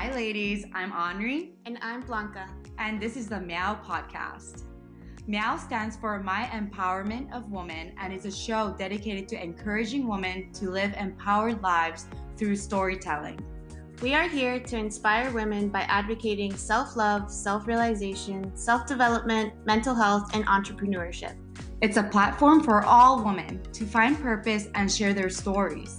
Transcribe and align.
Hi, 0.00 0.14
ladies. 0.14 0.64
I'm 0.74 0.92
Henri, 0.92 1.54
And 1.66 1.76
I'm 1.82 2.02
Blanca. 2.02 2.46
and 2.78 3.02
this 3.02 3.16
is 3.16 3.28
the 3.28 3.40
Meow 3.40 3.80
Podcast. 3.84 4.62
Meow 5.26 5.56
stands 5.56 5.96
for 5.96 6.22
My 6.22 6.48
Empowerment 6.52 7.32
of 7.32 7.50
Women 7.50 7.92
and 7.98 8.12
is 8.12 8.24
a 8.24 8.30
show 8.30 8.76
dedicated 8.78 9.26
to 9.30 9.42
encouraging 9.42 10.06
women 10.06 10.52
to 10.52 10.70
live 10.70 10.94
empowered 10.96 11.60
lives 11.62 12.06
through 12.36 12.54
storytelling. 12.54 13.40
We 14.00 14.14
are 14.14 14.28
here 14.28 14.60
to 14.60 14.76
inspire 14.76 15.32
women 15.32 15.68
by 15.68 15.80
advocating 15.80 16.56
self 16.56 16.94
love, 16.94 17.28
self 17.28 17.66
realization, 17.66 18.56
self 18.56 18.86
development, 18.86 19.52
mental 19.66 19.96
health, 19.96 20.30
and 20.32 20.46
entrepreneurship. 20.46 21.34
It's 21.82 21.96
a 21.96 22.04
platform 22.04 22.62
for 22.62 22.84
all 22.84 23.24
women 23.24 23.60
to 23.72 23.84
find 23.84 24.16
purpose 24.16 24.68
and 24.76 24.92
share 24.92 25.12
their 25.12 25.28
stories. 25.28 25.98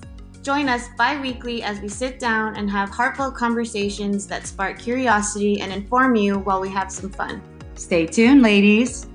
Join 0.49 0.67
us 0.67 0.89
bi 0.97 1.21
weekly 1.21 1.61
as 1.61 1.79
we 1.79 1.87
sit 1.87 2.17
down 2.17 2.55
and 2.55 2.67
have 2.71 2.89
heartfelt 2.89 3.35
conversations 3.35 4.25
that 4.25 4.47
spark 4.47 4.79
curiosity 4.79 5.61
and 5.61 5.71
inform 5.71 6.15
you 6.15 6.39
while 6.39 6.59
we 6.59 6.69
have 6.69 6.91
some 6.91 7.11
fun. 7.11 7.39
Stay 7.75 8.07
tuned, 8.07 8.41
ladies. 8.41 9.05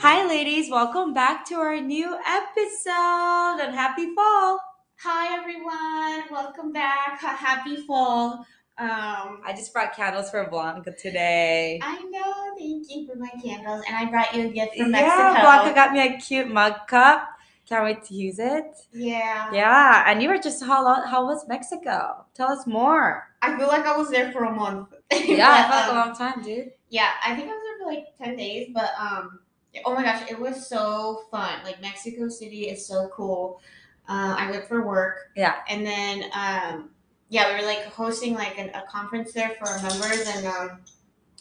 Hi, 0.00 0.26
ladies. 0.26 0.70
Welcome 0.70 1.12
back 1.12 1.44
to 1.48 1.56
our 1.56 1.78
new 1.82 2.18
episode 2.26 3.58
and 3.60 3.74
happy 3.74 4.14
fall. 4.14 4.58
Hi, 5.00 5.36
everyone. 5.36 6.30
Welcome 6.30 6.72
back. 6.72 7.20
Happy 7.20 7.76
fall. 7.76 8.46
Um, 8.82 9.40
I 9.44 9.52
just 9.56 9.72
brought 9.72 9.94
candles 9.94 10.30
for 10.30 10.46
Blanca 10.50 10.92
today. 10.92 11.78
I 11.82 12.02
know. 12.10 12.54
Thank 12.58 12.86
you 12.90 13.06
for 13.06 13.16
my 13.16 13.30
candles. 13.42 13.82
And 13.86 13.96
I 13.96 14.10
brought 14.10 14.34
you 14.34 14.46
a 14.48 14.48
gift 14.48 14.76
from 14.76 14.90
Mexico. 14.90 15.16
yeah, 15.16 15.40
Blanca 15.42 15.74
got 15.74 15.92
me 15.92 16.00
a 16.00 16.18
cute 16.18 16.48
mug 16.48 16.74
cup. 16.88 17.28
Can't 17.68 17.84
wait 17.84 18.02
to 18.04 18.14
use 18.14 18.38
it. 18.40 18.64
yeah. 18.92 19.50
Yeah, 19.52 20.04
and 20.06 20.20
you 20.20 20.28
were 20.28 20.36
just 20.38 20.62
how 20.64 20.84
long, 20.84 21.06
how 21.06 21.24
was 21.26 21.46
Mexico? 21.48 22.26
Tell 22.34 22.48
us 22.48 22.66
more. 22.66 23.28
I 23.40 23.56
feel 23.56 23.68
like 23.68 23.86
I 23.86 23.96
was 23.96 24.10
there 24.10 24.32
for 24.32 24.44
a 24.44 24.52
month. 24.52 24.88
Yeah, 25.12 25.68
But, 25.68 25.70
felt 25.70 25.80
like 25.80 25.88
um, 25.88 25.96
a 25.96 26.00
long 26.00 26.16
time, 26.16 26.42
dude. 26.42 26.72
Yeah, 26.90 27.10
I 27.24 27.34
think 27.36 27.48
I 27.48 27.52
was 27.52 27.62
there 27.62 27.78
for 27.86 27.92
like 27.94 28.06
10 28.18 28.36
days, 28.36 28.70
but 28.74 28.90
um 29.00 29.38
oh 29.86 29.94
my 29.94 30.02
gosh, 30.02 30.28
it 30.30 30.38
was 30.38 30.66
so 30.68 31.22
fun. 31.30 31.60
Like 31.64 31.80
Mexico 31.80 32.28
City 32.28 32.68
is 32.68 32.84
so 32.86 33.08
cool. 33.14 33.60
Uh, 34.08 34.34
I 34.36 34.50
went 34.50 34.66
for 34.66 34.86
work. 34.86 35.30
Yeah. 35.36 35.54
And 35.68 35.86
then 35.86 36.24
um 36.34 36.90
yeah, 37.32 37.50
we 37.50 37.62
were 37.62 37.66
like 37.66 37.86
hosting 37.86 38.34
like 38.34 38.58
an, 38.58 38.68
a 38.74 38.82
conference 38.90 39.32
there 39.32 39.56
for 39.58 39.66
our 39.66 39.82
members 39.82 40.28
and 40.36 40.46
um 40.46 40.80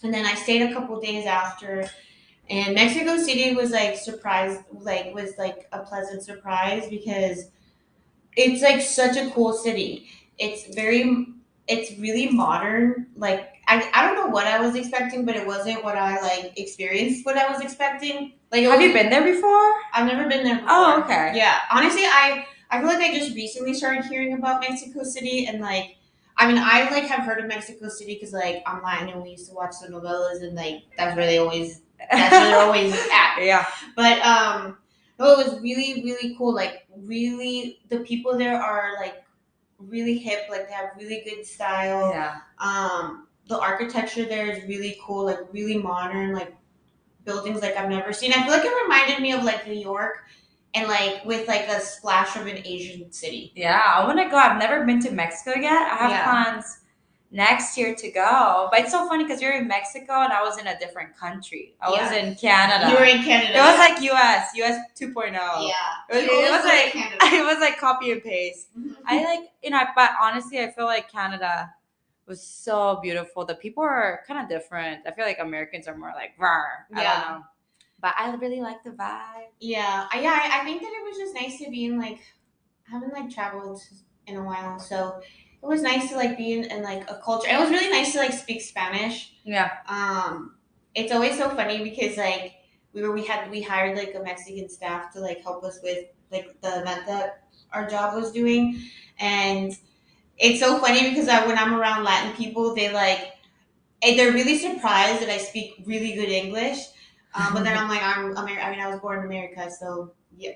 and 0.03 0.14
then 0.14 0.25
I 0.25 0.36
stayed 0.36 0.61
a 0.61 0.73
couple 0.73 0.97
days 1.02 1.25
after 1.25 1.86
and 2.50 2.75
Mexico 2.75 3.17
City 3.17 3.53
was 3.53 3.72
like 3.72 3.97
surprised 3.97 4.62
like 4.72 5.14
was 5.14 5.38
like 5.38 5.67
a 5.73 5.80
pleasant 5.80 6.23
surprise 6.23 6.88
because 6.89 7.50
it's 8.38 8.64
like 8.64 8.81
such 8.81 9.17
a 9.17 9.31
cool 9.31 9.52
city. 9.52 10.08
It's 10.39 10.73
very 10.73 11.28
it's 11.67 12.00
really 12.00 12.30
modern. 12.30 13.08
Like 13.17 13.50
I, 13.67 13.89
I 13.94 14.06
don't 14.06 14.16
know 14.16 14.28
what 14.28 14.47
I 14.47 14.66
was 14.66 14.75
expecting, 14.75 15.25
but 15.25 15.36
it 15.36 15.45
wasn't 15.45 15.84
what 15.84 15.97
I 15.97 16.22
like 16.22 16.58
experienced 16.58 17.25
what 17.25 17.38
I 17.38 17.52
was 17.52 17.59
expecting. 17.59 18.31
Like 18.50 18.64
Have 18.64 18.80
was, 18.80 18.88
you 18.88 18.94
been 18.94 19.09
there 19.09 19.25
before? 19.25 19.73
I've 19.94 20.08
never 20.08 20.30
been 20.30 20.45
there 20.45 20.56
before. 20.56 20.69
Oh, 20.72 21.03
okay. 21.03 21.34
Yeah. 21.36 21.59
Honestly, 21.69 22.03
I 22.06 22.45
I 22.72 22.80
feel 22.80 22.88
like 22.88 23.02
I 23.02 23.14
just 23.14 23.36
recently 23.36 23.73
started 23.73 24.05
hearing 24.05 24.33
about 24.33 24.61
Mexico 24.61 25.03
City 25.03 25.45
and 25.45 25.59
like 25.61 25.97
I 26.38 26.47
mean 26.47 26.58
I 26.58 26.89
like 26.89 27.03
have 27.03 27.25
heard 27.25 27.39
of 27.39 27.47
Mexico 27.47 27.89
City 27.89 28.16
because 28.16 28.33
like 28.33 28.63
online 28.67 29.09
and 29.09 29.22
we 29.22 29.31
used 29.31 29.50
to 29.50 29.53
watch 29.53 29.75
the 29.81 29.88
novellas 29.89 30.41
and 30.41 30.55
like 30.55 30.83
that's 30.97 31.16
where 31.16 31.25
they 31.25 31.38
always 31.38 31.81
that's 32.09 32.31
where 32.31 32.45
they're 32.45 32.59
always 32.59 32.94
at. 33.11 33.39
yeah. 33.41 33.66
But 33.95 34.22
um 34.25 34.78
no, 35.19 35.40
it 35.40 35.45
was 35.45 35.62
really, 35.62 36.01
really 36.03 36.35
cool. 36.38 36.56
Like 36.56 36.88
really 36.97 37.79
the 37.90 38.00
people 38.00 38.38
there 38.38 38.59
are 38.59 38.95
like 39.00 39.24
really 39.78 40.18
hip, 40.18 40.45
like 40.50 40.68
they 40.68 40.74
have 40.74 40.91
really 40.97 41.24
good 41.25 41.45
style. 41.45 42.09
Yeah. 42.12 42.40
Um 42.59 43.28
the 43.47 43.59
architecture 43.59 44.24
there 44.25 44.50
is 44.50 44.63
really 44.68 44.97
cool, 45.03 45.25
like 45.25 45.40
really 45.51 45.78
modern, 45.78 46.34
like 46.34 46.56
buildings 47.25 47.62
like 47.62 47.75
I've 47.75 47.90
never 47.90 48.13
seen. 48.13 48.31
I 48.31 48.44
feel 48.44 48.51
like 48.51 48.66
it 48.66 48.84
reminded 48.84 49.22
me 49.22 49.34
of 49.34 49.44
like 49.44 49.68
New 49.68 49.74
York 49.74 50.19
and 50.73 50.87
like 50.87 51.23
with 51.25 51.47
like 51.47 51.67
a 51.67 51.79
splash 51.81 52.35
of 52.35 52.47
an 52.47 52.61
Asian 52.65 53.11
city. 53.11 53.51
Yeah. 53.55 53.81
I 53.95 54.05
want 54.05 54.19
to 54.19 54.29
go. 54.29 54.37
I've 54.37 54.57
never 54.59 54.85
been 54.85 55.01
to 55.01 55.11
Mexico 55.11 55.59
yet. 55.59 55.73
I 55.91 55.95
have 55.95 56.11
Yeah. 56.11 56.23
plans 56.23 56.77
next 57.33 57.77
year 57.77 57.95
to 57.95 58.11
go. 58.11 58.67
But 58.71 58.81
it's 58.81 58.91
so 58.91 59.07
funny 59.07 59.23
because 59.23 59.41
you're 59.41 59.53
in 59.55 59.67
Mexico 59.67 60.13
and 60.21 60.33
I 60.33 60.41
was 60.43 60.57
in 60.59 60.67
a 60.67 60.77
different 60.79 61.15
country. 61.17 61.75
I 61.81 61.89
was 61.89 62.11
in 62.11 62.35
Canada. 62.35 62.89
You 62.91 62.97
were 62.97 63.05
in 63.05 63.23
Canada. 63.23 63.53
it 63.57 63.61
was 63.61 63.77
like 63.77 64.01
US, 64.01 64.49
US 64.55 64.77
2.0. 64.99 65.31
yeah. 65.33 65.71
It 66.09 66.15
was, 66.15 66.23
it 66.23 66.51
was 66.51 66.63
like 66.65 66.91
Canada. 66.91 67.17
it 67.38 67.45
was 67.45 67.59
like 67.59 67.77
copy 67.77 68.11
and 68.11 68.21
paste. 68.23 68.67
Mm-hmm. 68.77 68.93
I 69.05 69.23
like 69.23 69.49
you 69.63 69.69
know, 69.69 69.81
but 69.95 70.11
honestly, 70.21 70.59
I 70.61 70.71
feel 70.71 70.85
like 70.85 71.11
Canada 71.11 71.73
was 72.27 72.41
so 72.41 72.99
beautiful. 73.01 73.43
The 73.45 73.55
people 73.55 73.83
are 73.83 74.21
kind 74.27 74.39
of 74.41 74.47
different. 74.47 75.01
I 75.05 75.11
feel 75.11 75.25
like 75.25 75.39
Americans 75.39 75.88
are 75.88 75.97
more 75.97 76.13
like 76.15 76.31
rar. 76.38 76.88
I 76.95 77.01
Yeah. 77.01 77.21
don't 77.21 77.29
know. 77.39 77.45
But 78.01 78.13
I 78.17 78.34
really 78.35 78.62
like 78.62 78.84
the 78.84 78.91
vibe. 78.91 79.50
Yeah, 79.59 80.07
I- 80.12 80.22
yeah. 80.22 80.39
I, 80.44 80.62
I 80.62 80.63
think 80.66 80.81
that 80.81 80.88
it 80.91 81.03
was 81.07 81.17
just 81.17 81.35
nice 81.35 81.59
to 81.59 81.69
be 81.69 81.85
in 81.85 82.00
like, 82.00 82.19
I 82.88 82.91
haven't 82.91 83.13
like 83.13 83.29
traveled 83.29 83.81
in 84.28 84.35
a 84.38 84.44
while, 84.44 84.79
so 84.79 85.22
it 85.62 85.66
was 85.66 85.81
nice 85.81 86.09
to 86.09 86.16
like 86.16 86.38
be 86.38 86.53
in, 86.53 86.66
in 86.66 86.81
like 86.84 87.09
a 87.09 87.22
culture. 87.23 87.47
It 87.50 87.59
was 87.59 87.69
really 87.69 87.89
nice 87.91 88.12
to 88.13 88.19
like 88.19 88.34
speak 88.34 88.62
Spanish. 88.62 89.34
Yeah. 89.44 89.69
Um, 89.88 90.56
it's 90.95 91.12
always 91.12 91.38
so 91.38 91.50
funny 91.50 91.84
because 91.84 92.17
like 92.17 92.53
we 92.94 93.01
were 93.03 93.12
we 93.12 93.25
had 93.25 93.50
we 93.51 93.62
hired 93.62 93.97
like 93.97 94.13
a 94.16 94.19
Mexican 94.23 94.68
staff 94.69 95.13
to 95.13 95.19
like 95.19 95.41
help 95.44 95.63
us 95.63 95.79
with 95.83 96.06
like 96.31 96.59
the 96.62 96.81
event 96.81 97.06
that 97.07 97.44
our 97.72 97.88
job 97.88 98.16
was 98.16 98.31
doing, 98.31 98.81
and 99.19 99.72
it's 100.38 100.59
so 100.59 100.79
funny 100.79 101.09
because 101.09 101.28
I, 101.28 101.45
when 101.45 101.57
I'm 101.57 101.73
around 101.75 102.03
Latin 102.03 102.33
people, 102.35 102.75
they 102.75 102.91
like 102.91 103.33
and 104.03 104.18
they're 104.18 104.33
really 104.33 104.57
surprised 104.57 105.22
that 105.22 105.29
I 105.29 105.38
speak 105.38 105.83
really 105.85 106.13
good 106.13 106.29
English. 106.29 106.79
Um, 107.34 107.53
but 107.53 107.64
then 107.64 107.78
I'm 107.80 107.88
like 107.90 108.02
I'm 108.03 108.31
Amer- 108.38 108.59
I 108.62 108.72
mean 108.72 108.80
I 108.80 108.90
was 108.90 109.00
born 109.00 109.19
in 109.19 109.25
America, 109.25 109.69
so 109.80 110.14
yeah. 110.38 110.52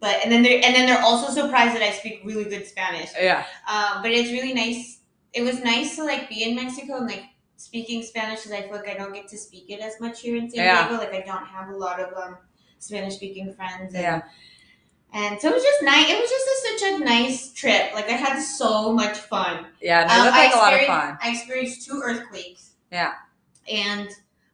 But 0.00 0.16
and 0.22 0.32
then 0.32 0.42
they 0.42 0.62
and 0.62 0.74
then 0.74 0.86
they're 0.86 1.02
also 1.02 1.30
surprised 1.32 1.74
that 1.76 1.82
I 1.82 1.90
speak 1.92 2.22
really 2.24 2.44
good 2.44 2.66
Spanish. 2.66 3.10
Yeah. 3.20 3.44
Um, 3.70 4.02
but 4.02 4.10
it's 4.10 4.30
really 4.30 4.54
nice. 4.54 5.00
It 5.32 5.42
was 5.42 5.62
nice 5.62 5.96
to 5.96 6.04
like 6.04 6.28
be 6.28 6.42
in 6.42 6.56
Mexico 6.56 6.96
and 6.96 7.06
like 7.06 7.24
speaking 7.56 8.02
Spanish 8.02 8.40
because 8.40 8.52
I 8.52 8.62
feel 8.62 8.72
like 8.72 8.88
I 8.88 8.94
don't 8.94 9.12
get 9.12 9.28
to 9.28 9.36
speak 9.36 9.66
it 9.68 9.80
as 9.80 10.00
much 10.00 10.22
here 10.22 10.36
in 10.36 10.50
San 10.50 10.64
Yeah. 10.64 10.88
Diego. 10.88 11.02
Like 11.04 11.14
I 11.14 11.20
don't 11.26 11.44
have 11.46 11.68
a 11.68 11.76
lot 11.76 12.00
of 12.00 12.12
um, 12.16 12.38
Spanish 12.78 13.16
speaking 13.16 13.52
friends. 13.52 13.94
And, 13.94 14.02
Yeah. 14.02 14.22
And 15.12 15.40
so 15.40 15.48
it 15.48 15.54
was 15.54 15.62
just 15.62 15.82
nice. 15.82 16.08
It 16.08 16.18
was 16.18 16.30
just 16.30 16.46
a, 16.46 16.78
such 16.78 16.92
a 16.92 17.04
nice 17.04 17.52
trip. 17.52 17.92
Like 17.94 18.08
I 18.08 18.12
had 18.12 18.40
so 18.40 18.92
much 18.92 19.18
fun. 19.18 19.66
Yeah. 19.82 20.04
It 20.04 20.10
Um, 20.10 20.24
looked 20.24 20.36
like 20.36 20.54
a 20.54 20.56
lot 20.56 20.72
of 20.72 20.80
fun. 20.86 21.18
I 21.20 21.30
experienced 21.30 21.84
two 21.86 22.00
earthquakes. 22.02 22.70
Yeah. 22.90 23.12
And 23.70 24.08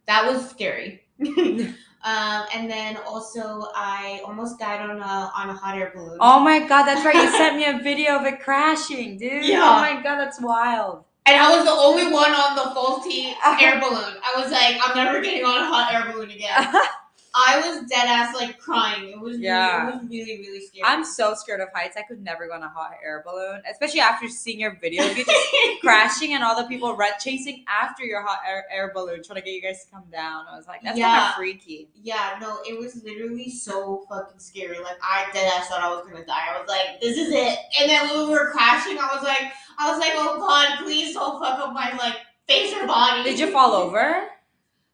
that 0.06 0.26
was 0.26 0.48
scary. 0.50 1.05
Um, 1.20 2.46
and 2.54 2.70
then 2.70 2.96
also 3.06 3.68
I 3.74 4.20
almost 4.24 4.58
died 4.58 4.80
on 4.80 4.98
a 4.98 5.32
on 5.34 5.50
a 5.50 5.54
hot 5.54 5.76
air 5.76 5.92
balloon. 5.94 6.18
Oh 6.20 6.40
my 6.40 6.60
god, 6.66 6.84
that's 6.84 7.04
right. 7.04 7.14
You 7.14 7.30
sent 7.36 7.56
me 7.56 7.64
a 7.64 7.78
video 7.82 8.18
of 8.18 8.26
it 8.26 8.40
crashing, 8.40 9.18
dude. 9.18 9.44
Yeah. 9.44 9.62
Oh 9.62 9.80
my 9.80 10.02
god, 10.02 10.18
that's 10.18 10.40
wild. 10.40 11.04
And 11.26 11.36
I 11.36 11.56
was 11.56 11.64
the 11.64 11.72
only 11.72 12.12
one 12.12 12.30
on 12.30 12.54
the 12.54 12.74
faulty 12.74 13.34
air 13.60 13.80
balloon. 13.80 14.14
I 14.22 14.40
was 14.40 14.52
like, 14.52 14.76
I'm 14.80 14.96
never 14.96 15.20
getting 15.20 15.44
on 15.44 15.60
a 15.60 15.66
hot 15.66 15.92
air 15.92 16.12
balloon 16.12 16.30
again. 16.30 16.72
I 17.38 17.60
was 17.60 17.86
dead 17.90 18.06
ass 18.06 18.34
like 18.34 18.58
crying. 18.58 19.10
It 19.10 19.20
was 19.20 19.38
Yeah. 19.38 19.84
really, 19.84 19.88
it 19.88 20.00
was 20.00 20.10
really, 20.10 20.38
really 20.38 20.60
scary. 20.66 20.82
I'm 20.84 21.04
so 21.04 21.34
scared 21.34 21.60
of 21.60 21.68
heights. 21.74 21.94
I 21.98 22.02
could 22.02 22.22
never 22.24 22.46
go 22.48 22.54
on 22.54 22.62
a 22.62 22.68
hot 22.68 22.92
air 23.04 23.22
balloon, 23.26 23.60
especially 23.70 24.00
after 24.00 24.26
seeing 24.26 24.58
your 24.58 24.78
video 24.80 25.04
of 25.04 25.16
you 25.18 25.24
just 25.24 25.46
crashing 25.82 26.32
and 26.32 26.42
all 26.42 26.56
the 26.56 26.66
people 26.66 26.96
red 26.96 27.14
chasing 27.20 27.62
after 27.68 28.04
your 28.04 28.22
hot 28.22 28.38
air, 28.48 28.64
air 28.72 28.90
balloon 28.94 29.22
trying 29.22 29.38
to 29.38 29.44
get 29.44 29.52
you 29.52 29.60
guys 29.60 29.84
to 29.84 29.90
come 29.90 30.04
down. 30.10 30.46
I 30.50 30.56
was 30.56 30.66
like, 30.66 30.80
that's 30.82 30.98
kind 30.98 31.12
Yeah. 31.14 31.28
of 31.28 31.34
freaky. 31.34 31.90
yeah, 32.02 32.38
no, 32.40 32.58
it 32.66 32.78
was 32.78 33.02
literally 33.04 33.50
so 33.50 34.06
fucking 34.08 34.38
scary. 34.38 34.78
Like 34.78 34.96
I 35.02 35.26
dead 35.34 35.52
ass 35.54 35.68
thought 35.68 35.82
I 35.82 35.90
was 35.94 36.06
gonna 36.10 36.24
die. 36.24 36.54
I 36.54 36.58
was 36.58 36.68
like, 36.68 37.00
this 37.02 37.18
is 37.18 37.30
it. 37.32 37.58
And 37.78 37.90
then 37.90 38.08
when 38.08 38.28
we 38.28 38.32
were 38.32 38.50
crashing, 38.50 38.98
I 38.98 39.10
was 39.14 39.22
like, 39.22 39.52
I 39.78 39.90
was 39.90 40.00
like, 40.00 40.12
oh 40.14 40.38
god, 40.38 40.78
please 40.84 41.12
don't 41.12 41.38
fuck 41.38 41.58
up 41.58 41.74
my 41.74 41.92
like 41.98 42.16
face 42.48 42.72
or 42.74 42.86
body. 42.86 43.24
Did 43.24 43.38
you 43.38 43.50
fall 43.52 43.72
over? 43.74 44.28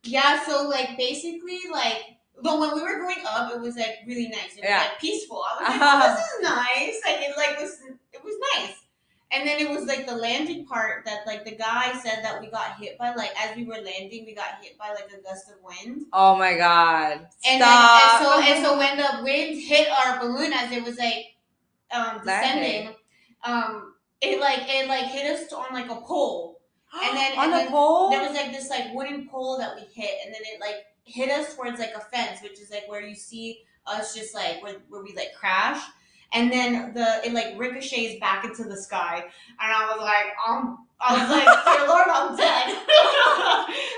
Yeah, 0.04 0.44
so 0.44 0.68
like 0.68 0.96
basically 0.98 1.60
like 1.70 2.11
but 2.42 2.58
when 2.58 2.74
we 2.74 2.82
were 2.82 2.98
growing 2.98 3.22
up, 3.28 3.52
it 3.52 3.60
was 3.60 3.76
like 3.76 3.98
really 4.06 4.28
nice. 4.28 4.56
It 4.56 4.60
was 4.62 4.64
Yeah. 4.68 4.78
like 4.78 4.98
peaceful. 5.00 5.42
I 5.42 5.62
was 5.62 5.68
like, 5.80 5.80
oh, 5.82 6.16
this 6.16 6.26
is 6.26 6.42
nice. 6.42 7.00
Like 7.06 7.20
it 7.28 7.36
like 7.36 7.60
was 7.60 7.78
it 8.12 8.22
was 8.24 8.34
nice. 8.56 8.76
And 9.34 9.48
then 9.48 9.60
it 9.60 9.70
was 9.70 9.86
like 9.86 10.06
the 10.06 10.14
landing 10.14 10.66
part 10.66 11.06
that 11.06 11.20
like 11.26 11.46
the 11.46 11.56
guy 11.56 11.92
said 12.02 12.22
that 12.22 12.38
we 12.40 12.48
got 12.50 12.76
hit 12.78 12.98
by 12.98 13.14
like 13.14 13.30
as 13.42 13.56
we 13.56 13.64
were 13.64 13.76
landing, 13.76 14.26
we 14.26 14.34
got 14.34 14.62
hit 14.62 14.76
by 14.78 14.90
like 14.90 15.08
a 15.16 15.22
gust 15.22 15.46
of 15.48 15.56
wind. 15.64 16.04
Oh 16.12 16.36
my 16.36 16.54
god. 16.54 17.26
And 17.48 17.62
Stop. 17.62 17.62
then 17.62 18.10
and 18.10 18.24
so 18.26 18.52
and 18.52 18.64
so 18.66 18.78
when 18.78 18.96
the 18.98 19.24
wind 19.24 19.58
hit 19.62 19.88
our 20.04 20.20
balloon 20.20 20.52
as 20.52 20.70
it 20.70 20.84
was 20.84 20.98
like 20.98 21.34
um 21.94 22.18
descending, 22.24 22.94
um 23.44 23.94
it 24.20 24.38
like 24.40 24.60
it 24.68 24.86
like 24.88 25.06
hit 25.06 25.30
us 25.34 25.50
on 25.52 25.72
like 25.72 25.90
a 25.90 25.96
pole. 25.96 26.60
and 27.02 27.16
then- 27.16 27.32
on 27.38 27.44
and 27.44 27.52
the 27.54 27.56
then 27.58 27.68
pole? 27.70 28.10
there 28.10 28.20
was 28.22 28.32
like 28.36 28.52
this 28.52 28.68
like 28.68 28.92
wooden 28.92 29.28
pole 29.28 29.56
that 29.58 29.74
we 29.76 29.82
hit 29.94 30.14
and 30.26 30.34
then 30.34 30.42
it 30.44 30.60
like 30.60 30.84
hit 31.04 31.30
us 31.30 31.54
towards 31.54 31.78
like 31.78 31.92
a 31.96 32.00
fence 32.00 32.40
which 32.42 32.60
is 32.60 32.70
like 32.70 32.84
where 32.88 33.02
you 33.02 33.14
see 33.14 33.60
us 33.86 34.14
just 34.14 34.34
like 34.34 34.62
where, 34.62 34.76
where 34.88 35.02
we 35.02 35.12
like 35.14 35.34
crash 35.38 35.82
and 36.32 36.50
then 36.52 36.94
the 36.94 37.20
it 37.24 37.32
like 37.32 37.54
ricochets 37.58 38.18
back 38.20 38.44
into 38.44 38.64
the 38.64 38.76
sky 38.76 39.16
and 39.60 39.72
i 39.72 39.86
was 39.94 40.00
like 40.00 40.32
um 40.48 40.86
i 41.00 41.12
was 41.12 41.28
like 41.28 41.44
dear 41.78 41.88
lord 41.88 42.06
i'm 42.08 42.36
dead 42.36 42.64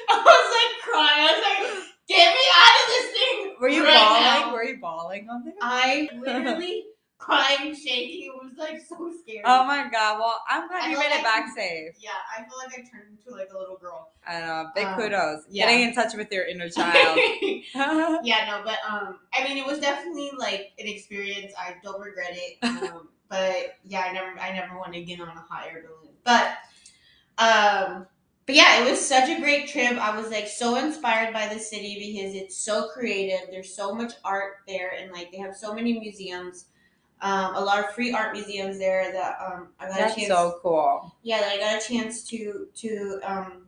i 0.08 0.22
was 0.24 0.48
like 0.56 0.82
crying 0.82 1.28
i 1.28 1.32
was 1.32 1.42
like 1.42 1.84
get 2.08 2.32
me 2.32 2.40
out 2.56 2.74
of 2.82 2.88
this 2.88 3.12
thing 3.12 3.54
Were 3.60 3.68
you 3.68 3.84
right 3.84 3.94
bawling? 3.94 4.22
now." 4.22 4.52
Were 4.52 4.64
you 4.64 4.78
bawling 4.80 5.28
on 5.30 5.44
there? 5.44 5.54
i 5.60 6.08
literally 6.18 6.84
crying 7.24 7.74
shaking 7.74 8.22
it 8.30 8.34
was 8.42 8.52
like 8.58 8.78
so 8.88 9.10
scary 9.20 9.42
Oh 9.44 9.64
my 9.64 9.88
god! 9.90 10.18
Well, 10.18 10.38
I'm 10.48 10.68
glad 10.68 10.82
I 10.84 10.90
you 10.90 10.98
made 10.98 11.10
like 11.10 11.20
it 11.20 11.26
I- 11.26 11.30
back 11.32 11.46
safe. 11.56 11.94
yeah 12.00 12.10
i 12.36 12.42
feel 12.44 12.58
like 12.58 12.72
i 12.78 12.82
turned 12.90 13.08
into 13.16 13.30
like 13.40 13.50
a 13.54 13.58
little 13.58 13.78
girl 13.84 14.10
And 14.26 14.44
uh, 14.44 14.64
big 14.74 14.86
Um, 14.86 14.96
kudos. 14.98 15.40
yeah. 15.50 15.66
Getting 15.66 15.88
in 15.88 15.94
touch 15.94 16.12
with 16.14 16.30
your 16.32 16.44
inner 16.52 16.68
child. 16.68 17.18
yeah, 18.24 18.40
no, 18.50 18.62
but 18.64 18.78
um, 18.90 19.18
I 19.34 19.44
mean, 19.44 19.56
it 19.58 19.66
was 19.66 19.78
definitely 19.80 20.30
like 20.38 20.72
an 20.78 20.86
experience. 20.94 21.52
I 21.58 21.74
don't 21.84 22.00
regret 22.00 22.32
it. 22.32 22.52
Um, 22.90 23.08
but 23.28 23.76
yeah, 23.84 24.02
I 24.08 24.12
never, 24.12 24.32
I 24.38 24.50
never 24.52 24.78
want 24.78 24.92
to 24.94 25.02
get 25.02 25.20
on 25.20 25.28
a 25.28 25.44
higher 25.50 25.82
balloon. 25.82 26.14
But 26.24 26.46
um, 27.38 28.06
but 28.46 28.54
yeah, 28.54 28.82
it 28.84 28.90
was 28.90 29.00
such 29.14 29.28
a 29.28 29.40
great 29.40 29.68
trip. 29.68 29.92
I 29.98 30.14
was 30.18 30.30
like 30.30 30.46
so 30.48 30.76
inspired 30.76 31.32
by 31.32 31.48
the 31.52 31.58
city 31.58 31.92
because 31.98 32.34
it's 32.34 32.56
so 32.56 32.88
creative. 32.88 33.48
There's 33.50 33.74
so 33.74 33.94
much 33.94 34.12
art 34.24 34.54
there, 34.68 34.92
and 35.00 35.10
like 35.12 35.32
they 35.32 35.38
have 35.38 35.56
so 35.56 35.74
many 35.74 35.98
museums. 35.98 36.66
Um, 37.24 37.56
a 37.56 37.60
lot 37.60 37.78
of 37.82 37.86
free 37.94 38.12
art 38.12 38.32
museums 38.34 38.78
there 38.78 39.10
that 39.10 39.38
um, 39.44 39.68
I 39.80 39.88
got 39.88 39.96
a 39.96 40.02
That's 40.02 40.14
chance 40.14 40.28
so 40.28 40.58
cool. 40.62 41.16
yeah, 41.22 41.40
that 41.40 41.52
I 41.52 41.58
got 41.58 41.82
a 41.82 41.88
chance 41.88 42.22
to 42.28 42.66
to 42.82 43.20
um, 43.24 43.66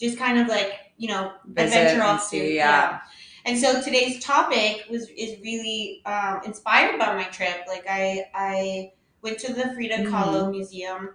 just 0.00 0.18
kind 0.18 0.38
of 0.40 0.48
like 0.48 0.72
you 0.98 1.08
know 1.08 1.32
Visit 1.46 1.76
adventure 1.78 2.02
off 2.02 2.28
to. 2.30 2.36
yeah. 2.36 3.00
And 3.44 3.56
so 3.56 3.80
today's 3.80 4.22
topic 4.24 4.86
was 4.90 5.08
is 5.10 5.38
really 5.40 6.02
um, 6.04 6.40
inspired 6.44 6.98
by 6.98 7.14
my 7.14 7.22
trip. 7.24 7.58
Like 7.68 7.86
I 7.88 8.24
I 8.34 8.92
went 9.22 9.38
to 9.40 9.52
the 9.52 9.72
Frida 9.74 9.98
Mhm. 9.98 10.10
Kahlo 10.10 10.50
Museum, 10.50 11.10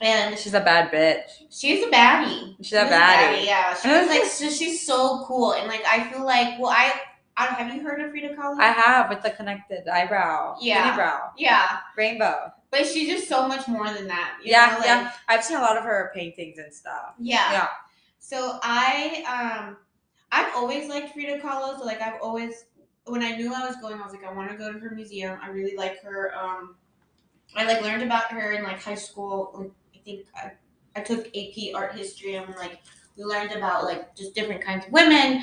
and 0.00 0.38
She's 0.38 0.54
a 0.54 0.60
bad 0.60 0.90
bitch. 0.90 1.28
she's 1.50 1.84
a 1.84 1.90
baddie. 1.90 2.56
She's 2.62 2.72
a 2.72 2.84
was 2.84 2.92
baddie. 2.92 3.44
Yeah, 3.44 3.74
she 3.76 3.88
was 3.88 4.08
like 4.08 4.24
so, 4.24 4.48
she's 4.48 4.86
so 4.86 5.22
cool, 5.26 5.52
and 5.52 5.68
like 5.68 5.84
I 5.86 6.10
feel 6.10 6.24
like 6.24 6.58
well 6.58 6.70
I. 6.70 6.92
I 7.40 7.46
have 7.54 7.74
you 7.74 7.82
heard 7.82 8.00
of 8.00 8.10
Frida 8.10 8.34
Kahlo? 8.36 8.58
I 8.60 8.70
have 8.72 9.08
with 9.08 9.22
the 9.22 9.30
connected 9.30 9.88
eyebrow, 9.88 10.56
Yeah. 10.60 10.94
brow, 10.94 11.30
yeah, 11.36 11.78
rainbow. 11.96 12.52
but 12.70 12.86
she's 12.86 13.08
just 13.08 13.28
so 13.28 13.48
much 13.48 13.66
more 13.66 13.90
than 13.92 14.06
that. 14.08 14.38
you 14.42 14.50
Yeah, 14.52 14.66
know, 14.72 14.78
like- 14.78 14.86
yeah. 14.86 15.12
I've 15.28 15.44
seen 15.44 15.56
a 15.56 15.60
lot 15.60 15.76
of 15.76 15.84
her 15.84 16.10
paintings 16.14 16.58
and 16.58 16.72
stuff. 16.72 17.14
yeah. 17.18 17.52
Yeah. 17.52 17.68
So 18.18 18.58
I 18.62 19.24
um 19.66 19.76
I've 20.32 20.54
always 20.54 20.88
liked 20.88 21.12
Frida 21.14 21.40
Kahlo. 21.40 21.78
So 21.78 21.84
like 21.84 22.00
I've 22.00 22.20
always 22.22 22.66
when 23.06 23.22
I 23.22 23.34
knew 23.34 23.52
I 23.52 23.66
was 23.66 23.76
going, 23.76 24.00
I 24.00 24.04
was 24.04 24.12
like, 24.12 24.24
I 24.24 24.32
want 24.32 24.50
to 24.50 24.56
go 24.56 24.72
to 24.72 24.78
her 24.78 24.90
museum. 24.94 25.38
I 25.42 25.48
really 25.48 25.74
like 25.76 26.00
her. 26.02 26.32
Um, 26.36 26.76
I 27.56 27.64
like 27.64 27.82
learned 27.82 28.02
about 28.04 28.30
her 28.30 28.52
in 28.52 28.62
like 28.62 28.80
high 28.80 28.94
school. 28.94 29.50
Like, 29.54 29.70
I 29.96 29.98
think 30.04 30.26
I, 30.36 30.52
I 30.94 31.00
took 31.02 31.26
AP 31.36 31.74
art 31.74 31.94
history 31.96 32.34
and 32.36 32.54
like 32.56 32.78
we 33.16 33.24
learned 33.24 33.50
about 33.52 33.84
like 33.84 34.14
just 34.14 34.34
different 34.34 34.62
kinds 34.62 34.86
of 34.86 34.92
women. 34.92 35.42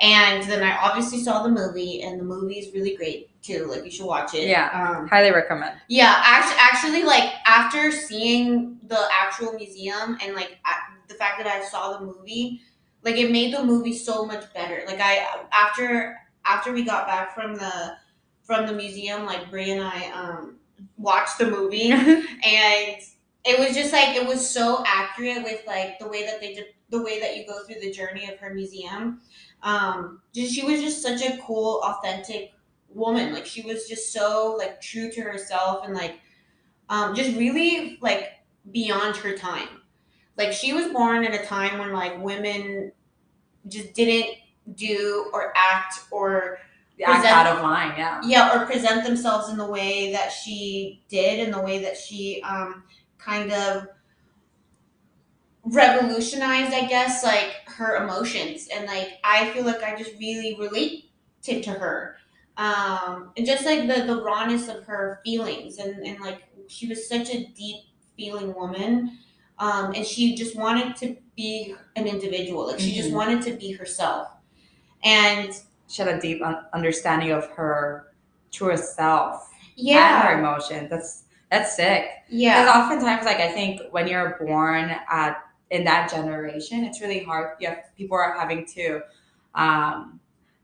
And 0.00 0.42
then 0.44 0.62
I 0.62 0.76
obviously 0.76 1.20
saw 1.20 1.42
the 1.42 1.48
movie, 1.48 2.02
and 2.02 2.20
the 2.20 2.24
movie 2.24 2.58
is 2.58 2.72
really 2.74 2.96
great 2.96 3.30
too. 3.42 3.66
Like 3.70 3.84
you 3.84 3.90
should 3.90 4.06
watch 4.06 4.34
it. 4.34 4.48
Yeah. 4.48 4.68
Um, 4.72 5.08
Highly 5.08 5.30
recommend. 5.30 5.78
yeah, 5.88 6.20
actually, 6.24 6.58
actually, 6.60 7.02
like 7.04 7.32
after 7.46 7.90
seeing 7.90 8.78
the 8.86 9.00
actual 9.10 9.52
museum 9.54 10.18
and 10.22 10.34
like 10.34 10.58
the 11.08 11.14
fact 11.14 11.38
that 11.38 11.46
I 11.46 11.64
saw 11.64 11.96
the 11.98 12.04
movie, 12.04 12.60
like 13.04 13.16
it 13.16 13.30
made 13.30 13.54
the 13.54 13.64
movie 13.64 13.94
so 13.94 14.26
much 14.26 14.52
better. 14.52 14.82
Like 14.86 15.00
I 15.00 15.26
after 15.52 16.16
after 16.44 16.72
we 16.72 16.84
got 16.84 17.06
back 17.06 17.34
from 17.34 17.54
the 17.54 17.96
from 18.42 18.66
the 18.66 18.72
museum, 18.72 19.24
like 19.24 19.50
Brie 19.50 19.70
and 19.70 19.82
I 19.82 20.10
um 20.10 20.56
watched 20.98 21.38
the 21.38 21.46
movie 21.50 21.90
and 21.92 22.96
it 23.44 23.58
was 23.58 23.74
just 23.74 23.92
like 23.92 24.14
it 24.16 24.26
was 24.26 24.48
so 24.48 24.82
accurate 24.86 25.42
with 25.42 25.62
like 25.66 25.98
the 25.98 26.06
way 26.08 26.24
that 26.26 26.40
they 26.40 26.52
did 26.52 26.66
the 26.90 27.00
way 27.02 27.18
that 27.20 27.36
you 27.36 27.46
go 27.46 27.62
through 27.64 27.80
the 27.80 27.90
journey 27.90 28.28
of 28.30 28.38
her 28.38 28.52
museum. 28.54 29.20
Um, 29.62 30.20
just 30.34 30.54
she 30.54 30.64
was 30.64 30.80
just 30.80 31.02
such 31.02 31.22
a 31.22 31.38
cool, 31.42 31.80
authentic 31.84 32.52
woman. 32.88 33.32
Like 33.32 33.46
she 33.46 33.62
was 33.62 33.88
just 33.88 34.12
so 34.12 34.56
like 34.58 34.80
true 34.80 35.10
to 35.12 35.20
herself 35.22 35.84
and 35.84 35.94
like 35.94 36.20
um, 36.88 37.14
just 37.14 37.36
really 37.36 37.98
like 38.00 38.30
beyond 38.70 39.16
her 39.16 39.36
time. 39.36 39.68
Like 40.36 40.52
she 40.52 40.72
was 40.72 40.92
born 40.92 41.24
at 41.24 41.34
a 41.34 41.44
time 41.46 41.78
when 41.78 41.92
like 41.92 42.22
women 42.22 42.92
just 43.68 43.94
didn't 43.94 44.36
do 44.74 45.30
or 45.32 45.52
act 45.56 46.00
or 46.10 46.58
Act 47.04 47.20
Present- 47.22 47.36
out 47.36 47.46
of 47.46 47.62
line, 47.62 47.92
yeah. 47.98 48.20
yeah 48.24 48.56
or 48.56 48.64
present 48.64 49.04
themselves 49.04 49.50
in 49.50 49.58
the 49.58 49.66
way 49.66 50.12
that 50.12 50.30
she 50.30 51.02
did 51.08 51.40
in 51.40 51.50
the 51.50 51.60
way 51.60 51.78
that 51.80 51.94
she 51.94 52.42
um 52.42 52.84
kind 53.18 53.52
of 53.52 53.86
revolutionized 55.66 56.72
i 56.72 56.86
guess 56.86 57.22
like 57.24 57.50
her 57.66 58.02
emotions. 58.04 58.68
And 58.74 58.86
like 58.86 59.18
i 59.24 59.50
feel 59.50 59.64
like 59.64 59.82
i 59.82 59.94
just 59.96 60.12
really 60.18 60.56
related 60.58 61.64
to 61.64 61.70
her. 61.72 62.16
Um 62.56 63.32
and 63.36 63.44
just 63.46 63.66
like 63.66 63.86
the 63.86 64.04
the 64.06 64.22
rawness 64.22 64.68
of 64.68 64.84
her 64.84 65.20
feelings. 65.24 65.78
And 65.78 66.06
and 66.06 66.18
like 66.20 66.42
she 66.68 66.88
was 66.88 67.08
such 67.08 67.28
a 67.34 67.46
deep 67.48 67.82
feeling 68.16 68.54
woman. 68.54 69.18
Um 69.58 69.92
and 69.94 70.06
she 70.06 70.34
just 70.34 70.56
wanted 70.56 70.96
to 70.96 71.16
be 71.36 71.74
an 71.96 72.06
individual. 72.06 72.66
Like 72.68 72.80
she 72.80 72.94
just 72.94 73.10
Mhm. 73.10 73.14
wanted 73.14 73.42
to 73.42 73.52
be 73.54 73.72
herself. 73.72 74.28
And 75.04 75.50
She 75.88 76.02
had 76.02 76.14
a 76.16 76.20
deep 76.20 76.40
understanding 76.72 77.30
of 77.32 77.46
her 77.50 78.12
truest 78.52 78.96
self. 78.96 79.50
And 79.52 79.86
her 79.88 79.92
yeah 79.92 80.38
emotions. 80.38 80.88
That's 80.90 81.24
that's 81.50 81.76
sick. 81.76 82.06
yeah. 82.28 82.64
Because 82.64 82.76
oftentimes, 82.76 83.24
like 83.24 83.36
I 83.38 83.52
think 83.52 83.80
when 83.92 84.08
you're 84.08 84.36
born 84.40 84.90
at 85.10 85.38
in 85.70 85.84
that 85.84 86.10
generation, 86.10 86.84
it's 86.84 87.00
really 87.00 87.22
hard. 87.22 87.56
Yeah, 87.60 87.80
people 87.96 88.16
are 88.16 88.36
having 88.38 88.66
to 88.74 89.00
um, 89.54 90.20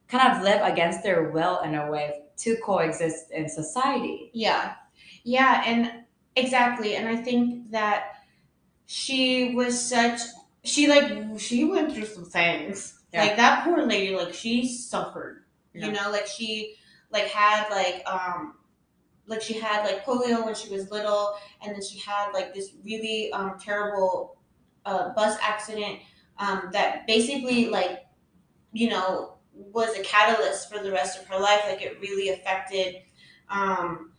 kind 0.08 0.36
of 0.36 0.42
live 0.42 0.60
against 0.62 1.02
their 1.02 1.30
will 1.30 1.60
in 1.60 1.74
a 1.74 1.90
way 1.90 2.22
to 2.38 2.56
coexist 2.64 3.30
in 3.30 3.48
society. 3.48 4.30
Yeah. 4.32 4.74
Yeah, 5.24 5.62
and 5.66 6.04
exactly. 6.36 6.96
And 6.96 7.08
I 7.08 7.16
think 7.16 7.70
that 7.70 8.16
she 8.86 9.54
was 9.54 9.80
such 9.80 10.20
she 10.64 10.86
like 10.86 11.38
she 11.38 11.64
went 11.64 11.92
through 11.92 12.06
some 12.06 12.24
things. 12.24 13.00
Yeah. 13.12 13.24
Like 13.24 13.36
that 13.36 13.64
poor 13.64 13.84
lady, 13.84 14.14
like 14.14 14.34
she 14.34 14.68
suffered. 14.68 15.44
Yeah. 15.74 15.86
You 15.86 15.92
know, 15.92 16.10
like 16.10 16.26
she 16.26 16.76
like 17.10 17.26
had 17.26 17.68
like 17.70 18.02
um 18.06 18.54
like 19.26 19.42
she 19.42 19.54
had 19.54 19.84
like 19.84 20.04
polio 20.04 20.44
when 20.44 20.54
she 20.54 20.70
was 20.70 20.90
little 20.90 21.34
and 21.62 21.74
then 21.74 21.82
she 21.82 21.98
had 21.98 22.32
like 22.32 22.54
this 22.54 22.72
really 22.84 23.32
um 23.32 23.56
terrible 23.58 24.36
uh 24.86 25.10
bus 25.14 25.38
accident 25.42 25.98
um 26.38 26.68
that 26.72 27.06
basically 27.06 27.68
like 27.68 28.04
you 28.72 28.88
know 28.88 29.34
was 29.54 29.96
a 29.98 30.02
catalyst 30.02 30.72
for 30.72 30.82
the 30.82 30.90
rest 30.90 31.20
of 31.20 31.26
her 31.28 31.38
life. 31.38 31.62
Like 31.68 31.82
it 31.82 32.00
really 32.00 32.30
affected 32.30 32.96
um 33.50 34.12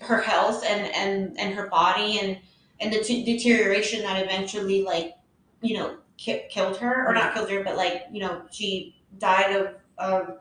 her 0.00 0.20
health 0.20 0.64
and 0.66 0.92
and 0.94 1.38
and 1.38 1.54
her 1.54 1.68
body 1.68 2.18
and 2.20 2.38
and 2.80 2.92
the 2.92 3.00
t- 3.02 3.24
deterioration 3.24 4.02
that 4.02 4.22
eventually 4.22 4.82
like 4.84 5.14
you 5.62 5.76
know 5.76 5.98
ki- 6.16 6.44
killed 6.50 6.76
her. 6.78 7.06
Or 7.08 7.14
not 7.14 7.34
killed 7.34 7.50
her 7.50 7.64
but 7.64 7.76
like 7.76 8.04
you 8.12 8.20
know 8.20 8.42
she 8.50 8.96
died 9.18 9.54
of 9.56 9.74
of 9.98 10.38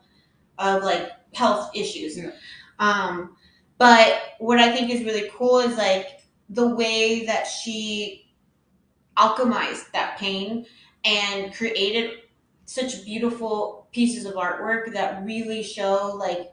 of 0.57 0.83
like 0.83 1.11
health 1.33 1.71
issues. 1.75 2.17
Yeah. 2.17 2.31
um 2.79 3.35
but 3.77 4.21
what 4.39 4.59
i 4.59 4.71
think 4.75 4.89
is 4.89 5.03
really 5.03 5.29
cool 5.33 5.59
is 5.59 5.77
like 5.77 6.21
the 6.49 6.67
way 6.75 7.25
that 7.25 7.45
she 7.45 8.24
alchemized 9.17 9.91
that 9.91 10.17
pain 10.17 10.65
and 11.03 11.53
created 11.53 12.19
such 12.65 13.05
beautiful 13.05 13.87
pieces 13.91 14.25
of 14.25 14.33
artwork 14.33 14.91
that 14.93 15.23
really 15.23 15.61
show 15.63 16.13
like 16.17 16.51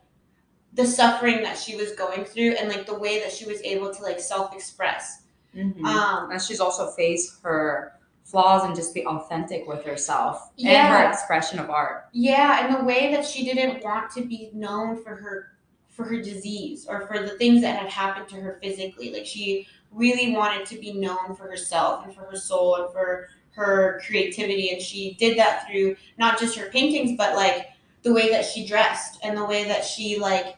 the 0.75 0.87
suffering 0.87 1.43
that 1.43 1.59
she 1.59 1.77
was 1.77 1.93
going 1.93 2.25
through 2.25 2.53
and 2.53 2.69
like 2.69 2.87
the 2.87 2.99
way 2.99 3.21
that 3.21 3.33
she 3.33 3.45
was 3.47 3.61
able 3.63 3.93
to 3.93 4.03
like 4.03 4.21
self-express 4.21 5.23
Mhm. 5.55 5.85
um 5.85 6.31
and 6.31 6.41
she's 6.41 6.61
also 6.61 6.91
faced 6.93 7.43
her 7.43 7.93
flaws 8.25 8.65
and 8.65 8.75
just 8.75 8.95
be 8.95 9.05
authentic 9.07 9.67
with 9.69 9.85
herself 9.85 10.51
and 10.59 10.69
her 10.89 11.11
expression 11.11 11.59
of 11.59 11.69
art. 11.69 12.05
yeah 12.13 12.65
and 12.65 12.75
the 12.75 12.85
way 12.85 13.11
that 13.15 13.27
she 13.27 13.45
didn't 13.45 13.83
want 13.85 14.11
to 14.13 14.25
be 14.25 14.51
known 14.55 15.03
for 15.03 15.15
her 15.15 15.49
for 15.91 16.05
her 16.05 16.23
disease 16.23 16.87
or 16.89 17.07
for 17.07 17.19
the 17.19 17.37
things 17.37 17.61
that 17.61 17.79
had 17.79 17.91
happened 17.91 18.27
to 18.29 18.37
her 18.37 18.59
physically 18.63 19.13
like 19.13 19.27
she 19.27 19.67
really 19.93 20.33
wanted 20.33 20.67
to 20.67 20.79
be 20.79 20.93
known 20.93 21.37
for 21.37 21.45
herself 21.45 22.05
and 22.05 22.15
for 22.15 22.23
her 22.23 22.37
soul 22.37 22.77
and 22.77 22.93
for 22.93 23.29
her 23.51 24.01
creativity. 24.07 24.71
And 24.71 24.81
she 24.81 25.15
did 25.15 25.39
that 25.39 25.67
through 25.67 25.97
not 26.19 26.39
just 26.39 26.57
her 26.57 26.71
paintings 26.71 27.17
but 27.17 27.37
like 27.37 27.69
the 28.03 28.13
way 28.13 28.31
that 28.31 28.45
she 28.45 28.67
dressed 28.67 29.19
and 29.23 29.37
the 29.37 29.45
way 29.45 29.65
that 29.65 29.85
she 29.85 30.19
like 30.19 30.57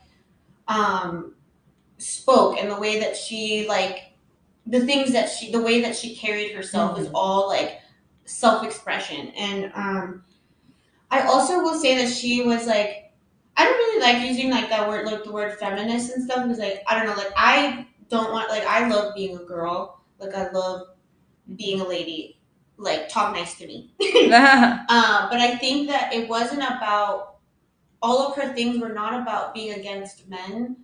um 0.69 1.35
spoke 1.99 2.59
and 2.59 2.71
the 2.71 2.79
way 2.79 3.01
that 3.01 3.17
she 3.17 3.67
like 3.69 4.13
the 4.67 4.85
things 4.87 5.13
that 5.13 5.29
she 5.29 5.51
the 5.53 5.61
way 5.61 5.83
that 5.83 5.95
she 5.97 6.15
carried 6.17 6.53
herself 6.53 6.99
is 6.99 7.11
all 7.15 7.49
like 7.49 7.81
self-expression. 8.25 9.29
And 9.37 9.73
um 9.75 10.23
i 11.11 11.21
also 11.23 11.61
will 11.61 11.79
say 11.79 11.97
that 11.97 12.11
she 12.11 12.43
was 12.43 12.67
like 12.67 13.13
I 13.57 13.65
don't 13.65 13.75
really 13.75 14.01
like 14.01 14.29
using 14.29 14.51
like 14.51 14.69
that 14.71 14.89
word, 14.89 15.07
like 15.07 15.23
the 15.23 15.31
word 15.33 15.59
feminist 15.59 16.13
and 16.13 16.25
stuff, 16.25 16.43
because 16.43 16.59
like 16.59 16.83
I 16.89 16.97
don't 16.99 17.07
know, 17.07 17.15
like 17.15 17.33
I 17.37 17.87
don't 18.09 18.33
want, 18.33 18.49
like 18.51 18.65
I 18.65 18.89
love 18.89 19.15
being 19.15 19.37
a 19.37 19.45
girl, 19.45 20.01
like 20.19 20.35
I 20.35 20.51
love 20.51 20.89
being 21.57 21.81
a 21.81 21.85
lady, 21.89 22.41
like 22.77 23.09
talk 23.09 23.35
nice 23.35 23.57
to 23.59 23.67
me. 23.67 23.93
uh, 24.01 25.29
but 25.31 25.41
I 25.41 25.57
think 25.59 25.89
that 25.89 26.13
it 26.15 26.29
wasn't 26.29 26.63
about 26.63 27.37
all 28.03 28.19
of 28.29 28.37
her 28.37 28.55
things 28.55 28.81
were 28.81 28.91
not 28.93 29.21
about 29.23 29.55
being 29.55 29.79
against 29.79 30.29
men, 30.29 30.77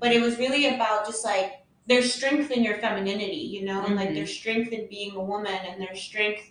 but 0.00 0.12
it 0.12 0.20
was 0.20 0.38
really 0.38 0.74
about 0.74 1.06
just 1.06 1.24
like 1.24 1.64
there's 1.86 2.12
strength 2.12 2.50
in 2.50 2.64
your 2.64 2.78
femininity, 2.78 3.36
you 3.36 3.64
know, 3.64 3.84
and 3.86 3.96
like 3.96 4.10
Mhm. 4.10 4.14
there's 4.14 4.34
strength 4.36 4.72
in 4.72 4.88
being 4.88 5.14
a 5.16 5.22
woman, 5.22 5.54
and 5.54 5.80
there's 5.80 6.02
strength, 6.02 6.50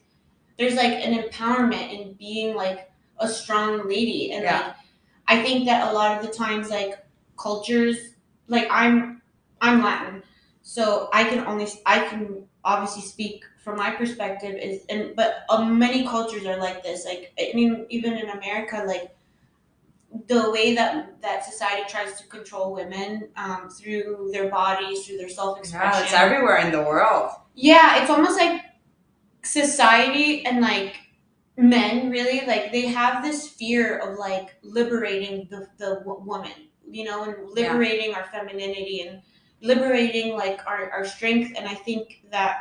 there's 0.57 0.75
like 0.75 0.93
an 0.93 1.13
empowerment 1.21 1.91
in 1.93 2.13
being 2.13 2.55
like 2.55 2.91
a 3.19 3.27
strong 3.27 3.87
lady, 3.87 4.31
and 4.33 4.43
Yeah. 4.43 4.67
like 4.67 4.75
I 5.27 5.43
think 5.43 5.65
that 5.65 5.91
a 5.91 5.93
lot 5.93 6.17
of 6.17 6.25
the 6.27 6.33
times 6.33 6.69
like 6.69 7.05
cultures, 7.37 7.97
like 8.47 8.67
I'm 8.71 9.14
I'm 9.61 9.83
Latin, 9.83 10.23
so 10.61 11.09
I 11.13 11.23
can 11.23 11.45
only 11.47 11.67
I 11.85 11.99
can 12.07 12.45
obviously 12.63 13.03
speak 13.03 13.45
from 13.63 13.77
my 13.77 13.91
perspective 13.91 14.55
is 14.55 14.81
and 14.89 15.15
but 15.15 15.43
uh, 15.49 15.63
many 15.63 16.03
cultures 16.05 16.45
are 16.45 16.57
like 16.57 16.83
this 16.83 17.05
like 17.05 17.33
i 17.39 17.51
mean 17.55 17.85
even 17.89 18.13
in 18.13 18.29
america 18.29 18.83
like 18.85 19.15
the 20.27 20.51
way 20.51 20.75
that 20.75 21.19
that 21.21 21.43
society 21.43 21.83
tries 21.87 22.19
to 22.21 22.27
control 22.27 22.73
women 22.73 23.27
um, 23.35 23.69
through 23.69 24.29
their 24.31 24.49
bodies 24.49 25.05
through 25.05 25.17
their 25.17 25.27
self-expression. 25.29 25.91
Yeah, 25.91 26.03
it's 26.03 26.13
everywhere 26.13 26.57
in 26.57 26.71
the 26.71 26.81
world. 26.81 27.31
yeah 27.55 28.01
it's 28.01 28.09
almost 28.09 28.37
like 28.37 28.61
society 29.43 30.45
and 30.45 30.61
like 30.61 30.95
men 31.57 32.09
really 32.09 32.45
like 32.45 32.71
they 32.71 32.87
have 32.87 33.23
this 33.23 33.47
fear 33.47 33.97
of 33.97 34.17
like 34.17 34.55
liberating 34.63 35.47
the, 35.49 35.67
the 35.77 35.95
w- 36.05 36.21
woman 36.23 36.51
you 36.89 37.03
know 37.03 37.23
and 37.23 37.49
liberating 37.49 38.13
our 38.13 38.25
femininity 38.25 39.01
and 39.01 39.21
liberating 39.65 40.35
like 40.35 40.61
our, 40.67 40.89
our 40.91 41.05
strength 41.05 41.53
and 41.57 41.67
i 41.67 41.73
think 41.73 42.21
that 42.31 42.57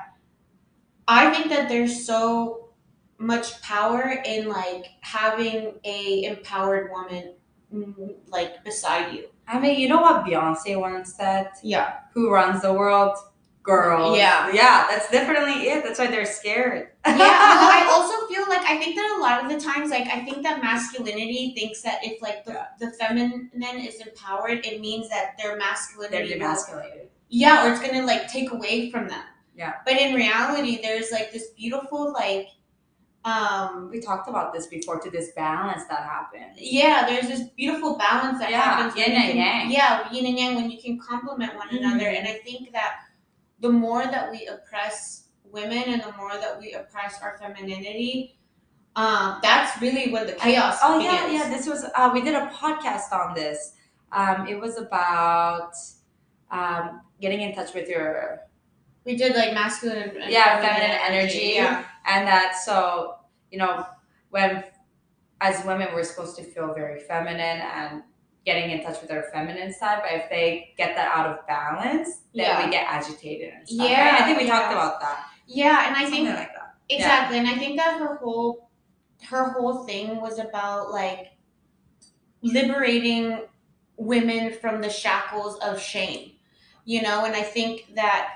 i 1.08 1.32
think 1.32 1.48
that 1.50 1.68
there's 1.68 2.04
so 2.06 2.70
much 3.18 3.60
power 3.62 4.22
in 4.24 4.48
like 4.48 4.86
having 5.02 5.74
a 5.84 6.24
empowered 6.24 6.90
woman 6.90 7.34
mm, 7.72 8.14
like 8.28 8.62
beside 8.64 9.12
you 9.14 9.28
I 9.46 9.60
mean, 9.60 9.78
you 9.78 9.88
know 9.88 10.00
what 10.00 10.24
Beyonce 10.24 10.80
once 10.80 11.14
said? 11.16 11.50
yeah 11.62 11.98
Who 12.14 12.30
runs 12.32 12.62
the 12.62 12.72
world? 12.72 13.14
Girls. 13.64 14.16
Yeah. 14.18 14.50
Yeah, 14.52 14.86
that's 14.90 15.10
definitely 15.10 15.68
it. 15.72 15.82
That's 15.82 15.98
why 15.98 16.06
they're 16.08 16.26
scared. 16.26 16.90
yeah 17.06 17.14
i 17.78 17.86
also 17.94 18.26
feel 18.32 18.46
like 18.48 18.64
i 18.72 18.78
think 18.78 18.96
that 18.96 19.08
a 19.18 19.20
lot 19.20 19.42
of 19.44 19.50
the 19.52 19.58
times 19.60 19.90
like 19.90 20.06
i 20.08 20.24
think 20.24 20.42
that 20.42 20.62
masculinity 20.62 21.52
thinks 21.56 21.82
that 21.82 21.98
if 22.02 22.20
like 22.22 22.44
the, 22.46 22.52
Yeah. 22.52 22.66
the 22.80 22.90
feminine 22.92 23.50
is 23.90 23.96
empowered 24.06 24.64
it 24.64 24.80
means 24.80 25.08
that 25.10 25.36
their 25.38 25.50
they're 25.50 25.58
masculinity 25.58 26.38
will- 26.38 26.46
demasculated. 26.46 27.08
yeah 27.28 27.66
or 27.66 27.72
it's 27.72 27.80
gonna 27.84 28.06
like 28.06 28.28
take 28.28 28.50
away 28.52 28.90
from 28.90 29.08
them 29.08 29.22
Yeah. 29.54 29.74
but 29.84 29.94
in 30.04 30.14
reality 30.14 30.80
there's 30.80 31.10
like 31.12 31.30
this 31.30 31.48
beautiful 31.62 32.12
like 32.12 32.48
um 33.24 33.88
We 33.90 34.00
talked 34.00 34.28
about 34.28 34.52
this 34.54 34.66
before 34.66 34.98
to 35.00 35.10
this 35.10 35.32
balance 35.32 35.84
that 35.90 36.02
happens. 36.14 36.56
yeah 36.58 37.06
there's 37.08 37.28
this 37.28 37.42
beautiful 37.56 37.96
balance 37.96 38.38
that 38.38 38.50
Yeah, 38.50 38.60
happens 38.62 38.96
yin 38.96 39.12
and 39.12 39.38
yang. 39.38 39.70
yeah 39.70 40.10
yin 40.12 40.26
and 40.26 40.38
yang 40.38 40.54
when 40.56 40.70
you 40.70 40.80
can 40.80 40.98
complement 40.98 41.54
one 41.56 41.68
another 41.70 42.06
Mhm. 42.06 42.18
and 42.18 42.28
i 42.28 42.34
think 42.46 42.72
that 42.72 42.92
the 43.60 43.68
more 43.70 44.02
that 44.04 44.30
we 44.30 44.46
oppress 44.46 45.28
women 45.44 45.84
and 45.88 46.02
the 46.02 46.12
more 46.16 46.32
that 46.32 46.58
we 46.60 46.72
oppress 46.72 47.20
our 47.22 47.38
femininity 47.38 48.36
um 48.96 49.38
that's 49.42 49.80
really 49.80 50.12
when 50.12 50.26
the 50.26 50.32
chaos 50.32 50.78
Oh 50.82 50.98
begins. 50.98 51.14
yeah, 51.32 51.32
yeah. 51.44 51.48
This 51.56 51.66
was 51.66 51.84
uh, 51.94 52.10
we 52.12 52.20
did 52.22 52.34
a 52.34 52.46
podcast 52.48 53.12
on 53.12 53.34
this. 53.34 53.72
Um, 54.12 54.46
it 54.46 54.60
was 54.60 54.78
about 54.78 55.72
um, 56.50 57.00
getting 57.20 57.40
in 57.40 57.54
touch 57.54 57.74
with 57.74 57.88
your 57.88 58.40
we 59.04 59.16
did 59.16 59.34
like 59.34 59.52
masculine 59.52 60.12
Yeah, 60.28 60.60
feminine 60.60 60.96
energy. 61.08 61.52
yeah 61.56 61.84
and 62.06 62.26
that 62.28 62.56
so 62.64 63.16
you 63.50 63.58
know 63.58 63.84
when 64.30 64.62
as 65.40 65.64
women 65.66 65.88
we're 65.94 66.04
supposed 66.04 66.36
to 66.36 66.42
feel 66.44 66.72
very 66.72 67.00
feminine 67.00 67.60
and 67.74 68.02
getting 68.46 68.70
in 68.70 68.82
touch 68.84 69.00
with 69.00 69.10
our 69.10 69.24
feminine 69.32 69.72
side 69.72 70.00
but 70.02 70.12
if 70.12 70.28
they 70.30 70.74
get 70.76 70.94
that 70.96 71.16
out 71.16 71.26
of 71.26 71.46
balance 71.46 72.22
then 72.34 72.44
Yeah. 72.46 72.64
we 72.64 72.70
get 72.70 72.86
agitated 72.88 73.52
and 73.54 73.68
stuff 73.68 73.88
Yeah, 73.88 74.10
right? 74.12 74.20
i 74.22 74.24
think 74.26 74.38
we 74.38 74.46
yeah. 74.46 74.58
talked 74.60 74.72
about 74.72 75.00
that 75.00 75.26
yeah 75.46 75.86
and 75.88 75.96
i 75.96 76.02
something 76.04 76.26
think 76.26 76.36
like 76.36 76.52
that 76.54 76.60
Exactly, 76.90 77.38
and 77.38 77.48
I 77.48 77.54
think 77.54 77.78
that 77.78 77.98
her 77.98 78.16
whole 78.16 78.68
her 79.30 79.52
whole 79.52 79.84
thing 79.84 80.20
was 80.20 80.38
about 80.38 80.90
like 80.92 81.28
liberating 82.42 83.42
women 83.96 84.52
from 84.60 84.80
the 84.80 84.90
shackles 84.90 85.58
of 85.60 85.80
shame. 85.80 86.32
You 86.84 87.00
know, 87.02 87.24
and 87.24 87.34
I 87.34 87.40
think 87.42 87.94
that 87.94 88.28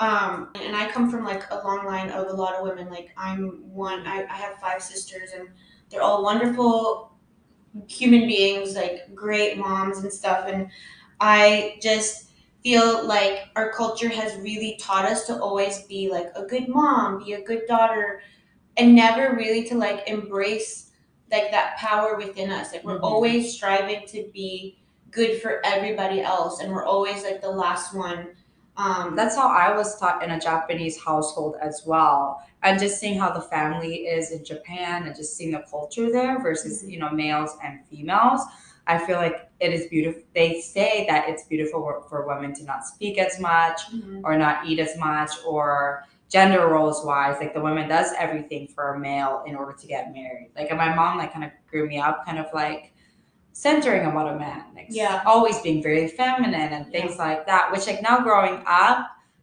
um 0.00 0.48
and 0.56 0.74
I 0.76 0.90
come 0.90 1.10
from 1.10 1.24
like 1.24 1.44
a 1.50 1.56
long 1.62 1.86
line 1.86 2.10
of 2.10 2.26
a 2.28 2.32
lot 2.32 2.54
of 2.56 2.64
women. 2.64 2.90
Like 2.90 3.10
I'm 3.16 3.62
one 3.72 4.04
I, 4.06 4.24
I 4.24 4.34
have 4.36 4.54
five 4.56 4.82
sisters 4.82 5.30
and 5.32 5.48
they're 5.90 6.02
all 6.02 6.24
wonderful 6.24 7.12
human 7.88 8.26
beings, 8.26 8.74
like 8.74 9.14
great 9.14 9.58
moms 9.58 9.98
and 9.98 10.12
stuff 10.12 10.46
and 10.48 10.68
I 11.20 11.78
just 11.80 12.30
feel 12.62 13.06
like 13.06 13.44
our 13.56 13.72
culture 13.72 14.08
has 14.08 14.38
really 14.40 14.78
taught 14.80 15.04
us 15.04 15.26
to 15.26 15.40
always 15.40 15.82
be 15.84 16.10
like 16.10 16.28
a 16.34 16.44
good 16.44 16.68
mom, 16.68 17.22
be 17.24 17.34
a 17.34 17.42
good 17.42 17.62
daughter, 17.68 18.20
and 18.76 18.94
never 18.94 19.34
really 19.36 19.64
to 19.68 19.74
like 19.76 20.06
embrace 20.08 20.90
like 21.30 21.50
that 21.50 21.76
power 21.78 22.16
within 22.16 22.50
us. 22.50 22.72
Like 22.72 22.84
we're 22.84 22.98
Mhm. 22.98 23.04
always 23.04 23.54
striving 23.54 24.06
to 24.08 24.28
be 24.32 24.78
good 25.10 25.40
for 25.40 25.64
everybody 25.64 26.20
else, 26.20 26.60
and 26.60 26.72
we're 26.72 26.84
always 26.84 27.22
like 27.22 27.40
the 27.40 27.50
last 27.50 27.94
one. 27.94 28.28
Um, 28.76 29.16
that's 29.16 29.34
how 29.36 29.48
i 29.48 29.74
was 29.74 29.98
taught 29.98 30.22
in 30.22 30.30
a 30.32 30.40
japanese 30.40 31.02
household 31.02 31.56
as 31.62 31.82
well 31.86 32.42
and 32.62 32.78
just 32.78 33.00
seeing 33.00 33.18
how 33.18 33.30
the 33.32 33.40
family 33.40 33.94
is 34.16 34.32
in 34.32 34.44
japan 34.44 35.04
and 35.06 35.16
just 35.16 35.34
seeing 35.36 35.52
the 35.52 35.64
culture 35.70 36.12
there 36.12 36.38
versus 36.42 36.82
Mhm. 36.82 36.90
you 36.92 36.98
know 36.98 37.10
males 37.10 37.56
and 37.64 37.80
females 37.88 38.42
i 38.86 38.98
feel 38.98 39.16
like 39.16 39.48
it 39.60 39.72
is 39.72 39.86
beautiful 39.86 40.20
they 40.34 40.60
say 40.60 41.06
that 41.08 41.26
it's 41.30 41.44
beautiful 41.44 41.80
for- 41.80 42.02
for 42.08 42.26
women 42.26 42.52
to 42.58 42.64
not 42.64 42.84
speak 42.86 43.16
as 43.18 43.40
much 43.40 43.80
mhm. 43.94 44.20
or 44.24 44.36
not 44.36 44.66
eat 44.66 44.78
as 44.78 44.94
much 44.98 45.30
or 45.46 46.04
gender 46.28 46.66
roles 46.68 47.02
wise 47.04 47.36
like 47.40 47.54
the 47.54 47.60
woman 47.68 47.88
does 47.88 48.12
everything 48.18 48.66
for 48.74 48.84
a 48.94 48.98
male 48.98 49.42
in 49.46 49.54
order 49.56 49.72
to 49.72 49.86
get 49.86 50.12
married 50.12 50.50
like 50.56 50.68
and 50.68 50.76
my 50.78 50.92
mom 50.94 51.16
like 51.16 51.32
kind 51.32 51.44
of 51.46 51.52
grew 51.70 51.86
me 51.88 51.98
up 51.98 52.26
kind 52.26 52.38
of 52.38 52.46
like 52.52 52.92
centering 53.64 54.04
about 54.10 54.26
a 54.34 54.38
man 54.38 54.62
like 54.74 54.88
Yeah. 54.90 55.22
always 55.24 55.56
being 55.66 55.82
very 55.82 56.08
feminine 56.08 56.70
and 56.76 56.84
things 56.92 57.16
like 57.18 57.46
that 57.46 57.64
which 57.72 57.86
like 57.86 58.02
now 58.02 58.16
growing 58.20 58.62
up 58.66 58.98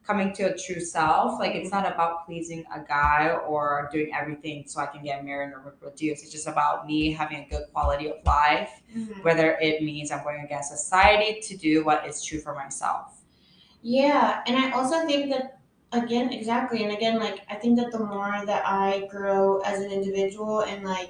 coming 0.05 0.29
to 0.37 0.43
a 0.51 0.53
true 0.63 0.81
self 0.81 1.39
like 1.39 1.55
it's 1.55 1.71
not 1.71 1.85
about 1.91 2.25
pleasing 2.27 2.61
a 2.77 2.79
guy 2.97 3.21
or 3.51 3.89
doing 3.91 4.09
everything 4.19 4.57
so 4.67 4.75
i 4.81 4.85
can 4.85 5.01
get 5.03 5.25
married 5.25 5.51
or 5.55 5.61
reproduce 5.71 6.21
it's 6.21 6.31
just 6.31 6.47
about 6.47 6.85
me 6.85 7.11
having 7.11 7.37
a 7.45 7.47
good 7.49 7.65
quality 7.73 8.07
of 8.13 8.17
life 8.25 8.73
Mhm. 8.95 9.23
whether 9.23 9.47
it 9.67 9.81
means 9.89 10.11
i'm 10.11 10.23
going 10.23 10.41
against 10.45 10.69
society 10.77 11.39
to 11.47 11.57
do 11.57 11.83
what 11.83 12.05
is 12.09 12.23
true 12.23 12.39
for 12.39 12.53
myself. 12.53 13.05
Yeah, 13.81 14.41
and 14.47 14.55
I 14.57 14.71
also 14.71 15.05
think 15.05 15.29
that 15.33 15.59
again, 15.91 16.31
exactly, 16.31 16.83
and 16.83 16.91
again, 16.93 17.19
like 17.19 17.39
I 17.49 17.55
think 17.55 17.77
that 17.79 17.91
the 17.91 17.99
more 17.99 18.35
that 18.45 18.63
I 18.65 19.07
grow 19.09 19.59
as 19.59 19.81
an 19.81 19.91
individual, 19.91 20.61
and 20.61 20.83
like 20.83 21.09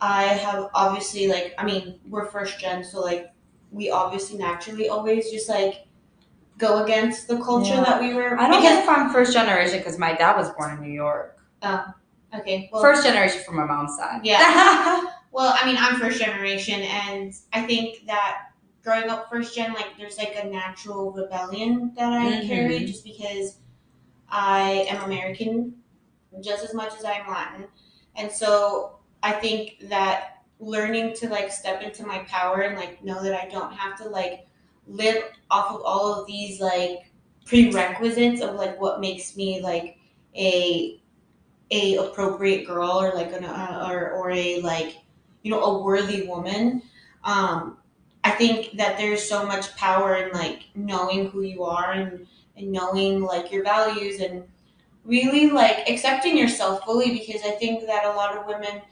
I 0.00 0.24
have 0.24 0.68
obviously 0.74 1.26
like 1.28 1.54
I 1.58 1.64
mean 1.64 2.00
we're 2.08 2.26
first 2.26 2.58
gen, 2.58 2.82
so 2.84 3.00
like 3.00 3.32
we 3.70 3.90
obviously 3.90 4.38
naturally 4.38 4.88
always 4.88 5.30
just 5.30 5.48
like 5.48 5.86
go 6.58 6.84
against 6.84 7.28
the 7.28 7.38
culture 7.42 7.74
Yeah. 7.74 7.84
that 7.84 8.00
we 8.00 8.14
were. 8.14 8.38
I 8.38 8.48
don't 8.48 8.60
because, 8.60 8.76
know 8.76 8.82
if 8.82 8.88
I'm 8.98 9.12
first 9.12 9.32
generation 9.32 9.78
because 9.78 9.98
my 9.98 10.14
dad 10.14 10.36
was 10.36 10.50
born 10.50 10.76
in 10.76 10.82
New 10.82 10.92
York. 10.92 11.38
Oh, 11.62 11.84
okay, 12.38 12.68
well, 12.72 12.82
first 12.82 13.04
generation 13.04 13.42
from 13.44 13.56
my 13.56 13.64
mom's 13.64 13.96
side. 13.96 14.20
Yeah. 14.24 15.02
Well, 15.32 15.54
I 15.56 15.64
mean, 15.64 15.76
I'm 15.78 16.00
first 16.00 16.18
generation, 16.18 16.80
and 16.82 17.32
I 17.52 17.62
think 17.62 18.04
that 18.06 18.48
growing 18.82 19.08
up 19.08 19.30
first 19.30 19.54
gen, 19.54 19.72
like, 19.74 19.96
there's 19.96 20.18
like 20.18 20.34
a 20.42 20.44
natural 20.48 21.12
rebellion 21.12 21.92
that 21.94 22.12
I 22.12 22.24
Mhm. 22.26 22.48
carry 22.48 22.84
just 22.84 23.04
because 23.04 23.58
I 24.28 24.86
am 24.88 25.04
American 25.04 25.76
just 26.40 26.64
as 26.64 26.74
much 26.74 26.94
as 26.98 27.04
I 27.04 27.12
am 27.12 27.30
Latin. 27.30 27.66
And 28.16 28.30
so 28.30 28.99
I 29.22 29.32
think 29.32 29.88
that 29.88 30.42
learning 30.58 31.14
to 31.16 31.28
like 31.28 31.50
step 31.50 31.82
into 31.82 32.06
my 32.06 32.18
power 32.20 32.62
and 32.62 32.76
like 32.76 33.02
know 33.02 33.22
that 33.22 33.34
I 33.34 33.48
don't 33.48 33.72
have 33.72 33.96
to 33.98 34.08
like 34.08 34.46
live 34.86 35.22
off 35.50 35.74
of 35.74 35.82
all 35.82 36.14
of 36.14 36.26
these 36.26 36.60
like 36.60 37.10
prerequisites 37.46 38.40
of 38.40 38.54
like 38.56 38.80
what 38.80 39.00
makes 39.00 39.36
me 39.36 39.60
like 39.62 39.98
a 40.36 41.00
a 41.70 41.96
appropriate 41.96 42.66
girl 42.66 43.00
or 43.00 43.12
like 43.14 43.32
an 43.32 43.44
uh, 43.44 43.86
or 43.90 44.10
or 44.12 44.30
a 44.30 44.60
like 44.60 44.98
you 45.42 45.50
know 45.50 45.62
a 45.62 45.82
worthy 45.82 46.26
woman 46.26 46.82
um 47.24 47.76
i 48.24 48.30
think 48.30 48.76
that 48.76 48.98
there's 48.98 49.26
so 49.26 49.46
much 49.46 49.74
power 49.76 50.16
in 50.16 50.32
like 50.32 50.64
knowing 50.74 51.28
who 51.30 51.42
you 51.42 51.62
are 51.62 51.92
and 51.92 52.26
and 52.56 52.70
knowing 52.70 53.22
like 53.22 53.50
your 53.52 53.64
values 53.64 54.20
and 54.20 54.44
really 55.04 55.50
like 55.50 55.88
accepting 55.88 56.36
yourself 56.36 56.84
fully 56.84 57.18
because 57.18 57.42
i 57.42 57.50
think 57.52 57.86
that 57.86 58.04
a 58.04 58.10
lot 58.16 58.36
of 58.36 58.46
women 58.46 58.82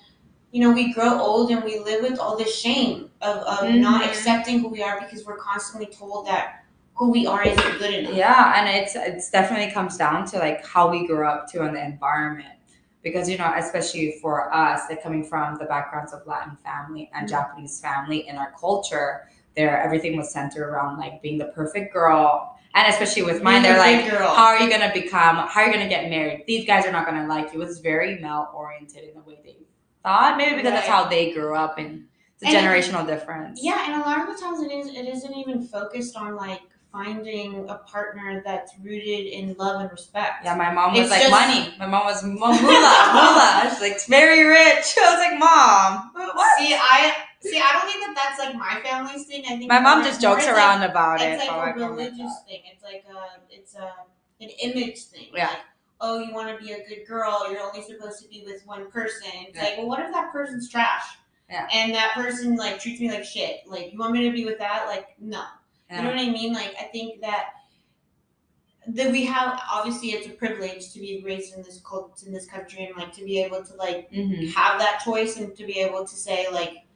you 0.50 0.61
know 0.62 0.73
we 0.73 0.93
grow 0.93 1.21
old 1.21 1.50
and 1.50 1.62
we 1.64 1.78
live 1.81 2.02
with 2.02 2.19
all 2.19 2.37
this 2.37 2.55
shame 2.55 3.11
of, 3.21 3.37
of 3.38 3.71
not 3.75 4.02
Mhm. 4.02 4.09
accepting 4.09 4.61
who 4.61 4.69
we 4.69 4.83
are 4.83 5.00
because 5.00 5.26
we're 5.26 5.37
constantly 5.37 5.87
told 5.87 6.26
that 6.26 6.64
who 6.95 7.11
we 7.11 7.26
are 7.26 7.43
isn't 7.45 7.78
good 7.78 7.95
enough. 7.95 8.14
Yeah, 8.14 8.55
and 8.57 8.69
it's 8.69 8.95
it's 8.97 9.31
definitely 9.31 9.73
comes 9.73 9.97
down 9.97 10.25
to 10.26 10.38
like 10.38 10.67
how 10.67 10.90
we 10.90 11.07
grew 11.07 11.26
up 11.26 11.50
too 11.50 11.62
in 11.62 11.75
the 11.75 11.85
environment. 11.85 12.55
Because 13.02 13.28
you 13.28 13.38
know, 13.38 13.52
especially 13.57 14.19
for 14.21 14.52
us, 14.52 14.83
like 14.88 15.02
coming 15.02 15.23
from 15.25 15.57
the 15.57 15.64
backgrounds 15.64 16.12
of 16.12 16.26
Latin 16.26 16.57
family 16.57 17.11
and 17.14 17.26
Mhm. 17.26 17.31
Japanese 17.31 17.81
family 17.81 18.26
in 18.28 18.37
our 18.37 18.52
culture, 18.59 19.28
there 19.57 19.81
everything 19.81 20.17
was 20.17 20.33
centered 20.33 20.67
around 20.69 20.99
like 20.99 21.23
being 21.23 21.38
the 21.38 21.47
perfect 21.47 21.93
girl. 21.93 22.55
And 22.75 22.87
especially 22.93 23.23
with 23.23 23.43
mine, 23.43 23.62
they're 23.62 23.78
like, 23.78 24.11
girl. 24.11 24.35
how 24.35 24.47
are 24.47 24.59
you 24.61 24.69
gonna 24.71 24.93
become 24.93 25.37
how 25.37 25.61
are 25.61 25.67
you 25.67 25.73
gonna 25.73 25.88
get 25.88 26.11
married? 26.11 26.45
These 26.47 26.67
guys 26.67 26.85
are 26.87 26.93
not 26.93 27.07
gonna 27.07 27.26
like 27.28 27.52
you. 27.52 27.62
It 27.62 27.67
was 27.67 27.78
very 27.78 28.19
male 28.19 28.49
oriented 28.55 29.05
in 29.05 29.14
the 29.14 29.23
way 29.23 29.38
they 29.45 29.57
thought. 30.09 30.37
Maybe 30.37 30.57
because 30.57 30.73
that's 30.73 30.87
how 30.88 31.05
they 31.09 31.33
grew 31.33 31.55
up 31.55 31.79
and 31.79 32.05
it's 32.41 32.45
a 32.45 32.57
And- 32.57 32.57
generational 32.67 33.07
difference. 33.07 33.61
Yeah, 33.62 33.85
and 33.87 34.03
a 34.03 34.05
lot 34.07 34.19
of 34.21 34.27
the 34.35 34.41
times 34.41 34.61
it 34.62 34.71
is 34.73 34.87
it 34.88 35.07
isn't 35.15 35.35
even 35.35 35.67
focused 35.67 36.17
on 36.17 36.37
like 36.37 36.61
finding 36.93 37.69
a 37.69 37.75
partner 37.95 38.43
that's 38.45 38.73
rooted 38.83 39.27
in 39.38 39.55
love 39.59 39.81
and 39.83 39.91
respect. 39.91 40.45
Yeah, 40.45 40.55
my 40.55 40.73
mom 40.73 40.93
was 40.93 41.00
It's 41.03 41.11
like 41.11 41.21
just- 41.23 41.31
money. 41.41 41.75
My 41.79 41.87
mom 41.87 42.05
was 42.07 42.23
moolah, 42.25 42.62
moolah. 42.62 43.69
She's 43.71 43.81
like 43.81 44.00
very 44.07 44.43
rich. 44.45 44.87
I 44.99 45.12
was 45.12 45.21
like, 45.27 45.38
mom, 45.38 46.11
what? 46.35 46.59
See, 46.59 46.75
I 46.75 47.12
see. 47.41 47.61
I 47.62 47.73
don't 47.73 47.87
think 47.91 48.00
that 48.07 48.15
that's 48.17 48.38
like 48.38 48.55
my 48.55 48.81
family's 48.83 49.27
thing. 49.27 49.45
I 49.47 49.57
think 49.59 49.69
My 49.69 49.81
mom 49.81 50.03
just 50.03 50.21
jokes 50.21 50.47
around 50.47 50.81
Like, 50.81 50.91
about 50.91 51.21
it. 51.21 51.33
it's 51.38 51.47
like 51.47 51.77
a 51.77 51.88
religious 51.88 52.33
thing. 52.47 52.62
It's 52.73 52.83
like 52.83 53.05
a 53.11 53.41
it's 53.50 53.75
a 53.75 53.93
an 54.41 54.49
image 54.62 55.03
thing. 55.12 55.27
Yeah. 55.35 55.49
Like, 55.49 55.59
oh, 56.00 56.19
you 56.21 56.33
want 56.33 56.49
to 56.57 56.64
be 56.64 56.73
a 56.73 56.87
good 56.88 57.07
girl. 57.07 57.50
You're 57.50 57.61
only 57.61 57.83
supposed 57.83 58.23
to 58.23 58.28
be 58.28 58.43
with 58.47 58.64
one 58.67 58.90
person. 58.90 59.28
It's 59.49 59.57
Yeah. 59.57 59.64
like, 59.64 59.78
well, 59.78 59.88
what 59.88 60.00
if 60.00 60.12
that 60.12 60.33
person's 60.33 60.69
trash? 60.69 61.02
Yeah. 61.50 61.67
And 61.73 61.95
that 61.95 62.12
person 62.14 62.57
like 62.57 62.78
treats 62.81 63.00
me 63.00 63.11
like 63.11 63.25
shit. 63.25 63.61
Like, 63.67 63.93
you 63.93 63.99
want 63.99 64.12
me 64.12 64.25
to 64.25 64.31
be 64.33 64.45
with 64.45 64.59
that? 64.59 64.87
Like, 64.87 65.09
no. 65.19 65.45
You 65.90 66.02
know 66.02 66.11
what 66.11 66.19
I 66.19 66.28
mean? 66.28 66.52
Like, 66.52 66.75
I 66.78 66.85
think 66.85 67.21
that 67.23 67.50
that 68.88 69.11
we 69.12 69.25
have 69.25 69.61
obviously 69.71 70.11
it's 70.12 70.26
a 70.26 70.31
privilege 70.31 70.93
to 70.93 70.99
be 71.00 71.23
raised 71.25 71.55
in 71.55 71.62
this 71.62 71.81
cult 71.81 72.23
in 72.26 72.33
this 72.33 72.47
country 72.47 72.85
and 72.87 72.97
like 72.97 73.12
to 73.12 73.23
be 73.23 73.38
able 73.43 73.62
to 73.62 73.75
like 73.75 74.11
Mhm. 74.11 74.50
have 74.55 74.78
that 74.78 75.00
choice 75.05 75.37
and 75.37 75.55
to 75.57 75.67
be 75.67 75.78
able 75.81 76.07
to 76.07 76.14
say 76.17 76.49
like 76.50 76.87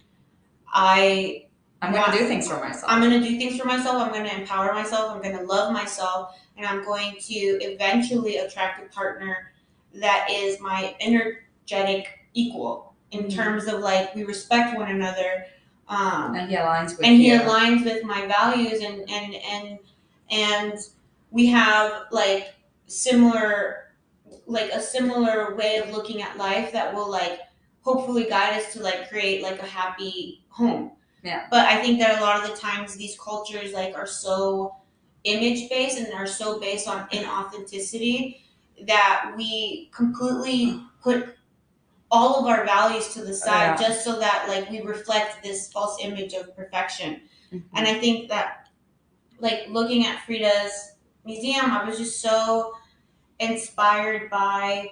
I 0.73 1.47
I'm 1.82 1.92
gonna 1.92 2.16
do 2.16 2.26
things 2.28 2.46
for 2.48 2.58
myself. 2.60 2.84
I'm 2.86 3.02
gonna 3.02 3.20
do 3.20 3.36
things 3.38 3.58
for 3.60 3.66
myself. 3.66 3.96
I'm 4.00 4.12
gonna 4.12 4.28
empower 4.28 4.72
myself. 4.72 5.12
I'm 5.14 5.20
gonna 5.20 5.42
love 5.42 5.72
myself, 5.72 6.38
and 6.56 6.64
I'm 6.64 6.84
going 6.84 7.16
to 7.22 7.34
eventually 7.34 8.36
attract 8.38 8.80
a 8.84 8.94
partner 8.94 9.52
that 9.94 10.28
is 10.30 10.60
my 10.60 10.94
energetic 11.00 12.20
equal 12.34 12.94
in 13.10 13.24
Mhm. 13.24 13.34
terms 13.34 13.66
of 13.66 13.80
like 13.80 14.14
we 14.14 14.22
respect 14.24 14.78
one 14.78 14.90
another. 14.90 15.44
Um, 15.88 16.34
and 16.36 16.48
he 16.48 16.56
aligns 16.56 16.96
with 16.96 17.04
and 17.04 17.16
he 17.16 17.30
aligns 17.30 17.84
with 17.84 18.04
my 18.04 18.26
values 18.26 18.80
and 18.80 19.10
and 19.10 19.34
and 19.34 19.78
and 20.30 20.78
we 21.32 21.46
have 21.46 22.04
like 22.12 22.54
similar 22.86 23.88
like 24.46 24.70
a 24.70 24.80
similar 24.80 25.54
way 25.56 25.76
of 25.76 25.90
looking 25.90 26.22
at 26.22 26.36
life 26.36 26.72
that 26.72 26.94
will 26.94 27.10
like 27.10 27.40
hopefully 27.82 28.24
guide 28.24 28.54
us 28.60 28.72
to 28.72 28.82
like 28.82 29.08
create 29.10 29.42
like 29.42 29.60
a 29.60 29.66
happy 29.66 30.44
home 30.48 30.92
Yeah. 31.22 31.46
but 31.50 31.66
i 31.66 31.80
think 31.80 31.98
that 32.00 32.18
a 32.18 32.20
lot 32.22 32.42
of 32.42 32.50
the 32.50 32.56
times 32.56 32.96
these 32.96 33.16
cultures 33.18 33.72
like 33.72 33.94
are 33.94 34.06
so 34.06 34.74
image 35.24 35.68
based 35.70 35.98
and 35.98 36.12
are 36.12 36.26
so 36.26 36.58
based 36.58 36.88
on 36.88 37.08
inauthenticity 37.10 38.40
that 38.86 39.32
we 39.36 39.88
completely 39.94 40.80
put 41.02 41.36
all 42.10 42.40
of 42.40 42.46
our 42.46 42.64
values 42.66 43.08
to 43.14 43.22
the 43.22 43.32
side 43.34 43.78
Yeah. 43.80 43.88
just 43.88 44.04
so 44.04 44.18
that 44.18 44.46
like 44.48 44.68
we 44.70 44.80
reflect 44.80 45.42
this 45.42 45.70
false 45.72 45.96
image 46.02 46.35
of 46.35 46.54
perfection 46.56 47.20
Mhm. 47.52 47.62
and 47.74 47.87
I 47.87 47.94
think 48.00 48.28
that, 48.30 48.68
like, 49.38 49.66
looking 49.68 50.06
at 50.06 50.20
Frida's 50.24 50.72
museum, 51.24 51.66
I 51.70 51.85
was 51.85 51.98
just 51.98 52.20
so 52.20 52.72
inspired 53.40 54.30
by, 54.30 54.90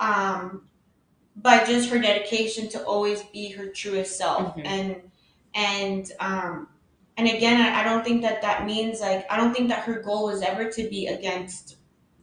um, 0.00 0.68
by 1.36 1.64
just 1.64 1.88
her 1.90 1.98
dedication 2.00 2.68
to 2.70 2.84
always 2.84 3.22
be 3.24 3.50
her 3.50 3.68
truest 3.68 4.18
self. 4.18 4.56
Mhm. 4.56 4.66
And, 4.66 5.11
and, 5.54 6.10
um, 6.20 6.68
and 7.16 7.28
again, 7.28 7.60
I, 7.60 7.80
I 7.80 7.84
don't 7.84 8.04
think 8.04 8.22
that 8.22 8.42
that 8.42 8.64
means, 8.66 9.00
like, 9.00 9.30
I 9.30 9.36
don't 9.36 9.52
think 9.52 9.68
that 9.68 9.80
her 9.80 10.00
goal 10.00 10.26
was 10.26 10.42
ever 10.42 10.70
to 10.70 10.88
be 10.88 11.06
against 11.06 11.76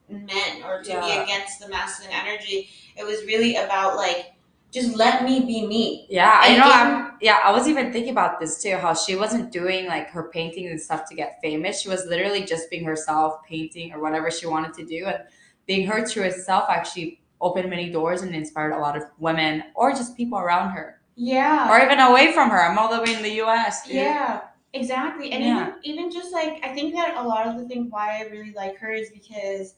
men 0.09 0.63
or 0.65 0.81
to 0.81 0.89
be 0.89 1.11
against 1.11 1.59
the 1.59 1.69
masculine 1.69 2.13
energy. 2.13 2.69
It 2.97 3.05
was 3.05 3.23
really 3.25 3.55
about, 3.55 3.95
like, 3.95 4.33
just 4.71 4.95
let 4.95 5.23
me 5.23 5.39
be 5.41 5.65
me. 5.65 6.05
Yeah, 6.09 6.39
I 6.41 6.55
know. 6.55 6.63
I'm, 6.65 7.17
yeah, 7.21 7.39
I 7.43 7.51
was 7.51 7.67
even 7.67 7.91
thinking 7.91 8.11
about 8.11 8.39
this 8.39 8.61
too. 8.61 8.75
How 8.75 8.93
she 8.93 9.15
wasn't 9.15 9.51
doing 9.51 9.87
like 9.87 10.09
her 10.09 10.29
painting 10.29 10.67
and 10.67 10.79
stuff 10.79 11.09
to 11.09 11.15
get 11.15 11.39
famous. 11.41 11.81
She 11.81 11.89
was 11.89 12.05
literally 12.05 12.43
just 12.43 12.69
being 12.69 12.83
herself, 12.83 13.43
painting 13.47 13.93
or 13.93 13.99
whatever 13.99 14.29
she 14.29 14.45
wanted 14.45 14.75
to 14.75 14.85
do, 14.85 15.07
and 15.07 15.23
being 15.65 15.87
her 15.87 16.07
truest 16.07 16.45
self 16.45 16.69
actually 16.69 17.19
opened 17.41 17.69
many 17.69 17.89
doors 17.89 18.21
and 18.21 18.35
inspired 18.35 18.73
a 18.73 18.77
lot 18.77 18.95
of 18.95 19.03
women 19.17 19.63
or 19.73 19.91
just 19.91 20.15
people 20.15 20.37
around 20.37 20.71
her, 20.71 20.98
Yeah. 21.21 21.69
or 21.69 21.84
even 21.86 21.99
away 21.99 22.32
from 22.32 22.49
her. 22.49 22.62
I'm 22.63 22.77
all 22.77 22.89
the 22.95 23.01
way 23.03 23.13
in 23.13 23.21
the 23.21 23.34
U.S. 23.43 23.86
Dude. 23.86 23.95
Yeah, 23.95 24.41
exactly. 24.73 25.32
And 25.34 25.43
Yeah. 25.43 25.73
even 25.84 26.05
even 26.05 26.12
just 26.12 26.32
like 26.32 26.63
I 26.63 26.73
think 26.73 26.93
that 26.95 27.17
a 27.17 27.23
lot 27.27 27.45
of 27.45 27.58
the 27.58 27.67
thing 27.67 27.89
why 27.89 28.19
I 28.19 28.29
really 28.29 28.53
like 28.53 28.77
her 28.77 28.91
is 28.91 29.10
because 29.10 29.75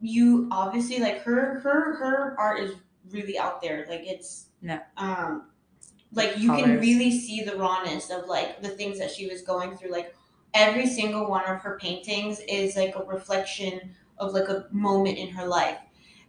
you 0.00 0.48
obviously 0.50 0.98
like 0.98 1.22
her 1.22 1.60
her 1.60 1.94
her 1.96 2.34
art 2.38 2.60
is 2.60 2.74
really 3.10 3.38
out 3.38 3.62
there. 3.62 3.86
Like 3.88 4.02
it's 4.04 4.48
Yeah. 4.60 4.80
um 4.96 5.50
like 6.12 6.38
you 6.38 6.50
can 6.52 6.80
really 6.80 7.10
see 7.16 7.42
the 7.44 7.56
rawness 7.56 8.10
of 8.10 8.26
like 8.26 8.62
the 8.62 8.68
things 8.70 8.98
that 8.98 9.10
she 9.10 9.28
was 9.28 9.42
going 9.42 9.76
through. 9.76 9.90
Like 9.92 10.14
every 10.54 10.86
single 10.86 11.28
one 11.28 11.44
of 11.44 11.60
her 11.60 11.78
paintings 11.80 12.40
is 12.48 12.76
like 12.76 12.96
a 12.96 13.04
reflection 13.04 13.94
of 14.18 14.32
like 14.32 14.48
a 14.48 14.66
moment 14.72 15.18
in 15.18 15.28
her 15.28 15.46
life. 15.46 15.78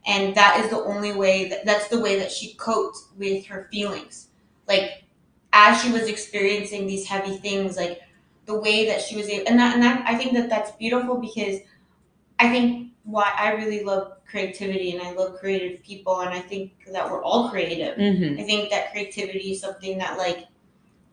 And 0.05 0.35
that 0.35 0.61
is 0.63 0.69
the 0.69 0.79
only 0.79 1.13
way 1.13 1.49
that 1.49 1.65
that's 1.65 1.87
the 1.89 1.99
way 1.99 2.17
that 2.19 2.31
she 2.31 2.53
coped 2.53 2.97
with 3.17 3.45
her 3.47 3.67
feelings. 3.71 4.27
Like 4.67 5.03
as 5.53 5.81
she 5.81 5.91
was 5.91 6.03
experiencing 6.03 6.87
these 6.87 7.05
heavy 7.07 7.37
things, 7.37 7.77
like 7.77 8.01
the 8.45 8.57
way 8.57 8.85
that 8.87 9.01
she 9.01 9.17
was 9.17 9.27
able, 9.27 9.47
and 9.47 9.59
that, 9.59 9.73
and 9.73 9.83
that, 9.83 10.03
I 10.07 10.15
think 10.15 10.33
that 10.33 10.49
that's 10.49 10.71
beautiful 10.71 11.17
because 11.17 11.59
I 12.39 12.49
think 12.49 12.91
why 13.03 13.31
I 13.37 13.53
really 13.53 13.83
love 13.83 14.13
creativity 14.29 14.91
and 14.91 15.01
I 15.01 15.13
love 15.13 15.39
creative 15.39 15.81
people, 15.83 16.21
and 16.21 16.29
I 16.29 16.39
think 16.39 16.73
that 16.91 17.09
we're 17.09 17.23
all 17.23 17.49
creative. 17.49 17.97
Mm-hmm. 17.97 18.39
I 18.39 18.43
think 18.43 18.69
that 18.69 18.91
creativity 18.91 19.51
is 19.51 19.61
something 19.61 19.97
that 19.97 20.17
like 20.17 20.45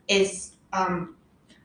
is 0.08 0.52
um, 0.72 1.16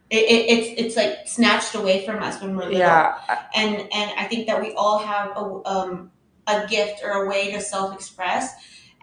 it, 0.10 0.23
it, 0.23 0.58
it's 0.58 0.82
it's 0.82 0.95
like 0.95 1.27
snatched 1.27 1.75
away 1.75 2.05
from 2.05 2.23
us 2.23 2.41
when 2.41 2.55
we're 2.55 2.63
little 2.63 2.79
Yeah, 2.79 3.17
and 3.55 3.75
and 3.75 4.12
I 4.17 4.25
think 4.25 4.47
that 4.47 4.62
we 4.62 4.73
all 4.73 4.99
have 4.99 5.36
a 5.36 5.62
um 5.67 6.12
a 6.49 6.67
gift 6.67 7.01
or 7.03 7.23
a 7.23 7.29
way 7.29 7.51
to 7.51 7.62
self 7.62 7.93
express. 7.93 8.53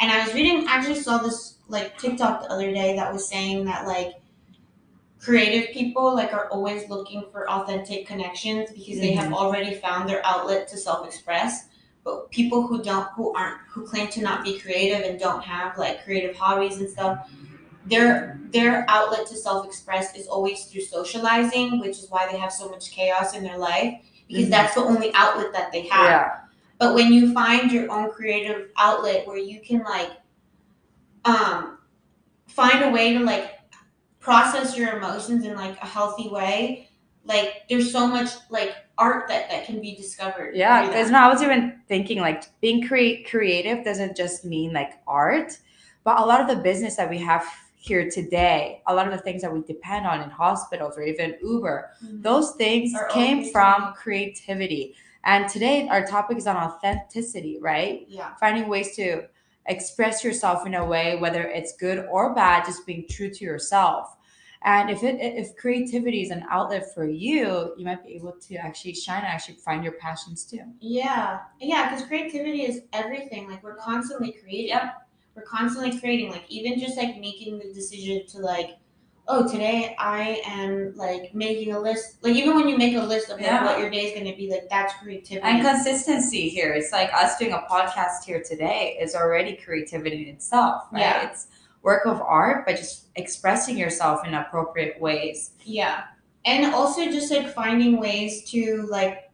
And 0.00 0.11
I 0.11 0.24
was 0.24 0.35
reading, 0.35 0.66
I 0.68 0.72
actually 0.76 1.00
saw 1.00 1.18
this 1.18 1.59
like 1.68 1.98
TikTok 1.98 2.42
the 2.42 2.50
other 2.50 2.72
day 2.72 2.96
that 2.96 3.12
was 3.12 3.28
saying 3.28 3.64
that 3.64 3.87
like 3.87 4.14
creative 5.18 5.72
people 5.72 6.14
like 6.14 6.32
are 6.32 6.48
always 6.50 6.88
looking 6.88 7.24
for 7.32 7.48
authentic 7.50 8.06
connections 8.06 8.70
because 8.70 9.00
they 9.00 9.12
have 9.12 9.32
already 9.32 9.74
found 9.74 10.09
their 10.09 10.24
outlet 10.24 10.68
to 10.68 10.76
self 10.76 11.06
express. 11.06 11.66
But 12.04 12.30
people 12.30 12.66
who 12.66 12.82
don't, 12.82 13.09
who 13.16 13.32
aren't, 13.35 13.59
who 13.68 13.85
claim 13.85 14.09
to 14.11 14.22
not 14.22 14.44
be 14.44 14.61
creative 14.61 15.00
and 15.04 15.18
don't 15.18 15.42
have 15.42 15.76
like 15.76 16.04
creative 16.04 16.37
hobbies 16.37 16.78
and 16.78 16.88
stuff, 16.88 17.28
their 17.87 18.38
their 18.52 18.85
outlet 18.88 19.26
to 19.28 19.37
self 19.37 19.66
express 19.66 20.14
is 20.16 20.26
always 20.28 20.64
through 20.66 20.82
socializing, 20.82 21.80
which 21.80 21.98
is 21.98 22.06
why 22.11 22.30
they 22.30 22.38
have 22.38 22.52
so 22.52 22.68
much 22.68 22.90
chaos 22.90 23.35
in 23.35 23.42
their 23.42 23.59
life 23.59 23.94
because 24.28 24.46
Mhm. 24.46 24.50
that's 24.50 24.74
the 24.74 24.80
only 24.82 25.12
outlet 25.14 25.52
that 25.52 25.72
they 25.72 25.82
have. 25.82 26.11
yeah, 26.11 26.38
But 26.78 26.94
when 26.94 27.12
you 27.12 27.32
find 27.32 27.72
your 27.72 27.90
own 27.90 28.10
creative 28.10 28.68
outlet 28.76 29.26
where 29.26 29.38
you 29.38 29.60
can 29.60 29.82
like 29.84 30.10
um 31.24 31.78
find 32.48 32.84
a 32.84 32.90
way 32.90 33.12
to 33.14 33.20
like 33.20 33.58
process 34.20 34.76
your 34.76 34.96
emotions 34.96 35.44
in 35.44 35.54
like 35.56 35.76
a 35.82 35.86
healthy 35.86 36.28
way, 36.28 36.88
like 37.24 37.62
there's 37.68 37.92
so 37.92 38.06
much 38.06 38.30
like 38.50 38.74
art 38.98 39.28
that 39.28 39.48
that 39.50 39.66
can 39.66 39.80
be 39.80 39.94
discovered. 39.94 40.54
yeah. 40.54 40.86
Because 40.86 41.10
that. 41.10 41.12
no, 41.12 41.28
I 41.28 41.32
was 41.32 41.42
even 41.42 41.80
thinking 41.88 42.20
like 42.20 42.44
being 42.60 42.86
cre- 42.86 43.28
creative 43.28 43.84
doesn't 43.84 44.16
just 44.16 44.44
mean 44.44 44.72
like 44.72 44.92
art, 45.06 45.52
but 46.04 46.18
a 46.20 46.24
lot 46.24 46.40
of 46.40 46.48
the 46.48 46.62
business 46.62 46.96
that 46.96 47.08
we 47.10 47.18
have 47.18 47.44
here 47.76 48.10
today, 48.10 48.82
a 48.88 48.94
lot 48.94 49.06
of 49.06 49.12
the 49.12 49.20
things 49.20 49.42
that 49.42 49.52
we 49.52 49.62
depend 49.62 50.06
on 50.06 50.20
in 50.20 50.28
hospitals 50.30 50.96
or 50.96 51.02
even 51.02 51.36
Uber, 51.40 51.90
Mhm. 52.04 52.22
those 52.22 52.52
things 52.56 52.92
all 52.94 53.08
came 53.10 53.44
from 53.52 53.92
creativity. 53.94 54.94
And 55.26 55.48
today 55.48 55.88
our 55.88 56.06
topic 56.06 56.38
is 56.38 56.46
on 56.46 56.56
authenticity, 56.56 57.58
right? 57.60 58.06
yeah. 58.08 58.34
Finding 58.36 58.68
ways 58.68 58.94
to 58.96 59.24
express 59.66 60.22
yourself 60.22 60.64
in 60.66 60.74
a 60.74 60.86
way, 60.86 61.16
whether 61.16 61.42
it's 61.42 61.76
good 61.76 62.06
or 62.10 62.32
bad, 62.32 62.64
just 62.64 62.86
being 62.86 63.04
true 63.10 63.30
to 63.30 63.44
yourself. 63.44 64.16
And 64.62 64.88
if 64.88 65.02
it 65.02 65.16
if 65.20 65.54
creativity 65.56 66.22
is 66.22 66.30
an 66.30 66.44
outlet 66.48 66.94
for 66.94 67.06
you, 67.08 67.74
you 67.76 67.84
might 67.84 68.04
be 68.04 68.14
able 68.14 68.36
to 68.48 68.54
actually 68.56 68.94
shine 68.94 69.18
and 69.18 69.26
actually 69.26 69.56
find 69.56 69.82
your 69.84 69.94
passions 69.94 70.44
too. 70.44 70.62
Yeah. 70.80 71.40
Yeah, 71.60 71.90
because 71.90 72.06
creativity 72.06 72.62
is 72.62 72.82
everything. 72.92 73.50
Like 73.50 73.62
we're 73.62 73.76
constantly 73.76 74.32
creating. 74.32 74.68
Yep. 74.68 75.08
we're 75.34 75.42
constantly 75.42 75.98
creating 75.98 76.30
like 76.30 76.44
even 76.48 76.78
just 76.78 76.96
like 76.96 77.18
making 77.18 77.58
the 77.58 77.72
decision 77.74 78.26
to 78.28 78.38
like 78.38 78.78
oh 79.28 79.50
today 79.50 79.94
i 79.98 80.40
am 80.46 80.92
like 80.96 81.34
making 81.34 81.72
a 81.72 81.78
list 81.78 82.18
like 82.22 82.34
even 82.34 82.54
when 82.54 82.68
you 82.68 82.78
make 82.78 82.94
a 82.94 83.00
list 83.02 83.28
of 83.30 83.38
like 83.38 83.46
Yeah. 83.46 83.64
what 83.64 83.78
your 83.80 83.90
day 83.90 84.06
is 84.06 84.12
going 84.18 84.30
to 84.30 84.36
be 84.36 84.50
like 84.50 84.68
that's 84.70 84.94
creativity 85.02 85.46
And 85.46 85.62
consistency 85.64 86.48
here. 86.48 86.72
It's 86.72 86.92
like 86.92 87.12
us 87.12 87.36
doing 87.38 87.52
a 87.52 87.64
podcast 87.70 88.24
here 88.24 88.42
today 88.42 88.96
is 89.00 89.14
already 89.14 89.56
creativity 89.56 90.28
in 90.28 90.34
itself, 90.34 90.84
right? 90.92 91.00
Yeah. 91.00 91.28
It's 91.30 91.48
work 91.82 92.06
of 92.06 92.20
art, 92.20 92.66
but 92.66 92.76
just 92.76 93.06
expressing 93.16 93.76
yourself 93.76 94.26
in 94.26 94.34
appropriate 94.34 95.00
ways. 95.00 95.52
Yeah. 95.64 96.04
And 96.44 96.72
also 96.74 97.06
just 97.06 97.30
like 97.32 97.52
finding 97.52 97.98
ways 97.98 98.48
to 98.50 98.86
like 98.88 99.30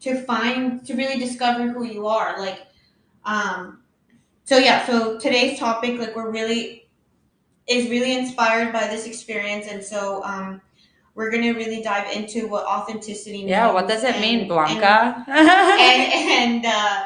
to 0.00 0.20
find 0.22 0.84
to 0.86 0.94
really 0.94 1.18
discover 1.18 1.68
who 1.68 1.84
you 1.84 2.06
are. 2.06 2.38
Like 2.38 2.60
um 3.24 3.80
so 4.44 4.58
yeah, 4.58 4.84
so 4.86 5.18
today's 5.18 5.58
topic 5.58 5.98
like 5.98 6.14
we're 6.14 6.30
really 6.30 6.83
is 7.66 7.88
really 7.90 8.16
inspired 8.16 8.72
by 8.72 8.86
this 8.88 9.06
experience 9.06 9.66
and 9.68 9.82
so 9.82 10.22
um 10.24 10.60
we're 11.14 11.30
gonna 11.30 11.54
really 11.54 11.80
dive 11.80 12.10
into 12.16 12.48
what 12.48 12.64
authenticity 12.66 13.38
means. 13.38 13.50
Yeah, 13.50 13.72
what 13.72 13.86
does 13.86 14.02
it 14.02 14.14
and- 14.16 14.20
mean, 14.20 14.38
and- 14.40 14.48
Blanca? 14.48 15.24
and 15.28 16.12
and 16.62 16.66
uh, 16.66 17.04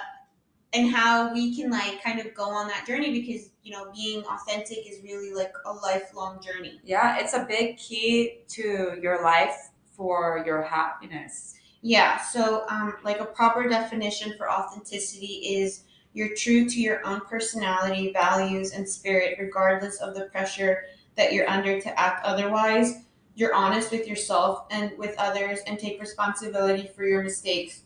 and 0.72 0.90
how 0.90 1.32
we 1.32 1.54
can 1.54 1.70
like 1.70 2.02
kind 2.02 2.18
of 2.18 2.32
go 2.34 2.44
on 2.44 2.68
that 2.68 2.86
journey 2.86 3.10
because 3.20 3.50
you 3.62 3.72
know 3.72 3.92
being 3.94 4.22
authentic 4.24 4.78
is 4.90 5.02
really 5.02 5.34
like 5.34 5.52
a 5.66 5.72
lifelong 5.72 6.40
journey. 6.42 6.80
yeah, 6.84 7.18
it's 7.18 7.34
a 7.34 7.44
big 7.46 7.76
key 7.76 8.38
to 8.48 8.98
your 9.02 9.22
life 9.22 9.70
for 9.94 10.42
your 10.46 10.62
happiness. 10.62 11.54
Yeah, 11.82 12.18
so 12.18 12.64
um, 12.70 12.94
like 13.04 13.20
a 13.20 13.24
proper 13.26 13.68
definition 13.68 14.32
for 14.38 14.50
authenticity 14.50 15.34
is 15.58 15.82
you're 16.12 16.34
true 16.34 16.68
to 16.68 16.80
your 16.80 17.06
own 17.06 17.20
personality, 17.20 18.12
values, 18.12 18.72
and 18.72 18.88
spirit, 18.88 19.36
regardless 19.38 20.00
of 20.00 20.14
the 20.14 20.22
pressure 20.26 20.84
that 21.16 21.32
you're 21.32 21.48
under 21.48 21.80
to 21.80 22.00
act 22.00 22.24
otherwise. 22.24 23.04
You're 23.34 23.54
honest 23.54 23.92
with 23.92 24.08
yourself 24.08 24.64
and 24.70 24.96
with 24.98 25.14
others, 25.18 25.60
and 25.66 25.78
take 25.78 26.00
responsibility 26.00 26.90
for 26.94 27.04
your 27.04 27.22
mistakes. 27.22 27.82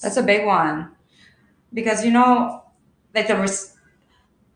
That's 0.00 0.16
a 0.16 0.22
big 0.22 0.44
one. 0.44 0.92
Because 1.72 2.04
you 2.04 2.10
know, 2.10 2.64
like 3.14 3.28
the 3.28 3.36
res- 3.36 3.76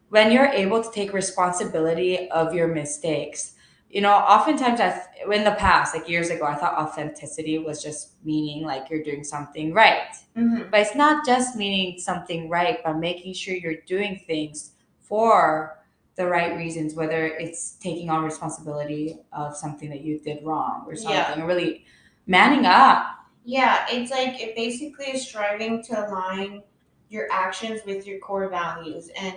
when 0.09 0.33
you're 0.33 0.47
able 0.47 0.83
to 0.83 0.91
take 0.91 1.13
responsibility 1.13 2.31
of 2.31 2.55
your 2.55 2.69
mistakes, 2.69 3.55
you 3.91 4.03
know, 4.03 4.13
oftentimes 4.13 4.81
I 4.81 5.03
in 5.33 5.45
the 5.45 5.53
past, 5.53 5.95
like 5.95 6.09
years 6.09 6.31
ago, 6.31 6.45
I 6.45 6.55
thought 6.55 6.75
authenticity 6.75 7.59
was 7.59 7.83
just 7.83 8.13
meaning 8.25 8.65
like 8.65 8.91
you're 8.91 9.03
doing 9.03 9.25
something 9.25 9.73
right. 9.73 10.13
Mm-hmm. 10.37 10.71
But 10.71 10.81
it's 10.81 10.95
not 10.95 11.25
just 11.25 11.57
meaning 11.57 11.99
something 11.99 12.49
right, 12.49 12.79
but 12.85 12.99
making 12.99 13.35
sure 13.35 13.55
you're 13.55 13.81
doing 13.87 14.23
things 14.27 14.73
for 15.01 15.79
the 16.17 16.27
right 16.27 16.57
reasons, 16.57 16.95
whether 16.95 17.27
it's 17.27 17.73
taking 17.75 18.11
on 18.11 18.25
responsibility 18.25 19.19
of 19.33 19.57
something 19.57 19.89
that 19.89 20.03
you 20.03 20.19
did 20.19 20.45
wrong 20.45 20.85
or 20.87 20.97
something, 20.97 21.15
Yeah. 21.15 21.43
or 21.43 21.47
really 21.47 21.85
manning 22.27 22.67
up. 22.67 23.07
Yeah, 23.45 23.87
it's 23.89 24.11
like 24.11 24.41
it 24.41 24.55
basically 24.55 25.07
is 25.07 25.27
striving 25.27 25.83
to 25.85 26.07
align 26.07 26.63
your 27.09 27.29
actions 27.33 27.81
with 27.87 28.07
your 28.07 28.19
core 28.19 28.49
values. 28.49 29.11
And 29.19 29.37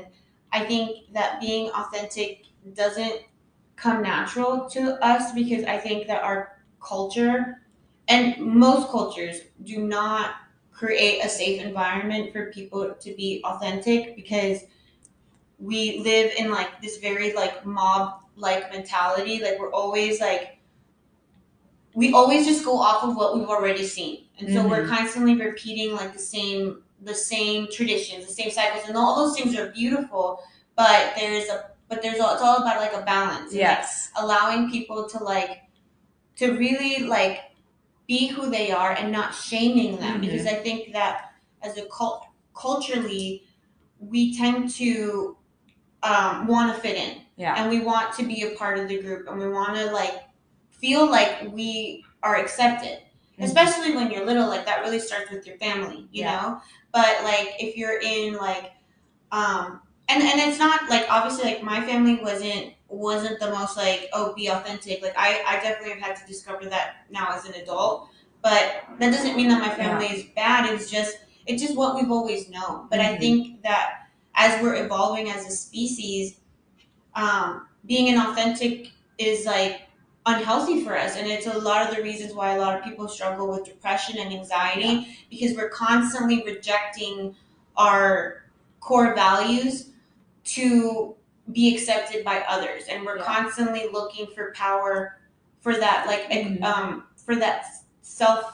I 0.52 0.66
think 0.66 1.14
that 1.14 1.40
being 1.40 1.70
authentic 1.72 2.46
doesn't 2.74 3.22
come 3.82 4.04
natural 4.04 4.70
to 4.70 5.04
us 5.04 5.32
because 5.32 5.64
I 5.66 5.78
think 5.78 6.08
that 6.08 6.22
our 6.22 6.58
culture 6.82 7.62
and 8.08 8.38
most 8.38 8.90
cultures 8.90 9.42
do 9.64 9.80
not 9.80 10.36
create 10.72 11.24
a 11.24 11.30
safe 11.30 11.62
environment 11.62 12.32
for 12.32 12.52
people 12.52 12.94
to 12.94 13.16
be 13.16 13.42
authentic 13.44 14.16
because 14.16 14.60
we 15.58 16.00
live 16.00 16.32
in 16.38 16.52
like 16.52 16.82
this 16.82 16.98
very 16.98 17.34
like 17.34 17.66
mob 17.66 18.22
like 18.36 18.72
mentality. 18.72 19.42
Like 19.42 19.60
we're 19.60 19.72
always 19.72 20.20
like 20.20 20.60
we 21.94 22.14
always 22.14 22.46
just 22.46 22.64
go 22.64 22.78
off 22.78 23.04
of 23.04 23.16
what 23.16 23.38
we've 23.38 23.50
already 23.50 23.86
seen. 23.86 24.26
And 24.40 24.52
so 24.54 24.68
we're 24.68 24.84
mm-hmm. 24.84 24.96
constantly 24.96 25.36
repeating 25.36 25.94
like 25.94 26.14
the 26.14 26.20
same 26.20 26.84
the 27.04 27.16
same 27.16 27.68
traditions 27.72 28.28
the 28.28 28.32
same 28.32 28.52
cycles 28.52 28.88
and 28.88 28.96
all 28.96 29.16
those 29.16 29.36
things 29.36 29.58
are 29.58 29.72
beautiful 29.72 30.40
but 30.76 31.14
there's 31.16 31.50
a 31.50 31.71
but 31.92 32.02
there's 32.02 32.22
all, 32.22 32.34
it's 32.34 32.42
all 32.42 32.56
about 32.62 32.78
like 32.78 32.94
a 32.94 33.04
balance 33.04 33.52
and, 33.52 33.60
like, 33.62 33.78
Yes. 33.80 34.10
allowing 34.18 34.72
people 34.72 35.08
to 35.10 35.22
like 35.22 35.64
to 36.38 36.54
really 36.58 37.06
like 37.06 37.42
be 38.08 38.28
who 38.28 38.50
they 38.50 38.72
are 38.72 38.94
and 38.94 39.12
not 39.12 39.36
shaming 39.36 39.98
them 39.98 40.18
Mhm. 40.18 40.22
because 40.22 40.48
I 40.48 40.56
think 40.56 40.94
that 40.94 41.34
as 41.62 41.78
a 41.78 41.86
cult 41.88 42.24
culturally 42.56 43.44
we 44.00 44.36
tend 44.36 44.70
to 44.76 45.38
um, 46.04 46.48
want 46.48 46.74
to 46.74 46.82
fit 46.82 46.96
in 46.96 47.22
Yeah. 47.36 47.56
and 47.58 47.70
we 47.70 47.82
want 47.82 48.14
to 48.16 48.24
be 48.24 48.42
a 48.44 48.52
part 48.56 48.80
of 48.80 48.88
the 48.88 49.00
group 49.02 49.28
and 49.28 49.38
we 49.38 49.50
want 49.50 49.76
to 49.76 49.92
like 49.92 50.16
feel 50.72 51.06
like 51.18 51.34
we 51.52 52.04
are 52.24 52.38
accepted 52.38 53.00
Mhm. 53.38 53.44
especially 53.44 53.96
when 53.96 54.10
you're 54.12 54.26
little 54.26 54.48
like 54.48 54.66
that 54.66 54.82
really 54.82 55.00
starts 55.00 55.30
with 55.30 55.46
your 55.46 55.58
family 55.58 56.08
you 56.12 56.24
Yeah. 56.24 56.32
know 56.42 56.62
but 56.94 57.24
like 57.24 57.50
if 57.60 57.76
you're 57.78 58.00
in 58.00 58.34
like 58.36 58.72
um 59.32 59.82
and 60.12 60.24
and 60.24 60.40
it's 60.50 60.60
not 60.60 60.90
like 60.90 61.06
obviously 61.10 61.46
like 61.46 61.64
my 61.64 61.82
family 61.82 62.16
wasn't 62.22 62.74
wasn't 62.90 63.40
the 63.40 63.50
most 63.52 63.78
like 63.78 64.10
oh 64.14 64.34
be 64.34 64.48
authentic. 64.48 65.02
Like 65.02 65.14
i 65.18 65.44
i 65.48 65.56
definitely 65.62 65.92
have 65.92 66.02
had 66.02 66.16
to 66.18 66.26
discover 66.28 66.66
that 66.70 67.06
now 67.10 67.30
as 67.34 67.46
an 67.46 67.54
adult. 67.56 68.10
But 68.42 68.84
that 69.00 69.12
doesn't 69.12 69.36
mean 69.36 69.48
that 69.50 69.62
my 69.62 69.70
family 69.74 70.08
is 70.08 70.26
bad. 70.36 70.70
It's 70.74 70.90
just 70.90 71.18
it's 71.46 71.62
just 71.62 71.76
what 71.76 71.96
we've 71.96 72.12
always 72.12 72.50
known. 72.50 72.88
But 72.90 73.00
i 73.00 73.16
Mhm. 73.16 73.20
think 73.20 73.62
that 73.64 74.08
as 74.36 74.62
we're 74.62 74.76
evolving 74.86 75.30
as 75.30 75.46
a 75.48 75.52
species 75.52 76.38
um 77.16 77.68
being 77.86 78.14
inauthentic 78.14 78.92
is 79.18 79.46
like 79.46 79.82
unhealthy 80.26 80.84
for 80.84 80.98
us. 80.98 81.16
And 81.18 81.28
it's 81.28 81.48
a 81.48 81.58
lot 81.58 81.88
of 81.90 81.96
the 81.96 82.04
reasons 82.04 82.34
why 82.34 82.54
a 82.56 82.60
lot 82.60 82.78
of 82.78 82.84
people 82.84 83.08
struggle 83.08 83.50
with 83.52 83.66
depression 83.66 84.18
and 84.20 84.32
anxiety 84.32 85.18
because 85.30 85.56
we're 85.56 85.70
constantly 85.70 86.44
rejecting 86.46 87.36
our 87.76 88.44
core 88.80 89.16
values 89.16 89.91
to 90.44 91.16
be 91.52 91.74
accepted 91.76 92.24
by 92.24 92.44
others 92.48 92.84
and 92.90 93.04
we're 93.06 93.18
Yeah. 93.18 93.24
constantly 93.24 93.88
looking 93.92 94.28
for 94.28 94.52
power 94.56 95.20
for 95.60 95.76
that 95.78 96.06
like 96.08 96.30
Mhm. 96.30 96.64
um 96.64 97.04
for 97.26 97.36
that 97.36 97.66
self 98.02 98.54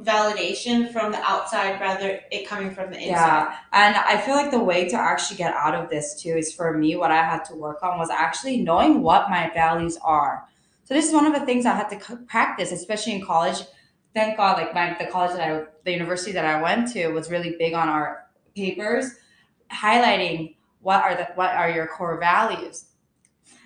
validation 0.00 0.90
from 0.92 1.12
the 1.12 1.18
outside 1.18 1.78
rather 1.80 2.20
it 2.30 2.48
coming 2.48 2.70
from 2.74 2.90
the 2.90 2.98
inside 2.98 3.26
Yeah, 3.26 3.54
and 3.72 3.96
I 3.96 4.16
feel 4.16 4.34
like 4.34 4.50
the 4.50 4.58
way 4.58 4.88
to 4.88 4.96
actually 4.96 5.36
get 5.36 5.52
out 5.54 5.74
of 5.74 5.90
this 5.90 6.20
too 6.20 6.30
is 6.36 6.52
for 6.54 6.72
me, 6.76 6.96
what 6.96 7.10
I 7.10 7.22
had 7.22 7.44
to 7.46 7.54
work 7.54 7.82
on 7.82 7.98
was 7.98 8.08
actually 8.08 8.58
knowing 8.58 9.02
what 9.02 9.28
my 9.28 9.50
values 9.52 9.98
are. 10.02 10.46
So 10.84 10.94
this 10.94 11.06
is 11.06 11.12
one 11.12 11.26
of 11.26 11.34
the 11.38 11.44
things 11.44 11.66
I 11.66 11.74
had 11.74 11.88
to 11.90 12.00
c- 12.00 12.16
practice, 12.26 12.72
especially 12.72 13.12
in 13.14 13.24
college. 13.24 13.58
Thank 14.14 14.38
God, 14.38 14.56
like 14.56 14.72
my 14.74 14.96
the 14.98 15.06
college 15.06 15.32
that 15.36 15.42
I, 15.48 15.64
the 15.84 15.92
university 15.92 16.32
that 16.32 16.44
I 16.46 16.62
went 16.62 16.90
to 16.94 17.08
was 17.08 17.30
really 17.30 17.56
big 17.58 17.74
on 17.74 17.88
our 17.88 18.24
papers, 18.56 19.06
highlighting 19.70 20.56
what 20.80 21.02
are 21.02 21.14
the 21.14 21.28
what 21.34 21.50
are 21.50 21.70
your 21.70 21.86
core 21.86 22.18
values. 22.18 22.86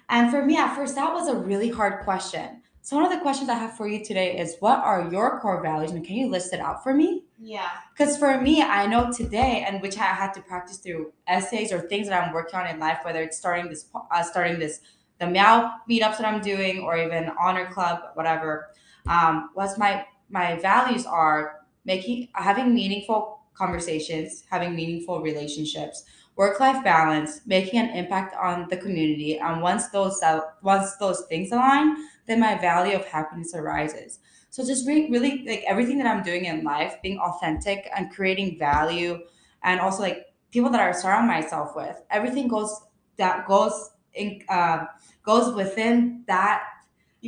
And 0.09 0.31
for 0.31 0.45
me, 0.45 0.57
at 0.57 0.75
first, 0.75 0.95
that 0.97 1.13
was 1.13 1.29
a 1.29 1.35
really 1.35 1.71
hard 1.71 2.05
question. 2.05 2.63
So 2.83 2.97
one 2.97 3.07
of 3.07 3.13
the 3.13 3.21
questions 3.21 3.49
I 3.49 3.55
have 3.55 3.79
for 3.79 3.89
you 3.89 4.05
today 4.05 4.39
is, 4.39 4.57
what 4.61 4.79
are 4.81 5.09
your 5.11 5.41
core 5.41 5.63
values, 5.63 5.93
and 5.93 6.05
can 6.05 6.17
you 6.17 6.29
list 6.29 6.53
it 6.53 6.61
out 6.61 6.83
for 6.83 6.93
me? 6.93 7.25
yeah 7.39 7.71
Because 7.97 8.19
for 8.19 8.39
me, 8.41 8.61
I 8.61 8.87
know 8.87 9.11
today, 9.11 9.65
and 9.67 9.81
which 9.81 9.97
I 9.97 10.03
had 10.03 10.33
to 10.35 10.43
practice 10.43 10.77
through 10.77 11.13
essays 11.27 11.73
or 11.73 11.81
things 11.81 12.09
that 12.09 12.23
I'm 12.23 12.35
working 12.35 12.61
on 12.61 12.67
in 12.67 12.79
life, 12.79 12.99
whether 13.03 13.23
it's 13.23 13.39
starting 13.39 13.71
this, 13.71 13.87
uh, 13.95 14.23
starting 14.23 14.59
this, 14.59 14.81
the 15.19 15.27
Meow 15.27 15.73
meetups 15.89 16.19
that 16.19 16.27
I'm 16.27 16.43
doing, 16.43 16.81
or 16.81 16.99
even 16.99 17.31
Honor 17.41 17.71
Club, 17.73 18.01
whatever. 18.15 18.69
Um, 19.07 19.51
was 19.55 19.79
my 19.79 20.05
my 20.29 20.57
values 20.57 21.07
are 21.07 21.61
making 21.87 22.29
having 22.35 22.75
meaningful 22.75 23.41
conversations, 23.55 24.45
having 24.51 24.75
meaningful 24.75 25.23
relationships, 25.23 26.05
work 26.37 26.59
life 26.61 26.83
balance, 26.83 27.41
making 27.47 27.79
an 27.79 27.91
impact 27.91 28.35
on 28.37 28.67
the 28.69 28.77
community, 28.77 29.39
and 29.39 29.63
once 29.63 29.89
those 29.91 30.21
once 30.63 30.97
those 30.97 31.23
things 31.29 31.53
align, 31.53 31.97
then 32.27 32.41
my 32.41 32.57
value 32.59 32.97
of 32.97 33.05
happiness 33.07 33.55
arises. 33.55 34.19
So 34.51 34.65
just 34.65 34.87
re- 34.87 35.09
really 35.11 35.45
like 35.47 35.65
everything 35.67 35.99
that 35.99 36.07
I'm 36.07 36.23
doing 36.23 36.45
in 36.45 36.65
life, 36.65 36.97
being 37.03 37.19
authentic 37.19 37.89
and 37.97 38.11
creating 38.13 38.59
value, 38.59 39.21
and 39.63 39.81
also 39.81 40.03
like 40.03 40.27
people 40.51 40.71
that 40.71 40.81
I 40.81 40.93
surround 40.93 41.27
myself 41.27 41.75
with, 41.75 42.01
everything 42.11 42.49
goes 42.49 42.83
that 43.17 43.47
goes 43.47 43.91
in 44.15 44.43
uh, 44.49 44.87
goes 45.25 45.55
within 45.55 46.25
that 46.27 46.63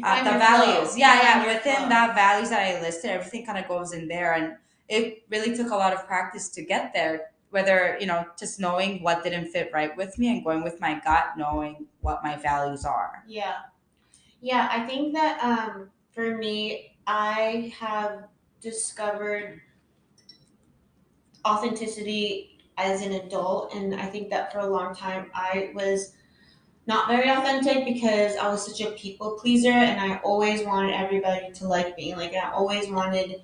uh, 0.02 0.24
the 0.24 0.38
values. 0.38 0.90
flow. 0.90 0.98
Yeah, 0.98 1.22
yeah, 1.22 1.54
within 1.54 1.76
flow. 1.76 1.88
that 1.88 2.14
values 2.14 2.50
that 2.50 2.60
I 2.60 2.80
listed, 2.80 3.10
everything 3.10 3.46
kind 3.46 3.58
of 3.58 3.68
goes 3.68 3.92
in 3.92 4.08
there, 4.08 4.34
and 4.34 4.54
it 4.88 5.24
really 5.30 5.56
took 5.56 5.70
a 5.70 5.76
lot 5.76 5.92
of 5.92 6.06
practice 6.06 6.48
to 6.50 6.64
get 6.64 6.92
there. 6.92 7.30
Whether 7.56 7.96
you 7.98 8.06
know, 8.06 8.26
just 8.38 8.60
knowing 8.60 9.02
what 9.02 9.24
didn't 9.24 9.48
fit 9.48 9.70
right 9.72 9.96
with 9.96 10.18
me 10.18 10.28
and 10.28 10.44
going 10.44 10.62
with 10.62 10.78
my 10.78 11.00
gut, 11.00 11.38
knowing 11.38 11.86
what 12.02 12.22
my 12.22 12.36
values 12.36 12.84
are. 12.84 13.24
Yeah. 13.26 13.62
Yeah, 14.42 14.68
I 14.70 14.86
think 14.86 15.14
that 15.14 15.42
um 15.42 15.90
for 16.12 16.36
me, 16.36 16.98
I 17.06 17.72
have 17.78 18.28
discovered 18.60 19.62
authenticity 21.46 22.58
as 22.76 23.00
an 23.00 23.12
adult 23.12 23.74
and 23.74 23.94
I 23.94 24.06
think 24.06 24.28
that 24.30 24.52
for 24.52 24.58
a 24.58 24.66
long 24.66 24.94
time 24.94 25.30
I 25.34 25.72
was 25.74 26.14
not 26.86 27.08
very 27.08 27.30
authentic 27.30 27.86
because 27.86 28.36
I 28.36 28.48
was 28.48 28.66
such 28.66 28.82
a 28.82 28.92
people 28.92 29.38
pleaser 29.40 29.70
and 29.70 30.00
I 30.00 30.18
always 30.18 30.64
wanted 30.64 30.94
everybody 30.94 31.52
to 31.52 31.68
like 31.68 31.96
me. 31.96 32.14
Like 32.14 32.34
I 32.34 32.50
always 32.52 32.90
wanted 32.90 33.42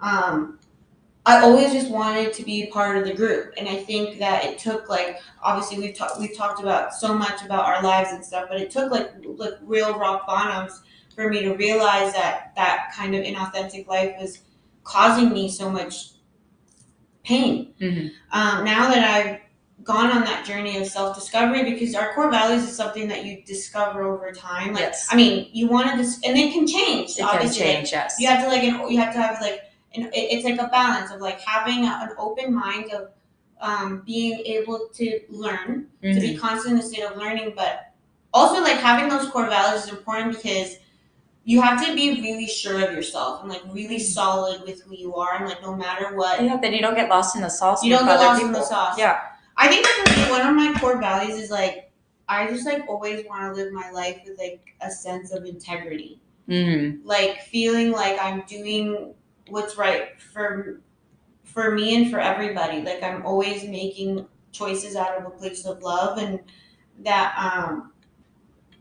um 0.00 0.59
I 1.26 1.42
always 1.42 1.72
just 1.72 1.90
wanted 1.90 2.32
to 2.32 2.42
be 2.44 2.66
part 2.66 2.96
of 2.96 3.04
the 3.04 3.12
group. 3.12 3.52
And 3.58 3.68
I 3.68 3.76
think 3.76 4.18
that 4.18 4.44
it 4.44 4.58
took 4.58 4.88
like 4.88 5.18
obviously 5.42 5.78
we've 5.78 5.94
talked 5.94 6.18
we've 6.18 6.36
talked 6.36 6.60
about 6.60 6.94
so 6.94 7.14
much 7.14 7.44
about 7.44 7.66
our 7.66 7.82
lives 7.82 8.10
and 8.12 8.24
stuff, 8.24 8.46
but 8.48 8.60
it 8.60 8.70
took 8.70 8.90
like 8.90 9.12
like 9.24 9.54
real 9.62 9.98
rock 9.98 10.26
bottoms 10.26 10.82
for 11.14 11.28
me 11.28 11.42
to 11.42 11.54
realize 11.54 12.12
that 12.14 12.52
that 12.56 12.90
kind 12.94 13.14
of 13.14 13.24
inauthentic 13.24 13.86
life 13.86 14.14
was 14.18 14.40
causing 14.84 15.30
me 15.30 15.48
so 15.50 15.68
much 15.70 16.12
pain. 17.24 17.74
Mm-hmm. 17.80 18.08
Um, 18.32 18.64
now 18.64 18.88
that 18.90 19.04
I've 19.04 19.40
gone 19.84 20.10
on 20.10 20.22
that 20.24 20.46
journey 20.46 20.76
of 20.78 20.86
self 20.86 21.14
discovery, 21.14 21.70
because 21.70 21.94
our 21.94 22.14
core 22.14 22.30
values 22.30 22.64
is 22.64 22.76
something 22.76 23.08
that 23.08 23.24
you 23.24 23.42
discover 23.44 24.02
over 24.02 24.32
time. 24.32 24.72
Like, 24.72 24.80
Yes. 24.82 25.08
I 25.10 25.16
mean, 25.16 25.48
you 25.52 25.68
want 25.68 25.90
to, 25.90 25.96
dis- 25.96 26.20
and 26.24 26.36
they 26.36 26.50
can 26.50 26.66
change. 26.66 27.10
It 27.12 27.18
can 27.18 27.26
obviously. 27.26 27.66
Like, 27.66 27.76
change, 27.76 27.92
yes. 27.92 28.16
you 28.18 28.26
have 28.28 28.42
to 28.44 28.48
like, 28.48 28.62
you 28.62 28.98
have 28.98 29.12
to 29.14 29.20
have 29.20 29.40
like, 29.40 29.60
an, 29.94 30.04
it- 30.04 30.10
it's 30.14 30.44
like 30.44 30.58
a 30.60 30.68
balance 30.68 31.10
of 31.10 31.20
like 31.20 31.40
having 31.40 31.84
a, 31.84 31.98
an 32.02 32.10
open 32.18 32.54
mind 32.54 32.92
of 32.92 33.10
um, 33.60 34.02
being 34.06 34.40
able 34.46 34.88
to 34.94 35.20
learn 35.28 35.86
to 36.02 36.08
Mhm. 36.08 36.20
be 36.20 36.36
constant 36.36 36.72
in 36.72 36.76
the 36.78 36.82
state 36.82 37.02
of 37.04 37.16
learning, 37.16 37.52
but 37.54 37.92
also 38.32 38.62
like 38.62 38.78
having 38.78 39.08
those 39.10 39.28
core 39.30 39.46
values 39.48 39.84
is 39.84 39.90
important 39.90 40.34
because 40.36 40.76
you 41.44 41.60
have 41.60 41.84
to 41.84 41.94
be 41.94 42.20
really 42.22 42.46
sure 42.46 42.82
of 42.86 42.94
yourself 42.94 43.40
and 43.42 43.50
like 43.50 43.62
really 43.72 43.98
solid 43.98 44.62
with 44.62 44.82
who 44.82 44.94
you 44.94 45.14
are 45.16 45.34
and 45.36 45.46
like 45.46 45.60
no 45.62 45.74
matter 45.74 46.16
what 46.16 46.42
Yeah, 46.42 46.56
then 46.56 46.72
you 46.72 46.80
don't 46.80 46.94
get 46.94 47.08
lost 47.10 47.34
in 47.36 47.42
the 47.42 47.48
sauce. 47.50 47.82
You 47.82 47.90
don't 47.96 48.06
get 48.06 48.20
lost 48.20 48.42
in 48.42 48.52
the 48.52 48.62
sauce. 48.62 48.96
Yeah. 48.98 49.20
I 49.56 49.68
think 49.68 49.84
for 49.86 50.16
me 50.16 50.30
one 50.30 50.46
of 50.46 50.54
my 50.54 50.78
core 50.80 50.98
values 51.00 51.36
is 51.38 51.50
like 51.50 51.90
I 52.28 52.46
just 52.46 52.64
like 52.64 52.84
always 52.88 53.26
want 53.26 53.42
to 53.54 53.60
live 53.62 53.72
my 53.72 53.90
life 53.90 54.20
with 54.24 54.38
like 54.38 54.74
a 54.80 54.90
sense 54.90 55.32
of 55.32 55.44
integrity 55.44 56.20
Mm-hmm. 56.48 57.06
like 57.06 57.42
feeling 57.42 57.92
like 57.92 58.18
I'm 58.20 58.42
doing 58.48 59.14
what's 59.50 59.76
right 59.76 60.20
for 60.20 60.80
for 61.44 61.72
me 61.72 61.96
and 61.96 62.10
for 62.10 62.20
everybody. 62.20 62.82
Like 62.82 63.02
I'm 63.02 63.24
always 63.26 63.64
making 63.64 64.26
choices 64.52 64.96
out 64.96 65.18
of 65.18 65.26
a 65.26 65.30
place 65.30 65.64
of 65.66 65.82
love 65.82 66.18
and 66.18 66.40
that 67.00 67.34
um 67.38 67.92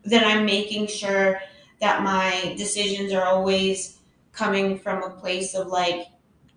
that 0.06 0.26
I'm 0.26 0.46
making 0.46 0.88
sure 0.88 1.40
that 1.80 2.04
my 2.04 2.54
decisions 2.58 3.14
are 3.14 3.26
always 3.26 4.00
coming 4.32 4.78
from 4.78 5.04
a 5.04 5.10
place 5.10 5.56
of 5.56 5.68
like 5.68 6.08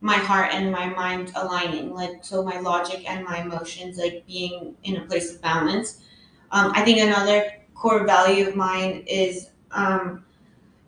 my 0.00 0.14
heart 0.16 0.52
and 0.52 0.70
my 0.70 0.86
mind 0.86 1.32
aligning 1.36 1.94
like 1.94 2.24
so 2.24 2.42
my 2.42 2.58
logic 2.58 3.08
and 3.08 3.24
my 3.24 3.40
emotions 3.40 3.98
like 3.98 4.24
being 4.26 4.74
in 4.82 4.96
a 4.96 5.06
place 5.06 5.32
of 5.32 5.40
balance 5.40 6.02
um, 6.50 6.72
i 6.74 6.82
think 6.82 6.98
another 6.98 7.52
core 7.74 8.04
value 8.04 8.48
of 8.48 8.56
mine 8.56 9.04
is 9.06 9.50
um, 9.70 10.24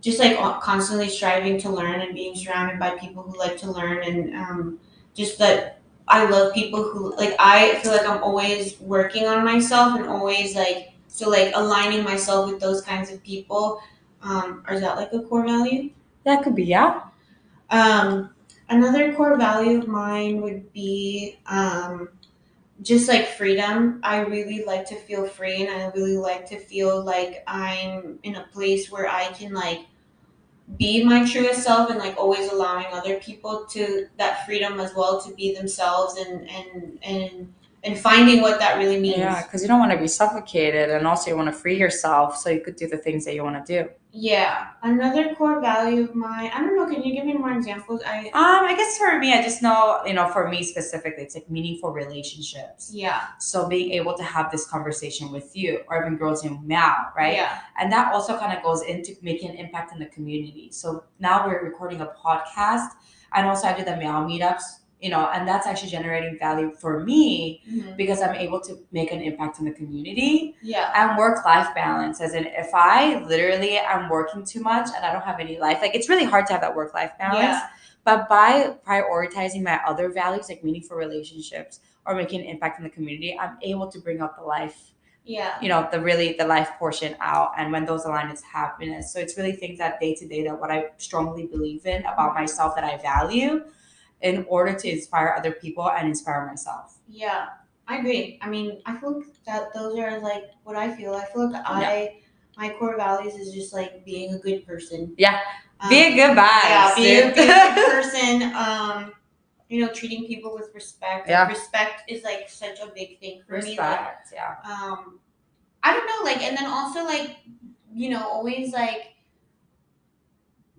just 0.05 0.19
like 0.19 0.37
constantly 0.61 1.09
striving 1.09 1.59
to 1.59 1.71
learn 1.71 2.03
and 2.03 2.15
being 2.15 2.37
surrounded 2.37 2.79
by 2.79 2.91
people 2.99 3.23
who 3.23 3.39
like 3.39 3.57
to 3.57 3.71
learn 3.71 4.03
and 4.03 4.37
um, 4.37 4.79
just 5.15 5.39
that 5.39 5.81
I 6.07 6.29
love 6.29 6.53
people 6.53 6.83
who 6.83 7.17
like 7.17 7.35
I 7.39 7.77
feel 7.77 7.91
like 7.91 8.07
I'm 8.07 8.23
always 8.23 8.79
working 8.81 9.27
on 9.27 9.43
myself 9.47 9.99
and 9.99 10.07
always 10.07 10.55
like 10.55 10.93
so 11.09 11.31
like 11.31 11.53
aligning 11.55 12.05
myself 12.05 12.51
with 12.51 12.61
those 12.61 12.83
kinds 12.83 13.11
of 13.11 13.25
people. 13.25 13.81
Um, 14.21 14.63
or 14.69 14.75
is 14.75 14.83
that 14.83 14.97
like 14.97 15.11
a 15.15 15.23
core 15.23 15.47
value? 15.47 15.91
That 16.25 16.43
could 16.43 16.55
be, 16.55 16.65
yeah. 16.65 17.05
Um, 17.71 18.29
another 18.69 19.15
core 19.15 19.39
value 19.39 19.79
of 19.79 19.89
mine 19.89 20.43
would 20.43 20.71
be 20.75 21.39
um, 21.47 22.11
just 22.83 23.09
like 23.09 23.27
freedom. 23.27 24.01
I 24.03 24.19
really 24.21 24.65
like 24.67 24.87
to 24.89 24.97
feel 24.97 25.27
free 25.27 25.67
and 25.67 25.71
I 25.71 25.87
really 25.95 26.19
like 26.19 26.47
to 26.51 26.59
feel 26.59 27.03
like 27.03 27.43
I'm 27.47 28.19
in 28.23 28.37
a 28.37 28.47
place 28.53 28.93
where 28.93 29.09
I 29.09 29.29
can 29.29 29.55
like 29.55 29.81
be 30.79 31.05
my 31.05 31.29
truest 31.31 31.63
self 31.63 31.91
and 31.91 31.99
like 31.99 32.17
always 32.17 32.51
allowing 32.51 32.87
other 32.93 33.17
people 33.21 33.67
to 33.67 34.09
that 34.17 34.45
freedom 34.47 34.81
as 34.81 34.95
well 34.95 35.21
to 35.21 35.35
be 35.35 35.55
themselves 35.55 36.17
and 36.17 36.49
and 36.51 36.99
and 37.03 37.55
and 37.85 37.99
finding 37.99 38.41
what 38.41 38.59
that 38.61 38.79
really 38.79 38.99
means. 38.99 39.19
Yeah, 39.19 39.43
because 39.43 39.63
you 39.63 39.69
don't 39.69 39.79
want 39.79 39.93
to 39.93 39.99
be 39.99 40.09
suffocated, 40.09 40.91
and 40.91 41.07
also 41.07 41.31
you 41.31 41.37
want 41.37 41.49
to 41.49 41.53
free 41.53 41.79
yourself 41.79 42.37
so 42.37 42.49
you 42.49 42.61
could 42.61 42.77
do 42.77 42.89
the 42.89 42.97
things 42.97 43.25
that 43.27 43.35
you 43.35 43.45
want 43.45 43.65
to 43.65 43.83
do. 43.83 43.91
Yeah. 44.17 44.69
Another 44.83 45.35
core 45.35 45.61
value 45.61 46.05
of 46.05 46.15
mine. 46.15 46.51
I 46.55 46.61
don't 46.61 46.77
know. 46.77 46.87
Can 46.87 47.03
you 47.03 47.13
give 47.13 47.25
me 47.27 47.33
more 47.35 47.51
examples? 47.53 48.01
I 48.07 48.27
Um, 48.29 48.65
I 48.65 48.75
guess 48.77 48.97
for 48.97 49.19
me, 49.19 49.33
I 49.33 49.43
just 49.43 49.61
know, 49.61 50.01
you 50.07 50.15
know, 50.15 50.29
for 50.29 50.49
me 50.49 50.63
specifically, 50.63 51.25
it's 51.25 51.35
like 51.35 51.51
meaningful 51.51 51.93
relationships. 51.93 52.91
yeah. 52.93 53.27
So 53.41 53.69
being 53.69 53.91
able 53.93 54.15
to 54.15 54.23
have 54.23 54.53
this 54.53 54.67
conversation 54.69 55.33
with 55.33 55.57
you, 55.57 55.81
or 55.89 56.01
even 56.01 56.17
girls 56.17 56.45
in 56.45 56.65
Meow, 56.65 57.09
right? 57.17 57.35
Yeah. 57.35 57.59
And 57.77 57.91
that 57.93 58.15
also 58.15 58.39
kind 58.39 58.57
of 58.57 58.63
goes 58.63 58.83
into 58.83 59.17
making 59.23 59.51
an 59.51 59.57
impact 59.57 59.93
in 59.93 59.99
the 59.99 60.07
community. 60.07 60.71
So 60.71 61.03
now 61.19 61.47
we're 61.47 61.65
recording 61.65 62.01
a 62.01 62.07
podcast, 62.07 62.91
and 63.33 63.49
also 63.49 63.67
I 63.67 63.77
do 63.77 63.85
the 63.85 63.97
Meow 63.97 64.25
meetups, 64.29 64.63
you 65.05 65.11
know, 65.11 65.25
and 65.35 65.47
that's 65.47 65.67
actually 65.71 65.91
generating 65.99 66.35
value 66.47 66.71
for 66.83 66.93
me 67.09 67.61
Mhm. 67.71 67.97
because 68.01 68.19
I'm 68.25 68.35
able 68.47 68.61
to 68.69 68.73
make 68.99 69.11
an 69.17 69.21
impact 69.31 69.55
in 69.61 69.65
the 69.71 69.75
community 69.81 70.57
Yeah. 70.63 70.87
and 71.01 71.19
work 71.19 71.45
life 71.45 71.69
balance. 71.75 72.17
As 72.27 72.33
in, 72.39 72.45
if 72.65 72.71
I 72.75 72.99
literally 73.33 73.75
am 73.95 74.09
working 74.09 74.43
too 74.53 74.63
much 74.73 74.89
and 74.97 75.05
I 75.07 75.13
don't 75.13 75.27
have 75.31 75.41
any 75.47 75.57
life, 75.67 75.79
like 75.85 75.95
it's 75.95 76.09
really 76.13 76.25
hard 76.33 76.45
to 76.47 76.53
have 76.55 76.63
that 76.67 76.75
work 76.81 76.95
life 77.01 77.13
balance. 77.19 77.59
Yeah. 77.61 77.67
But 78.09 78.29
by 78.29 78.51
prioritizing 78.89 79.63
my 79.71 79.79
other 79.91 80.07
values, 80.23 80.49
like 80.49 80.63
meaningful 80.69 80.97
relationships 80.97 81.81
or 82.07 82.15
making 82.15 82.41
an 82.41 82.47
impact 82.55 82.79
in 82.79 82.85
the 82.89 82.91
community, 82.97 83.31
I'm 83.43 83.55
able 83.71 83.89
to 83.95 83.99
bring 84.07 84.19
out 84.25 84.33
the 84.41 84.45
life 84.59 84.79
Yeah. 85.27 85.53
you 85.63 85.69
know 85.73 85.81
the 85.95 86.01
really 86.09 86.29
the 86.41 86.47
life 86.57 86.71
portion 86.79 87.13
out 87.33 87.49
and 87.59 87.67
when 87.75 87.85
those 87.91 88.05
align 88.09 88.27
it's 88.35 88.43
happiness 88.61 89.05
so 89.13 89.17
it's 89.25 89.35
really 89.39 89.53
things 89.63 89.77
that 89.85 89.95
day 89.99 90.13
to 90.21 90.25
day 90.33 90.41
that 90.47 90.57
what 90.61 90.71
i 90.77 90.79
strongly 91.09 91.45
believe 91.55 91.83
in 91.95 92.01
about 92.13 92.31
myself 92.41 92.71
that 92.77 92.85
i 92.93 92.95
value 93.13 93.53
in 94.25 94.45
order 94.49 94.75
to 94.75 94.91
inspire 94.91 95.35
other 95.39 95.53
people 95.53 95.89
and 95.89 96.09
inspire 96.09 96.45
myself 96.47 96.99
Yeah, 97.07 97.47
I 97.87 97.99
agree. 97.99 98.39
I 98.41 98.49
mean, 98.49 98.81
I 98.87 98.97
feel 98.97 99.19
like 99.19 99.45
that 99.47 99.75
those 99.75 99.99
are 99.99 100.19
like 100.19 100.45
what 100.65 100.75
I 100.75 100.97
feel. 100.97 101.15
I 101.15 101.27
feel 101.27 101.53
like 101.53 101.63
I 101.67 102.21
my 102.57 102.71
core 102.79 102.97
values 102.97 103.35
is 103.35 103.53
just 103.53 103.75
like 103.75 104.05
being 104.05 104.33
a 104.35 104.39
good 104.39 104.67
person. 104.67 105.15
Yeah. 105.19 105.41
Um, 105.81 105.91
be 105.91 106.01
a 106.01 106.15
good 106.15 106.37
vibe 106.37 106.65
yeah, 106.65 106.95
be 106.97 107.19
a, 107.19 107.35
be 107.35 107.43
a 107.43 107.75
good 107.75 107.91
person. 107.93 108.55
Um, 108.55 109.13
you 109.69 109.85
know, 109.85 109.93
treating 109.93 110.27
people 110.27 110.55
with 110.55 110.71
respect. 110.75 111.29
Yeah. 111.29 111.47
Respect 111.47 112.09
is 112.09 112.23
like 112.23 112.49
such 112.49 112.81
a 112.81 112.87
big 112.95 113.21
thing 113.21 113.43
for 113.47 113.61
me. 113.61 113.77
Like, 113.77 114.01
respect 114.01 114.33
yeah 114.33 114.57
um, 114.65 115.19
I 115.83 115.93
don't 115.93 116.07
know, 116.07 116.25
like, 116.25 116.43
and 116.43 116.57
then 116.57 116.67
also 116.67 117.05
like, 117.05 117.37
you 117.93 118.09
know, 118.09 118.27
always 118.27 118.73
like 118.73 119.14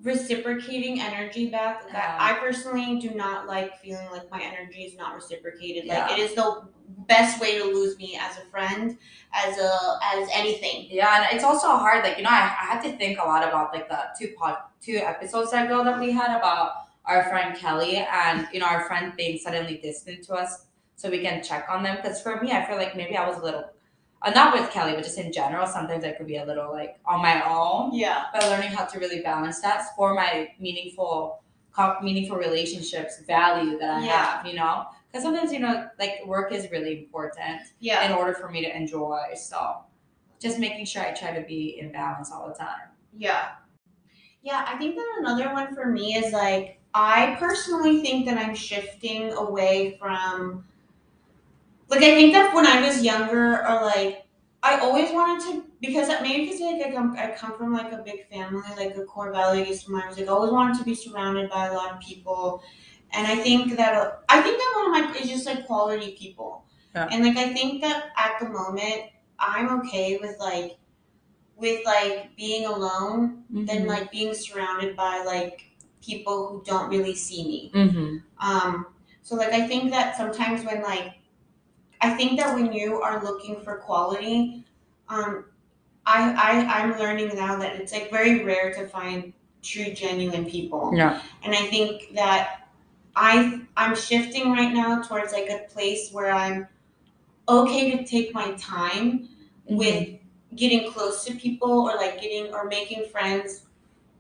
reciprocating 0.06 1.02
energy 1.02 1.50
back. 1.50 1.84
Like, 1.86 1.94
Yeah. 1.94 2.18
I, 2.20 2.34
personally 2.34 3.00
do 3.00 3.10
not 3.12 3.48
like 3.48 3.80
feeling 3.82 4.08
like 4.12 4.30
my 4.32 4.41
energy 4.41 4.84
is 4.84 4.96
not 4.96 5.15
reciprocated. 5.15 5.86
Like, 5.86 6.12
it 6.12 6.20
is 6.20 6.36
the 6.36 6.68
best 7.08 7.41
way 7.41 7.58
to 7.58 7.65
lose 7.65 7.98
me 7.98 8.18
as 8.22 8.38
a 8.38 8.46
friend, 8.52 8.98
as 9.34 9.58
a 9.58 9.72
as 10.13 10.30
anything. 10.32 10.88
yeah 10.89 11.18
and 11.18 11.36
it's 11.36 11.44
also 11.44 11.68
hard 11.68 12.04
like 12.04 12.18
you 12.18 12.24
know 12.24 12.30
I, 12.30 12.44
I 12.62 12.65
had 12.72 12.82
to 12.84 12.96
think 12.98 13.20
a 13.20 13.24
lot 13.24 13.46
about 13.48 13.74
like 13.74 13.89
the 13.89 14.00
two 14.18 14.34
pod 14.38 14.58
two 14.82 14.98
episodes 14.98 15.52
ago 15.52 15.84
that 15.84 16.00
we 16.00 16.12
had 16.12 16.38
about 16.38 16.72
our 17.06 17.24
friend 17.30 17.56
kelly 17.58 17.98
and 17.98 18.48
you 18.54 18.60
know 18.62 18.65
our 18.68 18.86
friend 18.88 19.13
being 19.18 19.38
suddenly 19.38 19.78
distant 19.78 20.24
to 20.28 20.34
us 20.36 20.68
so 20.96 21.10
we 21.10 21.20
can 21.22 21.44
check 21.44 21.68
on 21.70 21.84
them 21.84 21.98
because 21.98 22.22
for 22.22 22.39
me 22.41 22.52
i 22.52 22.65
feel 22.65 22.78
like 22.78 22.96
maybe 22.96 23.18
i 23.18 23.28
was 23.28 23.38
a 23.38 23.44
little 23.44 23.65
uh, 24.26 24.32
not 24.32 24.54
with 24.54 24.70
kelly 24.72 24.94
but 24.94 25.04
just 25.04 25.18
in 25.18 25.32
general 25.32 25.66
sometimes 25.66 26.04
i 26.04 26.12
could 26.12 26.28
be 26.28 26.38
a 26.38 26.46
little 26.46 26.72
like 26.72 27.00
on 27.06 27.22
my 27.22 27.42
own 27.48 27.94
Yeah. 27.94 28.24
but 28.34 28.44
learning 28.44 28.70
how 28.70 28.86
to 28.86 29.00
really 29.00 29.22
balance 29.22 29.62
that 29.62 29.96
for 29.96 30.14
my 30.14 30.50
meaningful 30.60 31.42
meaningful 32.02 32.38
relationships 32.38 33.22
value 33.28 33.78
that 33.80 33.90
i 34.02 34.06
Yeah. 34.06 34.26
have 34.38 34.46
you 34.48 34.56
know 34.56 34.86
because 35.16 35.24
sometimes 35.24 35.54
you 35.54 35.60
know 35.60 35.88
like 36.00 36.26
work 36.26 36.52
is 36.52 36.70
really 36.72 37.00
important 37.04 37.62
Yeah. 37.80 38.06
in 38.06 38.12
order 38.14 38.34
for 38.34 38.50
me 38.50 38.62
to 38.66 38.76
enjoy. 38.76 39.22
So 39.36 39.78
just 40.42 40.60
making 40.60 40.86
sure 40.86 41.02
I 41.04 41.12
try 41.14 41.32
to 41.40 41.46
be 41.48 41.80
in 41.80 41.94
balance 41.94 42.34
all 42.34 42.50
the 42.50 42.54
time. 42.54 42.90
Yeah. 43.16 43.44
Yeah, 44.42 44.66
I 44.68 44.78
think 44.78 44.96
that 44.96 45.16
another 45.20 45.54
one 45.54 45.74
for 45.74 45.86
me 45.86 46.16
is 46.16 46.34
like 46.34 46.80
I 46.94 47.38
personally 47.40 48.02
think 48.02 48.26
that 48.26 48.38
I'm 48.38 48.54
shifting 48.56 49.32
away 49.32 49.96
from 50.02 50.66
like 51.89 52.02
I 52.02 52.15
think 52.15 52.34
that 52.34 52.54
when 52.54 52.65
I 52.65 52.82
was 52.82 53.02
younger 53.04 53.65
or 53.67 53.82
like 53.82 54.26
I 54.63 54.80
always 54.80 55.12
wanted 55.12 55.45
to 55.45 55.65
because 55.80 56.10
maybe 56.21 56.45
because 56.45 56.62
like 56.62 56.82
I 56.86 56.91
come 56.91 57.15
I 57.17 57.32
come 57.38 57.58
from 57.58 57.74
like 57.74 57.91
a 57.91 57.98
big 57.98 58.28
family, 58.30 58.63
like 58.78 58.95
a 58.98 59.06
core 59.06 59.32
value 59.32 59.63
is 59.63 59.88
mine 59.88 60.08
was 60.08 60.17
like 60.17 60.28
I 60.28 60.32
always 60.32 60.52
wanted 60.52 60.78
to 60.80 60.84
be 60.84 60.95
surrounded 60.95 61.50
by 61.50 61.67
a 61.67 61.74
lot 61.74 61.93
of 61.93 62.00
people. 62.00 62.63
And 63.12 63.28
I 63.28 63.36
think 63.36 63.78
that 63.78 64.24
I 64.28 64.41
think 64.41 64.58
that 64.58 64.74
one 64.76 65.04
of 65.04 65.13
my 65.13 65.19
is 65.19 65.30
just 65.30 65.45
like 65.45 65.65
quality 65.67 66.15
people. 66.17 66.65
Yeah. 66.95 67.08
And 67.12 67.24
like 67.24 67.38
I 67.38 67.54
think 67.54 67.82
that 67.82 68.12
at 68.17 68.39
the 68.39 68.50
moment 68.50 69.12
I'm 69.38 69.80
okay 69.82 70.17
with 70.17 70.38
like 70.39 70.78
with 71.56 71.86
like 71.86 72.36
being 72.36 72.65
alone 72.65 73.43
than 73.50 73.86
like 73.86 74.12
being 74.12 74.34
surrounded 74.34 74.95
by 74.95 75.24
like 75.26 75.69
people 76.02 76.48
who 76.48 76.63
don't 76.65 76.89
really 76.89 77.15
see 77.15 77.43
me. 77.43 77.71
mm-hmm. 77.74 78.17
Um, 78.39 78.88
so 79.21 79.36
like 79.36 79.54
I 79.54 79.67
think 79.67 79.91
that 79.91 80.17
sometimes 80.17 80.65
when 80.65 80.82
like 80.82 81.13
I 82.02 82.12
think 82.12 82.40
that 82.40 82.54
when 82.56 82.72
you 82.74 83.02
are 83.02 83.24
looking 83.24 83.62
for 83.62 83.78
quality, 83.78 84.66
um, 85.10 85.46
I, 86.06 86.32
I 86.34 86.82
I'm 86.82 87.00
learning 87.00 87.36
now 87.36 87.58
that 87.58 87.76
it's 87.76 87.92
like 87.92 88.12
very 88.12 88.44
rare 88.44 88.74
to 88.74 88.88
find 88.88 89.34
true 89.64 89.92
genuine 89.94 90.46
people. 90.46 90.92
Yeah. 90.96 91.22
And 91.44 91.54
I 91.56 91.66
think 91.68 92.14
that 92.16 92.68
I 93.16 93.62
I'm 93.76 93.96
shifting 93.96 94.52
right 94.52 94.74
now 94.74 95.02
towards 95.02 95.34
like 95.34 95.50
a 95.50 95.66
place 95.74 96.12
where 96.12 96.32
I'm 96.32 96.68
okay 97.48 97.96
to 97.98 98.06
take 98.06 98.34
my 98.34 98.52
time 98.54 99.30
Mm-hmm. 99.66 99.78
with 99.78 100.10
getting 100.56 100.92
close 100.92 101.26
to 101.26 101.34
people 101.34 101.72
or 101.72 101.96
like 101.96 102.22
getting 102.22 102.54
or 102.54 102.66
making 102.66 103.10
friends 103.10 103.64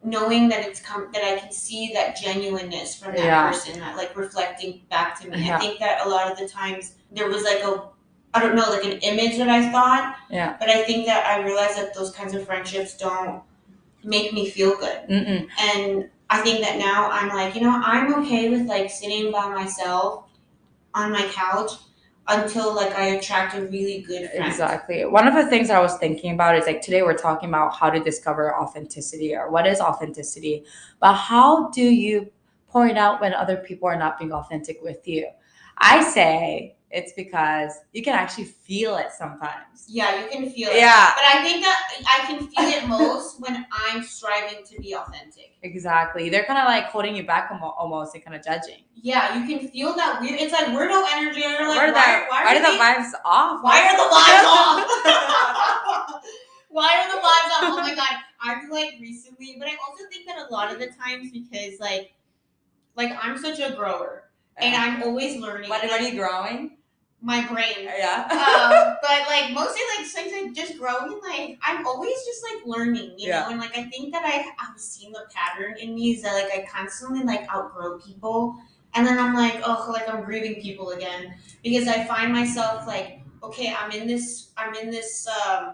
knowing 0.03 0.49
that 0.49 0.65
it's 0.65 0.81
come 0.81 1.07
that 1.13 1.23
I 1.23 1.37
can 1.39 1.51
see 1.51 1.91
that 1.93 2.15
genuineness 2.19 2.95
from 2.95 3.13
that 3.13 3.23
Yeah. 3.25 3.51
person 3.51 3.79
that 3.79 3.95
like 3.95 4.17
reflecting 4.17 4.81
back 4.89 5.21
to 5.21 5.29
me. 5.29 5.45
Yeah. 5.45 5.57
I 5.57 5.59
think 5.59 5.79
that 5.79 6.03
a 6.03 6.09
lot 6.09 6.31
of 6.31 6.39
the 6.39 6.47
times 6.47 6.95
there 7.15 7.27
was 7.29 7.43
like 7.43 7.63
a 7.63 7.89
I 8.35 8.41
don't 8.41 8.55
know, 8.55 8.69
like 8.69 8.83
an 8.83 8.99
image 8.99 9.37
that 9.37 9.47
I 9.47 9.71
thought. 9.71 10.17
Yeah. 10.29 10.57
But 10.59 10.69
I 10.69 10.83
think 10.83 11.05
that 11.05 11.25
I 11.25 11.41
realized 11.41 11.77
that 11.77 11.93
those 11.93 12.11
kinds 12.11 12.33
of 12.33 12.45
friendships 12.45 12.97
don't 12.97 13.41
make 14.03 14.33
me 14.33 14.49
feel 14.49 14.75
good. 14.75 15.07
Mm-mm. 15.09 15.47
And 15.57 16.09
I 16.29 16.41
think 16.41 16.59
that 16.65 16.77
now 16.77 17.09
I'm 17.09 17.29
like, 17.29 17.55
you 17.55 17.61
know, 17.61 17.81
I'm 17.83 18.13
okay 18.15 18.49
with 18.49 18.67
like 18.67 18.89
sitting 18.89 19.31
by 19.31 19.47
myself 19.47 20.25
on 20.93 21.13
my 21.13 21.25
couch 21.29 21.71
until 22.27 22.75
like 22.75 22.93
I 22.95 23.05
attract 23.15 23.55
a 23.55 23.61
really 23.61 24.01
good 24.01 24.29
friend. 24.31 24.47
Exactly. 24.47 25.05
One 25.05 25.27
of 25.27 25.33
the 25.33 25.45
things 25.45 25.69
I 25.69 25.79
was 25.79 25.97
thinking 25.97 26.33
about 26.33 26.57
is 26.57 26.65
like 26.65 26.81
today 26.81 27.03
we're 27.03 27.17
talking 27.17 27.47
about 27.47 27.75
how 27.75 27.89
to 27.89 27.99
discover 27.99 28.53
authenticity 28.59 29.33
or 29.35 29.49
what 29.49 29.65
is 29.65 29.79
authenticity, 29.79 30.65
but 30.99 31.13
how 31.13 31.69
do 31.69 31.83
you 31.83 32.31
point 32.67 32.97
out 32.97 33.21
when 33.21 33.33
other 33.33 33.57
people 33.57 33.87
are 33.87 33.97
not 33.97 34.17
being 34.17 34.33
authentic 34.33 34.81
with 34.81 35.07
you? 35.07 35.29
I 35.77 36.03
say 36.03 36.75
it's 36.91 37.11
because 37.13 37.71
you 37.93 38.01
can 38.03 38.13
actually 38.13 38.45
feel 38.45 38.95
it 38.97 39.07
sometimes. 39.11 39.85
Yeah, 39.87 40.23
you 40.23 40.29
can 40.29 40.49
feel 40.49 40.69
it. 40.69 40.77
Yeah, 40.77 41.11
But 41.15 41.25
I 41.25 41.43
think 41.43 41.63
that 41.63 41.79
I 42.07 42.25
can 42.27 42.47
feel 42.47 42.65
it 42.69 42.87
most 42.87 43.41
when 43.45 43.65
I'm 43.71 44.03
striving 44.03 44.63
to 44.65 44.79
be 44.79 44.95
authentic. 44.95 45.55
exactly. 45.63 46.29
They're 46.29 46.45
kind 46.45 46.59
of 46.59 46.65
like 46.65 46.85
holding 46.85 47.15
you 47.15 47.25
back 47.25 47.49
almo- 47.51 47.75
almost 47.77 48.15
and 48.15 48.23
kind 48.23 48.35
of 48.35 48.43
judging. 48.43 48.83
Yeah, 48.95 49.37
you 49.37 49.45
can 49.59 49.67
feel 49.69 49.93
that 49.95 50.21
weird. 50.21 50.39
It's 50.39 50.53
like 50.53 50.67
we're 50.73 50.87
no 50.87 51.05
energy. 51.11 51.43
And 51.43 51.53
you're 51.53 51.67
like, 51.67 51.77
Where 51.77 51.89
are 51.89 51.93
why, 51.93 52.19
the, 52.19 52.25
why, 52.29 52.43
why 52.43 52.53
are 52.53 52.55
are 52.55 52.61
the 52.61 52.77
vibes 52.79 53.11
off? 53.25 53.63
Why 53.63 53.81
are 53.81 53.97
the 53.97 54.09
vibes 54.15 54.45
off? 54.55 56.23
why 56.69 56.89
are 57.01 57.09
the 57.09 57.19
vibes 57.21 57.51
off? 57.55 57.63
Oh 57.63 57.81
my 57.81 57.95
god! 57.95 58.15
I 58.41 58.61
feel 58.61 58.71
like 58.71 58.93
recently, 59.01 59.55
but 59.59 59.67
I 59.67 59.75
also 59.87 60.03
think 60.11 60.27
that 60.27 60.37
a 60.49 60.53
lot 60.53 60.71
of 60.71 60.79
the 60.79 60.87
times 60.87 61.31
because 61.31 61.79
like, 61.79 62.13
like 62.95 63.11
I'm 63.21 63.37
such 63.37 63.59
a 63.59 63.75
grower 63.75 64.29
and 64.57 64.73
uh-huh. 64.73 64.83
I'm 64.85 65.03
always 65.03 65.37
learning. 65.41 65.69
What, 65.69 65.83
what 65.83 65.99
are 65.99 66.03
you 66.03 66.15
growing? 66.15 66.74
My 67.25 67.45
brain. 67.47 67.89
Yeah. 67.97 68.27
um, 68.31 68.97
but 69.01 69.27
like 69.27 69.51
mostly 69.51 69.81
like 69.97 70.05
since 70.05 70.31
I 70.33 70.51
just 70.53 70.77
growing, 70.77 71.19
like 71.27 71.57
I'm 71.63 71.85
always 71.85 72.15
just 72.25 72.43
like 72.43 72.65
learning, 72.65 73.15
you 73.17 73.29
Yeah. 73.29 73.41
know, 73.41 73.49
and 73.49 73.59
like 73.59 73.77
I 73.77 73.83
think 73.85 74.13
that 74.13 74.23
I 74.25 74.45
I've 74.59 74.79
seen 74.79 75.11
the 75.11 75.25
pattern 75.33 75.75
in 75.79 75.95
me 75.95 76.11
is 76.13 76.21
that 76.23 76.33
like 76.33 76.51
I 76.53 76.65
constantly 76.71 77.23
like 77.23 77.49
outgrow 77.53 77.99
people, 77.99 78.55
and 78.93 79.05
then 79.05 79.17
I'm 79.19 79.33
like 79.33 79.61
oh 79.65 79.89
like 79.91 80.07
I'm 80.07 80.23
grieving 80.23 80.61
people 80.61 80.91
again 80.91 81.33
because 81.63 81.87
I 81.87 82.05
find 82.05 82.31
myself 82.31 82.87
like 82.87 83.21
okay 83.43 83.73
I'm 83.77 83.91
in 83.91 84.07
this 84.07 84.51
I'm 84.57 84.73
in 84.75 84.89
this 84.91 85.27
um 85.27 85.73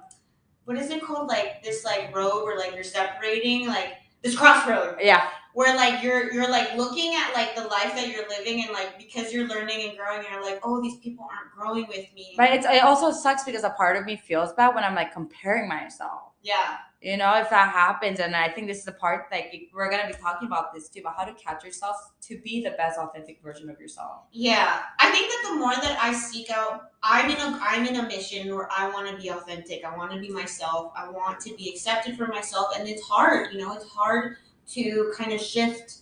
what 0.65 0.77
is 0.77 0.89
it 0.89 1.01
called 1.03 1.27
like 1.27 1.63
this 1.63 1.83
like 1.85 2.15
road 2.15 2.43
where 2.45 2.57
like 2.57 2.73
you're 2.75 2.83
separating 2.83 3.67
like 3.67 3.93
this 4.21 4.35
crossroad 4.37 4.97
yeah. 5.01 5.29
Where 5.53 5.75
like 5.75 6.01
you're 6.03 6.31
you're 6.33 6.49
like 6.49 6.75
looking 6.75 7.13
at 7.15 7.33
like 7.33 7.55
the 7.55 7.63
life 7.63 7.93
that 7.95 8.07
you're 8.09 8.27
living 8.29 8.63
and 8.63 8.71
like 8.73 8.97
because 8.97 9.33
you're 9.33 9.47
learning 9.47 9.89
and 9.89 9.97
growing 9.97 10.23
you're 10.31 10.43
like 10.43 10.59
oh 10.63 10.81
these 10.81 10.97
people 10.99 11.27
aren't 11.31 11.51
growing 11.53 11.87
with 11.87 12.05
me 12.15 12.35
Right. 12.37 12.53
It's, 12.53 12.65
it 12.65 12.83
also 12.83 13.11
sucks 13.11 13.43
because 13.43 13.63
a 13.63 13.71
part 13.71 13.97
of 13.97 14.05
me 14.05 14.15
feels 14.15 14.53
bad 14.53 14.73
when 14.75 14.83
I'm 14.83 14.95
like 14.95 15.13
comparing 15.13 15.67
myself. 15.67 16.21
yeah 16.41 16.77
You 17.01 17.17
know, 17.17 17.33
if 17.43 17.49
that 17.49 17.69
happens, 17.73 18.19
and 18.19 18.35
I 18.35 18.47
think 18.49 18.67
this 18.67 18.77
is 18.77 18.85
the 18.85 18.91
part 18.91 19.25
like 19.31 19.69
we're 19.73 19.89
gonna 19.89 20.07
be 20.07 20.13
talking 20.13 20.47
about 20.47 20.71
this 20.73 20.87
too, 20.89 20.99
about 21.01 21.15
how 21.17 21.25
to 21.25 21.33
catch 21.33 21.63
yourself 21.63 21.95
to 22.27 22.39
be 22.41 22.63
the 22.63 22.71
best 22.71 22.99
authentic 22.99 23.41
version 23.41 23.69
of 23.71 23.79
yourself. 23.79 24.17
yeah 24.31 24.81
i 24.99 25.09
think 25.11 25.25
that 25.31 25.41
the 25.49 25.55
more 25.63 25.73
that 25.85 25.97
i 26.01 26.13
seek 26.13 26.49
out 26.51 26.91
i'm 27.03 27.29
in 27.33 27.37
a 27.37 27.59
i'm 27.69 27.85
in 27.87 27.95
a 27.95 28.03
mission 28.07 28.53
where 28.55 28.69
i 28.71 28.87
want 28.93 29.05
to 29.09 29.15
be 29.21 29.29
authentic 29.29 29.83
i 29.83 29.91
want 29.97 30.11
to 30.11 30.19
be 30.19 30.29
myself 30.29 30.91
i 30.95 31.09
want 31.09 31.39
to 31.39 31.55
be 31.55 31.69
accepted 31.73 32.15
for 32.15 32.27
myself 32.27 32.67
and 32.77 32.87
it's 32.87 33.01
hard 33.01 33.51
you 33.51 33.59
know 33.59 33.73
it's 33.73 33.89
hard 33.89 34.37
to 34.67 35.13
kind 35.17 35.31
of 35.33 35.41
shift 35.41 35.97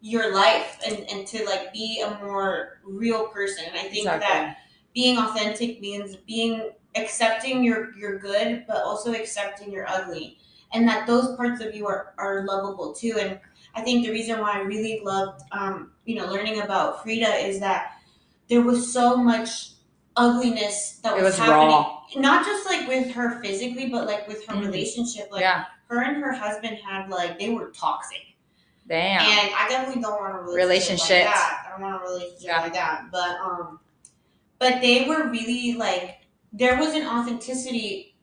your 0.00 0.34
life 0.34 0.78
and, 0.86 0.98
and 1.10 1.26
to 1.26 1.44
like 1.46 1.72
be 1.72 2.02
a 2.02 2.24
more 2.24 2.80
real 2.84 3.26
person 3.28 3.64
and 3.66 3.76
i 3.78 3.82
think 3.84 4.04
that 4.04 4.56
being 4.94 5.16
authentic 5.18 5.80
means 5.80 6.16
being 6.26 6.70
accepting 6.94 7.64
your 7.64 7.94
your 7.96 8.18
good 8.18 8.64
but 8.68 8.78
also 8.78 9.12
accepting 9.14 9.72
your 9.72 9.88
ugly 9.88 10.36
and 10.72 10.86
that 10.86 11.06
those 11.06 11.34
parts 11.36 11.60
of 11.62 11.74
you 11.74 11.86
are, 11.86 12.12
are 12.18 12.44
lovable 12.44 12.92
too 12.92 13.16
and 13.18 13.40
i 13.74 13.80
think 13.80 14.04
the 14.04 14.10
reason 14.10 14.38
why 14.40 14.52
i 14.52 14.58
really 14.60 15.00
loved 15.02 15.42
um, 15.52 15.90
you 16.04 16.14
know 16.16 16.26
learning 16.26 16.60
about 16.60 17.02
frida 17.02 17.34
is 17.36 17.58
that 17.58 17.92
there 18.48 18.60
was 18.60 18.92
so 18.92 19.16
much 19.16 19.70
ugliness 20.16 21.00
that 21.02 21.14
was, 21.14 21.24
was 21.24 21.38
happening 21.38 21.68
raw. 21.70 22.00
not 22.16 22.44
just 22.44 22.66
like 22.66 22.86
with 22.86 23.10
her 23.10 23.42
physically 23.42 23.88
but 23.88 24.06
like 24.06 24.28
with 24.28 24.46
her 24.46 24.54
Mhm. 24.54 24.66
relationship 24.66 25.28
like 25.32 25.40
yeah. 25.40 25.64
Her 25.88 26.02
and 26.02 26.16
her 26.22 26.32
husband 26.32 26.76
had 26.78 27.08
like 27.10 27.38
they 27.38 27.50
were 27.50 27.70
toxic 27.70 28.22
Damn. 28.88 29.20
and 29.22 29.54
I 29.54 29.66
definitely 29.68 30.02
don't 30.02 30.20
want 30.20 30.34
a 30.34 30.38
relationship, 30.38 30.58
Relationship. 31.08 31.24
like 31.26 31.34
that. 31.34 31.62
I 31.66 31.70
don't 31.70 31.82
want 31.82 32.02
a 32.02 32.04
relationship 32.06 32.46
Yeah. 32.46 32.60
like 32.60 32.72
that. 32.74 33.04
But 33.10 33.36
um, 33.40 33.80
but 34.58 34.80
they 34.82 35.06
were 35.08 35.28
really 35.30 35.74
like 35.74 36.18
there 36.52 36.78
was 36.78 36.94
an 36.94 37.06
authenticity 37.06 38.14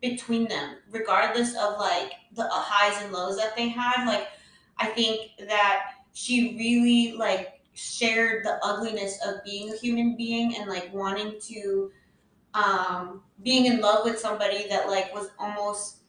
between 0.00 0.48
them, 0.48 0.76
regardless 0.90 1.50
of 1.56 1.78
like 1.78 2.12
the 2.34 2.46
highs 2.50 3.02
and 3.02 3.12
lows 3.12 3.36
that 3.36 3.56
they 3.56 3.68
had. 3.68 4.06
Like 4.06 4.28
I 4.78 4.86
think 4.86 5.30
that 5.48 5.82
she 6.12 6.56
really 6.56 7.16
like 7.16 7.60
shared 7.74 8.44
the 8.44 8.58
ugliness 8.64 9.18
of 9.26 9.42
being 9.44 9.72
a 9.72 9.76
human 9.76 10.16
being 10.16 10.54
and 10.56 10.68
like 10.70 10.92
wanting 10.94 11.40
to 11.48 11.90
um 12.54 13.20
being 13.42 13.66
in 13.66 13.80
love 13.80 14.04
with 14.04 14.18
somebody 14.18 14.68
that 14.68 14.86
like 14.88 15.12
was 15.12 15.30
almost 15.40 16.02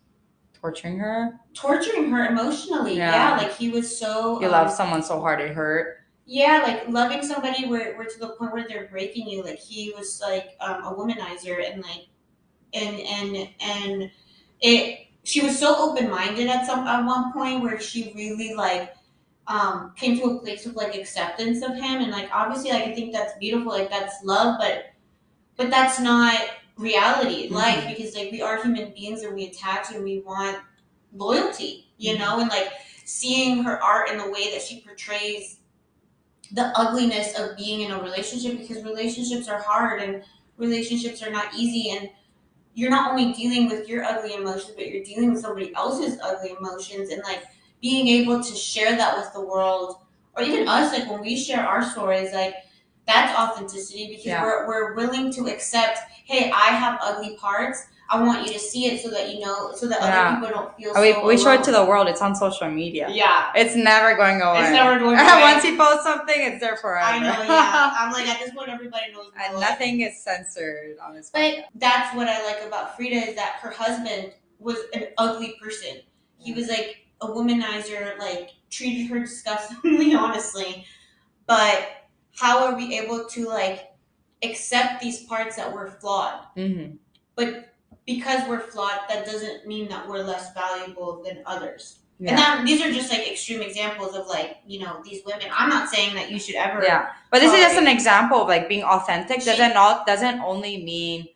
Torturing 0.66 0.98
her. 0.98 1.40
torturing 1.54 2.10
her 2.10 2.26
emotionally. 2.26 2.98
Yeah. 2.98 3.12
Yeah, 3.12 3.38
like 3.38 3.56
he 3.56 3.70
was 3.70 4.00
so. 4.00 4.40
You 4.40 4.48
um, 4.48 4.52
love 4.52 4.72
someone 4.72 5.04
so 5.04 5.20
hard 5.20 5.40
it 5.40 5.54
hurt. 5.54 5.98
Yeah, 6.26 6.64
like 6.64 6.90
loving 6.90 7.22
somebody 7.22 7.68
where, 7.68 7.96
where 7.96 8.08
to 8.08 8.20
the 8.20 8.30
point 8.30 8.52
where 8.52 8.66
they're 8.68 8.88
breaking 8.88 9.30
you. 9.30 9.44
Like 9.44 9.60
he 9.60 9.94
was 9.96 10.20
like 10.22 10.56
um, 10.60 10.84
a 10.84 10.92
womanizer 10.92 11.72
and 11.72 11.84
like, 11.84 12.08
and 12.74 13.00
and 13.00 13.50
and 13.60 14.12
it. 14.62 15.02
She 15.24 15.42
was 15.42 15.60
so 15.60 15.76
open 15.78 16.10
minded 16.10 16.48
at 16.48 16.66
some 16.66 16.88
at 16.88 17.06
one 17.06 17.32
point 17.32 17.62
where 17.62 17.80
she 17.80 18.12
really 18.16 18.56
like 18.56 18.94
um 19.48 19.94
came 19.96 20.18
to 20.18 20.26
a 20.26 20.40
place 20.40 20.66
of 20.66 20.76
like 20.76 20.96
acceptance 20.96 21.64
of 21.64 21.76
him 21.76 22.02
and 22.02 22.12
like 22.12 22.30
obviously 22.34 22.72
like 22.72 22.86
I 22.86 22.96
think 22.96 23.14
that's 23.14 23.38
beautiful 23.38 23.72
like 23.72 23.92
that's 23.92 24.24
love 24.24 24.58
but 24.60 24.86
but 25.58 25.70
that's 25.70 26.00
not 26.00 26.40
reality 26.78 27.44
in 27.48 27.54
life 27.54 27.88
because 27.88 28.16
like 28.16 28.32
we 28.32 28.42
are 28.42 28.62
human 28.62 28.92
beings 28.94 29.22
and 29.24 29.34
we 29.34 29.46
attach 29.46 29.92
and 29.92 30.04
we 30.04 30.20
want 30.20 30.58
loyalty 31.14 31.90
you 31.98 32.16
Mhm. 32.16 32.20
know 32.20 32.40
and 32.40 32.50
like 32.50 32.70
seeing 33.06 33.64
her 33.64 33.82
art 33.82 34.10
and 34.10 34.20
the 34.20 34.30
way 34.30 34.52
that 34.52 34.62
she 34.62 34.82
portrays 34.82 35.60
the 36.52 36.66
ugliness 36.78 37.38
of 37.40 37.58
being 37.58 37.82
in 37.82 37.92
a 37.92 38.02
relationship 38.02 38.58
because 38.60 38.84
relationships 38.84 39.48
are 39.48 39.60
hard 39.62 40.02
and 40.02 40.24
relationships 40.58 41.24
are 41.24 41.32
not 41.32 41.54
easy 41.56 41.90
and 41.92 42.10
you're 42.74 42.90
not 42.90 43.12
only 43.12 43.34
dealing 43.34 43.70
with 43.70 43.88
your 43.88 44.04
ugly 44.04 44.34
emotions 44.36 44.74
but 44.76 44.88
you're 44.88 45.04
dealing 45.04 45.32
with 45.32 45.42
somebody 45.42 45.74
else's 45.76 46.20
ugly 46.22 46.52
emotions 46.60 47.10
and 47.10 47.22
like 47.24 47.44
being 47.82 48.08
able 48.08 48.44
to 48.44 48.56
share 48.56 48.96
that 48.96 49.18
with 49.18 49.32
the 49.34 49.42
world 49.42 49.98
or 50.36 50.44
even 50.44 50.68
us 50.68 50.94
like 50.94 51.10
when 51.10 51.22
we 51.22 51.36
share 51.38 51.66
our 51.66 51.84
stories 51.84 52.34
like 52.34 52.56
that's 53.08 53.38
authenticity 53.38 54.08
because 54.10 54.26
Yeah. 54.26 54.44
we're, 54.44 54.68
we're 54.68 54.94
willing 54.96 55.32
to 55.34 55.48
accept 55.48 56.00
hey 56.26 56.52
i 56.52 56.68
have 56.82 56.98
ugly 57.02 57.36
parts 57.38 57.88
i 58.10 58.22
want 58.22 58.46
you 58.46 58.54
to 58.54 58.60
see 58.60 58.86
it 58.88 59.02
so 59.02 59.10
that 59.10 59.32
you 59.34 59.40
know 59.40 59.72
so 59.74 59.88
that 59.88 60.00
Yeah. 60.02 60.28
other 60.30 60.36
people 60.48 60.50
don't 60.56 60.76
feel 60.78 60.92
Oh, 60.96 61.02
we, 61.02 61.14
so 61.14 61.26
we 61.28 61.38
show 61.38 61.54
it 61.54 61.64
to 61.66 61.72
the 61.72 61.84
world. 61.86 62.08
It's 62.08 62.22
on 62.22 62.36
social 62.36 62.70
media. 62.70 63.08
yeah 63.12 63.52
It's 63.56 63.76
never 63.76 64.16
going 64.16 64.42
away. 64.42 64.62
it's 64.62 64.72
never 64.72 65.00
going 65.00 65.18
away. 65.20 65.42
Once 65.42 65.64
you 65.66 65.76
post 65.78 66.04
something, 66.04 66.36
it's 66.38 66.60
there 66.60 66.78
forever. 66.78 67.04
I 67.06 67.20
know, 67.20 67.42
yeah. 67.44 67.94
I'm 68.00 68.12
like 68.12 68.28
at 68.28 68.40
this 68.40 68.52
point, 68.56 68.70
everybody 68.70 69.12
knows. 69.12 69.32
nothing 69.60 70.02
is 70.02 70.22
censored 70.22 70.98
on 71.04 71.16
this. 71.16 71.30
But 71.34 71.42
podcast. 71.42 71.64
that's 71.76 72.16
what 72.16 72.28
I 72.28 72.44
like 72.46 72.62
about 72.66 72.96
Frida 72.96 73.16
is 73.30 73.36
that 73.36 73.54
her 73.62 73.72
husband 73.72 74.34
was 74.60 74.78
an 74.94 75.08
ugly 75.18 75.56
person. 75.62 76.02
He 76.38 76.54
was 76.54 76.68
like 76.70 76.98
a 77.22 77.28
womanizer, 77.28 78.18
like 78.20 78.52
treated 78.70 79.08
her 79.10 79.20
disgustingly, 79.20 80.14
honestly. 80.24 80.86
But 81.48 81.88
how 82.36 82.66
are 82.66 82.76
we 82.76 82.98
able 83.00 83.26
to 83.26 83.48
like 83.48 83.92
accept 84.44 85.02
these 85.02 85.24
parts 85.24 85.56
that 85.56 85.72
we're 85.74 85.90
flawed? 85.90 86.46
Mhm. 86.58 86.98
But 87.36 87.74
because 88.06 88.48
we're 88.48 88.60
flawed, 88.60 89.00
that 89.10 89.26
doesn't 89.26 89.66
mean 89.66 89.90
that 89.90 90.08
we're 90.08 90.24
less 90.24 90.54
valuable 90.54 91.24
than 91.24 91.42
others. 91.46 92.00
And 92.20 92.30
that, 92.38 92.64
these 92.66 92.82
are 92.82 92.92
just 92.94 93.12
like 93.12 93.30
extreme 93.30 93.62
examples 93.62 94.16
of 94.16 94.28
like 94.28 94.58
you 94.66 94.80
know 94.80 95.02
these 95.04 95.22
women. 95.26 95.48
I'm 95.52 95.68
not 95.70 95.90
saying 95.90 96.16
that 96.16 96.32
you 96.32 96.40
should 96.40 96.56
ever. 96.56 96.82
Yeah, 96.82 97.12
but 97.30 97.42
this 97.42 97.52
is 97.52 97.60
just 97.60 97.78
an 97.78 97.88
example 97.88 98.42
of 98.42 98.48
like 98.48 98.70
being 98.70 98.84
authentic. 98.84 99.42
She- 99.42 99.48
Doesn't 99.48 99.74
not 99.74 100.08
doesn't 100.08 100.40
only 100.40 100.82
mean 100.84 101.28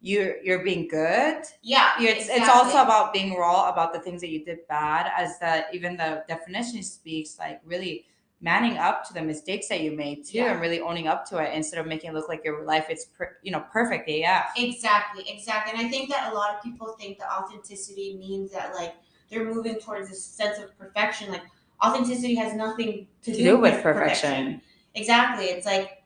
you're 0.00 0.40
you're 0.42 0.62
being 0.62 0.86
good. 0.86 1.42
Yeah. 1.62 1.90
It's 1.98 2.28
it's 2.28 2.30
exactly. 2.30 2.54
also 2.54 2.82
about 2.82 3.12
being 3.12 3.34
raw 3.34 3.68
about 3.68 3.92
the 3.92 3.98
things 3.98 4.20
that 4.20 4.30
you 4.30 4.44
did 4.44 4.66
bad, 4.68 5.10
as 5.16 5.40
that 5.40 5.74
even 5.74 5.96
the 5.96 6.24
definition 6.28 6.82
speaks 6.84 7.38
like 7.40 7.60
really 7.64 8.06
manning 8.42 8.76
up 8.76 9.06
to 9.06 9.14
the 9.14 9.22
mistakes 9.22 9.68
that 9.68 9.80
you 9.80 9.92
made 9.96 10.24
too, 10.26 10.38
Yeah. 10.38 10.52
and 10.52 10.60
really 10.60 10.80
owning 10.80 11.06
up 11.06 11.24
to 11.26 11.38
it 11.38 11.54
instead 11.54 11.78
of 11.78 11.86
making 11.86 12.10
it 12.10 12.14
look 12.14 12.28
like 12.28 12.44
your 12.44 12.64
life 12.64 12.90
is 12.90 13.06
per, 13.16 13.36
you 13.42 13.52
know 13.52 13.64
perfect. 13.72 14.08
Yeah, 14.08 14.44
Exactly, 14.56 15.24
exactly. 15.28 15.72
And 15.78 15.86
I 15.86 15.88
think 15.88 16.10
that 16.10 16.32
a 16.32 16.34
lot 16.34 16.54
of 16.54 16.62
people 16.62 16.88
think 16.98 17.18
that 17.18 17.28
authenticity 17.30 18.16
means 18.18 18.50
that 18.52 18.74
like 18.74 18.94
they're 19.30 19.44
moving 19.44 19.76
towards 19.76 20.10
this 20.10 20.22
sense 20.24 20.58
of 20.58 20.76
perfection. 20.76 21.30
Like 21.30 21.44
authenticity 21.84 22.34
has 22.34 22.54
nothing 22.54 23.06
to, 23.22 23.32
to 23.32 23.38
do 23.42 23.58
with 23.58 23.80
perfection. 23.82 24.60
Exactly. 24.94 25.46
It's 25.46 25.64
like 25.64 26.02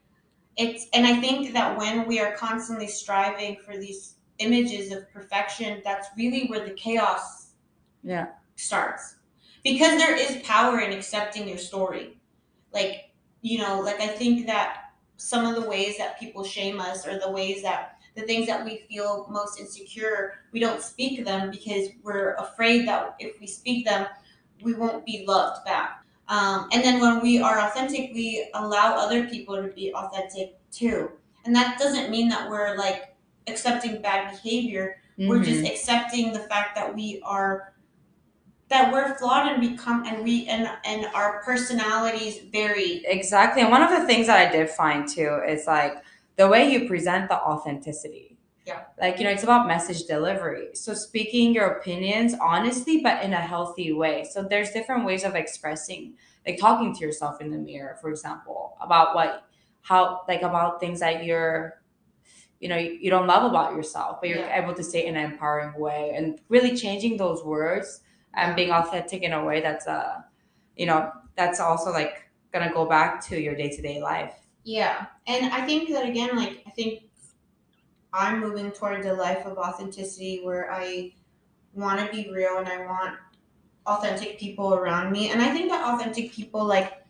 it's 0.57 0.87
and 0.93 1.05
I 1.05 1.19
think 1.19 1.53
that 1.53 1.77
when 1.77 2.07
we 2.07 2.19
are 2.19 2.33
constantly 2.35 2.87
striving 2.87 3.57
for 3.65 3.77
these 3.77 4.15
images 4.37 4.91
of 4.91 5.09
perfection, 5.11 5.81
that's 5.83 6.07
really 6.15 6.45
where 6.47 6.63
the 6.63 6.71
chaos 6.75 7.53
Yeah. 8.03 8.27
starts. 8.55 9.15
Because 9.63 9.97
there 9.97 10.15
is 10.15 10.37
power 10.43 10.79
in 10.79 10.93
accepting 10.93 11.47
your 11.49 11.57
story. 11.57 12.16
Like, 12.73 13.11
you 13.41 13.59
know, 13.59 13.79
like 13.79 13.99
I 13.99 14.07
think 14.07 14.45
that 14.47 14.91
some 15.17 15.45
of 15.45 15.61
the 15.61 15.67
ways 15.67 15.97
that 15.97 16.19
people 16.19 16.43
shame 16.43 16.79
us 16.79 17.07
or 17.07 17.19
the 17.19 17.31
ways 17.31 17.61
that 17.63 17.99
the 18.15 18.23
things 18.23 18.47
that 18.47 18.65
we 18.65 18.83
feel 18.89 19.27
most 19.29 19.59
insecure, 19.59 20.39
we 20.51 20.59
don't 20.59 20.81
speak 20.81 21.23
them 21.23 21.51
because 21.51 21.89
we're 22.03 22.33
afraid 22.35 22.87
that 22.87 23.15
if 23.19 23.39
we 23.39 23.45
speak 23.47 23.85
them, 23.85 24.07
we 24.61 24.73
won't 24.73 25.05
be 25.05 25.23
loved 25.27 25.63
back. 25.65 26.03
Um, 26.27 26.67
and 26.71 26.83
then 26.83 26.99
when 26.99 27.21
we 27.21 27.39
are 27.39 27.59
authentic, 27.59 28.11
we 28.13 28.49
allow 28.55 28.95
other 28.95 29.27
people 29.27 29.55
to 29.55 29.67
be 29.69 29.93
authentic 29.93 30.57
too. 30.71 31.11
And 31.45 31.55
that 31.55 31.77
doesn't 31.79 32.09
mean 32.09 32.27
that 32.29 32.49
we're 32.49 32.75
like 32.75 33.15
accepting 33.47 34.01
bad 34.01 34.31
behavior. 34.31 34.97
We're 35.17 35.43
just 35.43 35.63
Mhm. 35.63 35.71
accepting 35.71 36.33
the 36.33 36.41
fact 36.41 36.75
that 36.75 36.93
we 36.93 37.21
are 37.23 37.73
that 38.69 38.91
we're 38.91 39.17
flawed 39.17 39.47
and 39.51 39.61
we 39.61 39.77
come 39.77 40.05
and 40.05 40.23
we 40.23 40.45
and 40.47 40.69
and 40.85 41.05
our 41.13 41.41
personalities 41.43 42.39
vary. 42.51 43.03
Exactly. 43.05 43.61
And 43.61 43.71
one 43.71 43.81
of 43.81 43.89
the 43.89 44.05
things 44.05 44.27
that 44.27 44.47
I 44.47 44.51
did 44.51 44.69
find 44.69 45.07
too 45.07 45.39
is 45.47 45.67
like 45.67 46.03
the 46.35 46.47
way 46.47 46.69
you 46.71 46.87
present 46.87 47.29
the 47.29 47.35
authenticity. 47.37 48.37
Yeah. 48.65 48.81
Like, 48.99 49.17
you 49.17 49.23
know, 49.23 49.29
it's 49.31 49.43
about 49.43 49.65
message 49.65 50.03
delivery. 50.03 50.69
So 50.73 50.93
speaking 50.93 51.53
your 51.53 51.67
opinions 51.67 52.35
honestly, 52.41 53.01
but 53.01 53.23
in 53.23 53.31
a 53.31 53.39
healthy 53.39 53.93
way. 53.93 54.25
So 54.29 54.43
there's 54.43 54.71
different 54.71 55.05
ways 55.05 55.23
of 55.23 55.35
expressing, 55.35 56.15
like 56.45 56.59
talking 56.59 56.93
to 56.93 56.99
yourself 56.99 57.39
in 57.39 57.49
the 57.49 57.57
mirror, 57.57 57.97
for 58.01 58.09
example, 58.09 58.75
about 58.81 59.15
what, 59.15 59.45
how, 59.83 60.23
like 60.27 60.41
about 60.41 60.81
things 60.81 60.99
that 60.99 61.23
you're, 61.23 61.81
you 62.59 62.67
know, 62.67 62.75
you, 62.75 63.09
don't 63.09 63.27
love 63.27 63.49
about 63.49 63.73
yourself, 63.73 64.17
but 64.19 64.29
you're 64.29 64.39
Yeah. 64.39 64.61
able 64.61 64.73
to 64.73 64.83
say 64.83 65.05
in 65.05 65.15
an 65.15 65.31
empowering 65.31 65.79
way 65.79 66.11
and 66.13 66.41
really 66.49 66.75
changing 66.75 67.15
those 67.15 67.45
words 67.45 68.01
and 68.37 68.55
being 68.55 68.71
authentic 68.71 69.23
in 69.23 69.33
a 69.33 69.43
way 69.43 69.59
that's, 69.59 69.87
uh, 69.87 70.21
you 70.77 70.85
know, 70.85 71.11
that's 71.35 71.59
also 71.59 71.91
like 71.91 72.29
gonna 72.53 72.71
go 72.71 72.85
back 72.85 73.21
to 73.25 73.41
your 73.41 73.55
day 73.55 73.69
to 73.69 73.81
day 73.81 74.01
life. 74.01 74.35
Yeah. 74.63 75.07
And 75.27 75.51
I 75.53 75.65
think 75.65 75.89
that 75.89 76.07
again, 76.07 76.35
like 76.35 76.63
I 76.65 76.69
think 76.69 77.03
I'm 78.13 78.39
moving 78.39 78.71
towards 78.71 79.05
a 79.05 79.13
life 79.13 79.45
of 79.45 79.57
authenticity 79.57 80.41
where 80.43 80.71
I 80.71 81.13
want 81.73 81.99
to 81.99 82.15
be 82.15 82.31
real 82.31 82.57
and 82.57 82.67
I 82.67 82.85
want 82.85 83.17
authentic 83.85 84.39
people 84.39 84.73
around 84.73 85.11
me. 85.11 85.31
And 85.31 85.41
I 85.41 85.51
think 85.51 85.69
that 85.69 85.83
authentic 85.93 86.31
people, 86.31 86.65
like, 86.65 87.03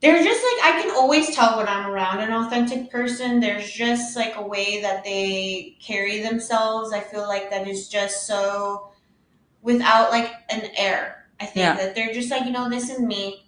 they're 0.00 0.22
just 0.22 0.44
like, 0.44 0.74
I 0.74 0.82
can 0.82 0.90
always 0.90 1.34
tell 1.34 1.56
when 1.56 1.66
I'm 1.66 1.90
around 1.90 2.20
an 2.20 2.32
authentic 2.32 2.90
person. 2.90 3.40
There's 3.40 3.70
just 3.70 4.14
like 4.14 4.36
a 4.36 4.46
way 4.46 4.82
that 4.82 5.02
they 5.02 5.76
carry 5.80 6.20
themselves. 6.20 6.92
I 6.92 7.00
feel 7.00 7.26
like 7.26 7.48
that 7.50 7.66
is 7.66 7.88
just 7.88 8.26
so 8.26 8.92
without 9.66 10.10
like 10.10 10.30
an 10.48 10.62
air. 10.76 11.26
I 11.40 11.44
think 11.44 11.56
Yeah. 11.64 11.74
that 11.76 11.94
they're 11.94 12.14
just 12.14 12.30
like, 12.30 12.44
you 12.44 12.52
know, 12.52 12.70
this 12.70 12.88
is 12.88 12.98
me. 13.00 13.44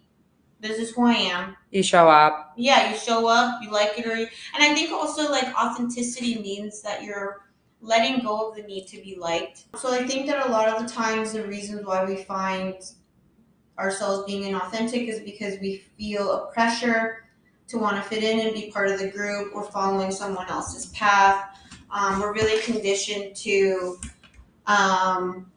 This 0.61 0.77
is 0.79 0.91
who 0.91 1.07
I 1.07 1.15
am 1.15 1.57
You 1.71 1.83
show 1.85 2.09
up. 2.09 2.53
yeah, 2.57 2.91
you 2.91 2.99
show 2.99 3.29
up, 3.29 3.63
you 3.63 3.71
like 3.71 3.97
it, 3.99 4.05
or 4.05 4.17
you, 4.17 4.27
and 4.55 4.61
I 4.63 4.75
think 4.75 4.91
also 4.93 5.31
like 5.31 5.49
authenticity 5.57 6.35
means 6.41 6.83
that 6.83 7.05
you're 7.05 7.47
letting 7.81 8.19
go 8.25 8.49
of 8.51 8.57
the 8.57 8.65
need 8.65 8.89
to 8.89 8.97
be 9.01 9.15
liked. 9.17 9.59
So 9.79 9.95
I 9.95 10.05
think 10.09 10.27
that 10.27 10.45
a 10.47 10.51
lot 10.51 10.69
of 10.69 10.83
the 10.83 10.89
times 10.93 11.33
the 11.33 11.45
reasons 11.47 11.87
why 11.87 12.05
we 12.05 12.17
find 12.25 12.75
ourselves 13.79 14.27
being 14.27 14.43
inauthentic 14.53 15.07
is 15.07 15.21
because 15.21 15.61
we 15.61 15.85
feel 15.97 16.33
a 16.33 16.53
pressure 16.53 17.29
to 17.69 17.79
want 17.79 17.95
to 17.97 18.03
fit 18.03 18.25
in 18.25 18.41
and 18.41 18.53
be 18.53 18.73
part 18.73 18.89
of 18.91 18.99
the 18.99 19.09
group. 19.09 19.55
We're 19.55 19.71
following 19.71 20.11
someone 20.11 20.49
else's 20.49 20.87
path. 20.87 21.57
Um, 21.97 22.19
we're 22.21 22.35
really 22.35 22.61
conditioned 22.63 23.37
to 23.37 23.97
um, 24.67 25.51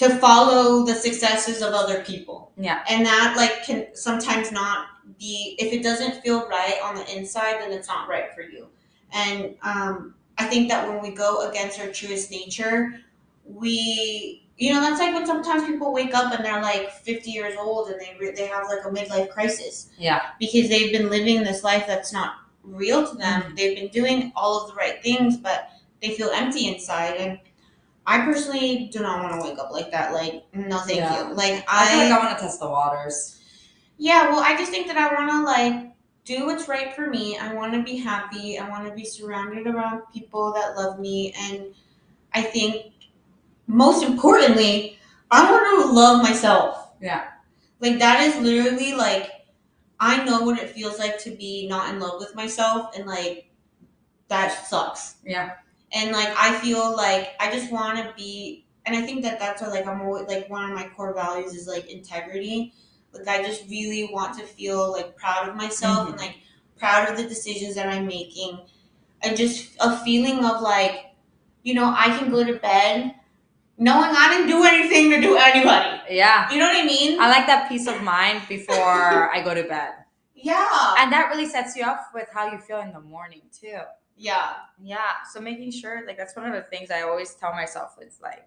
to 0.00 0.08
follow 0.18 0.84
the 0.86 0.94
successes 0.94 1.60
of 1.60 1.74
other 1.74 2.02
people. 2.04 2.52
Yeah. 2.56 2.82
and 2.88 3.04
that 3.06 3.34
like 3.36 3.64
can 3.64 3.86
sometimes 3.94 4.50
not 4.50 4.86
be 5.18 5.56
if 5.58 5.72
it 5.72 5.82
doesn't 5.82 6.22
feel 6.22 6.46
right 6.48 6.78
on 6.82 6.94
the 6.94 7.16
inside 7.16 7.60
then 7.60 7.72
it's 7.72 7.88
not 7.88 8.08
right 8.08 8.34
for 8.34 8.42
you. 8.42 8.66
And 9.12 9.54
um, 9.62 10.14
i 10.38 10.44
think 10.44 10.68
that 10.70 10.88
when 10.88 11.02
we 11.02 11.10
go 11.10 11.48
against 11.50 11.78
our 11.80 11.88
truest 11.88 12.30
nature 12.30 13.00
we 13.44 14.46
you 14.56 14.72
know 14.72 14.80
that's 14.80 15.00
like 15.00 15.12
when 15.14 15.26
sometimes 15.26 15.64
people 15.64 15.92
wake 15.92 16.14
up 16.14 16.32
and 16.34 16.44
they're 16.44 16.62
like 16.62 16.90
50 16.92 17.30
years 17.30 17.54
old 17.58 17.88
and 17.90 18.00
they 18.00 18.16
re- 18.20 18.32
they 18.34 18.46
have 18.46 18.64
like 18.68 18.84
a 18.84 18.90
midlife 18.90 19.30
crisis. 19.30 19.90
Yeah. 19.98 20.20
because 20.38 20.68
they've 20.68 20.92
been 20.92 21.08
living 21.10 21.42
this 21.42 21.62
life 21.64 21.84
that's 21.86 22.12
not 22.12 22.34
real 22.62 23.06
to 23.10 23.16
them. 23.16 23.54
They've 23.56 23.76
been 23.76 23.88
doing 23.88 24.32
all 24.36 24.60
of 24.60 24.68
the 24.68 24.74
right 24.74 25.02
things 25.02 25.36
but 25.36 25.70
they 26.02 26.10
feel 26.14 26.30
empty 26.30 26.68
inside. 26.72 27.14
And 27.16 27.38
I 28.06 28.20
personally 28.24 28.88
do 28.92 29.00
not 29.00 29.22
want 29.22 29.40
to 29.40 29.48
wake 29.48 29.58
up 29.58 29.70
like 29.70 29.90
that. 29.92 30.12
Like, 30.12 30.44
no, 30.54 30.78
thank 30.78 30.98
Yeah. 30.98 31.28
you. 31.28 31.34
Like, 31.34 31.64
I 31.68 31.86
feel 31.90 32.00
I, 32.00 32.04
like 32.08 32.12
I 32.12 32.18
want 32.26 32.38
to 32.38 32.42
test 32.44 32.58
the 32.60 32.68
waters. 32.68 33.40
yeah, 33.98 34.30
well, 34.30 34.40
I 34.40 34.56
just 34.56 34.70
think 34.70 34.86
that 34.88 34.96
I 34.96 35.12
want 35.14 35.30
to 35.30 35.42
like 35.42 35.92
do 36.24 36.46
what's 36.46 36.68
right 36.68 36.94
for 36.94 37.06
me. 37.08 37.36
I 37.38 37.52
want 37.54 37.72
to 37.74 37.82
be 37.82 37.96
happy. 37.96 38.58
I 38.58 38.68
want 38.68 38.86
to 38.88 38.94
be 38.94 39.04
surrounded 39.04 39.66
around 39.66 40.02
people 40.12 40.52
that 40.54 40.76
love 40.76 40.98
me, 40.98 41.32
and 41.38 41.74
I 42.34 42.42
think 42.42 42.92
most 43.66 44.02
importantly, 44.02 44.98
I 45.30 45.50
want 45.50 45.86
to 45.86 45.92
love 45.92 46.22
myself. 46.22 46.92
Yeah. 47.00 47.24
Like 47.80 47.98
that 47.98 48.20
is 48.20 48.36
literally 48.42 48.94
like 48.94 49.30
I 50.00 50.24
know 50.24 50.40
what 50.42 50.58
it 50.58 50.70
feels 50.70 50.98
like 50.98 51.18
to 51.20 51.30
be 51.30 51.66
not 51.68 51.92
in 51.92 52.00
love 52.00 52.18
with 52.20 52.34
myself, 52.34 52.96
and 52.96 53.06
like 53.06 53.50
that 54.28 54.66
sucks. 54.66 55.16
Yeah. 55.24 55.52
And 55.92 56.12
like 56.12 56.28
I 56.38 56.58
feel 56.60 56.96
like 56.96 57.30
I 57.40 57.50
just 57.50 57.72
want 57.72 57.98
to 57.98 58.12
be, 58.16 58.64
and 58.86 58.96
I 58.96 59.02
think 59.02 59.22
that 59.22 59.38
that's 59.38 59.60
what, 59.60 59.70
like 59.70 59.86
I'm 59.86 60.02
always 60.02 60.26
like 60.28 60.48
one 60.48 60.70
of 60.70 60.74
my 60.74 60.88
core 60.96 61.14
values 61.14 61.54
is 61.54 61.66
like 61.66 61.90
integrity. 61.90 62.72
Like 63.12 63.28
I 63.28 63.42
just 63.42 63.68
really 63.68 64.08
want 64.12 64.38
to 64.38 64.44
feel 64.44 64.92
like 64.92 65.16
proud 65.16 65.48
of 65.48 65.56
myself 65.56 66.08
and 66.08 66.16
mm-hmm. 66.16 66.26
like 66.26 66.36
proud 66.78 67.08
of 67.08 67.16
the 67.16 67.24
decisions 67.24 67.74
that 67.74 67.88
I'm 67.88 68.06
making, 68.06 68.60
and 69.22 69.36
just 69.36 69.76
a 69.80 69.96
feeling 70.04 70.44
of 70.44 70.62
like, 70.62 71.06
you 71.62 71.74
know, 71.74 71.92
I 71.96 72.16
can 72.16 72.30
go 72.30 72.44
to 72.44 72.54
bed 72.54 73.14
knowing 73.80 74.10
I 74.14 74.28
didn't 74.28 74.48
do 74.48 74.62
anything 74.62 75.10
to 75.10 75.20
do 75.20 75.36
anybody. 75.36 76.00
Yeah. 76.10 76.52
You 76.52 76.58
know 76.58 76.66
what 76.66 76.76
I 76.76 76.84
mean? 76.84 77.18
I 77.20 77.28
like 77.30 77.46
that 77.46 77.68
peace 77.68 77.88
of 77.88 78.02
mind 78.02 78.42
before 78.48 78.76
I 79.34 79.42
go 79.42 79.54
to 79.54 79.64
bed. 79.64 79.92
yeah. 80.34 80.94
And 80.98 81.10
that 81.10 81.28
really 81.30 81.46
sets 81.46 81.74
you 81.74 81.84
up 81.84 82.10
with 82.14 82.28
how 82.32 82.52
you 82.52 82.58
feel 82.58 82.80
in 82.80 82.92
the 82.92 83.00
morning 83.00 83.42
too. 83.58 83.78
Yeah. 84.20 84.52
Yeah. 84.82 84.98
So 85.32 85.40
making 85.40 85.70
sure, 85.72 86.06
like, 86.06 86.18
that's 86.18 86.36
one 86.36 86.44
of 86.44 86.52
the 86.52 86.60
things 86.68 86.90
I 86.90 87.02
always 87.02 87.34
tell 87.34 87.52
myself 87.52 87.96
is 88.02 88.20
like, 88.22 88.46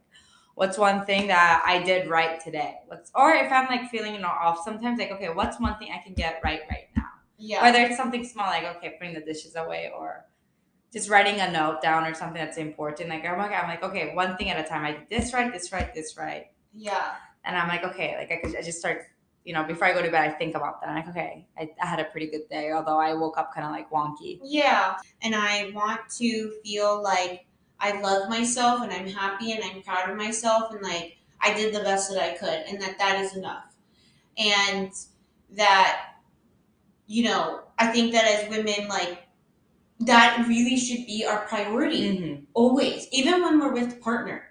what's 0.54 0.78
one 0.78 1.04
thing 1.04 1.26
that 1.28 1.64
I 1.66 1.82
did 1.82 2.08
right 2.08 2.40
today? 2.40 2.76
What's, 2.86 3.12
or 3.16 3.34
if 3.34 3.52
I'm 3.52 3.66
like 3.66 3.90
feeling, 3.90 4.14
you 4.14 4.22
know, 4.22 4.28
off, 4.28 4.60
sometimes 4.64 5.00
like, 5.00 5.10
okay, 5.12 5.30
what's 5.30 5.60
one 5.60 5.76
thing 5.80 5.90
I 5.92 5.98
can 6.04 6.14
get 6.14 6.42
right 6.44 6.62
right 6.70 6.90
now? 6.96 7.10
Yeah. 7.40 7.64
Whether 7.64 7.80
it's 7.80 7.98
something 7.98 8.24
small, 8.24 8.46
like, 8.46 8.66
okay, 8.78 8.98
putting 9.00 9.16
the 9.16 9.22
dishes 9.22 9.56
away 9.56 9.92
or 9.98 10.26
just 10.94 11.10
writing 11.10 11.42
a 11.42 11.52
note 11.52 11.82
down 11.82 12.06
or 12.06 12.14
something 12.14 12.40
that's 12.40 12.58
important. 12.58 13.10
Like, 13.10 13.26
I'm 13.26 13.40
like, 13.40 13.52
I'm 13.52 13.68
like, 13.68 13.82
okay, 13.82 14.14
one 14.14 14.38
thing 14.38 14.52
at 14.52 14.64
a 14.64 14.70
time. 14.70 14.86
I 14.86 14.92
did 14.92 15.10
this 15.10 15.34
right, 15.34 15.52
this 15.52 15.72
right, 15.72 15.92
this 15.96 16.18
right. 16.18 16.52
yeah. 16.76 17.16
And 17.46 17.58
I'm 17.58 17.68
like, 17.68 17.84
okay, 17.84 18.16
like 18.18 18.32
I 18.32 18.38
could, 18.38 18.56
I 18.56 18.62
just 18.62 18.78
start, 18.78 19.08
you 19.46 19.54
know, 19.54 19.64
before 19.64 19.88
I 19.88 19.94
go 19.94 20.02
to 20.02 20.10
bed, 20.10 20.30
I 20.30 20.32
think 20.32 20.56
about 20.56 20.80
that. 20.82 20.90
I'm 20.90 20.96
like, 20.96 21.08
okay, 21.10 21.46
I, 21.58 21.70
I 21.82 21.86
had 21.86 22.00
a 22.00 22.06
pretty 22.06 22.28
good 22.28 22.48
day, 22.50 22.72
although 22.72 23.00
I 23.00 23.14
woke 23.14 23.38
up 23.38 23.54
kind 23.54 23.66
of 23.66 23.72
like 23.72 23.90
wonky. 23.90 24.40
Yeah. 24.44 24.96
And 25.22 25.36
I 25.36 25.72
want 25.74 26.02
to 26.18 26.54
feel 26.64 27.02
like 27.02 27.46
I 27.80 28.00
love 28.00 28.30
myself 28.30 28.82
and 28.82 28.92
I'm 28.92 29.08
happy 29.08 29.52
and 29.52 29.64
I'm 29.64 29.82
proud 29.82 30.10
of 30.10 30.16
myself 30.16 30.72
and 30.72 30.82
like 30.82 31.18
I 31.42 31.54
did 31.54 31.74
the 31.74 31.82
best 31.82 32.10
that 32.12 32.22
I 32.24 32.38
could 32.38 32.64
and 32.70 32.82
that 32.82 32.98
that 32.98 33.20
is 33.20 33.36
enough. 33.36 33.76
And 34.38 34.92
that, 35.52 36.14
you 37.08 37.24
know, 37.26 37.62
I 37.78 37.88
think 37.88 38.14
that 38.14 38.26
as 38.26 38.50
women, 38.50 38.88
like, 38.88 39.24
that 40.00 40.46
really 40.48 40.78
should 40.78 41.06
be 41.06 41.26
our 41.26 41.46
priority 41.46 42.18
Mm-hmm. 42.18 42.44
always, 42.54 43.08
even 43.12 43.42
when 43.42 43.60
we're 43.60 43.74
with 43.74 44.02
partner. 44.02 44.44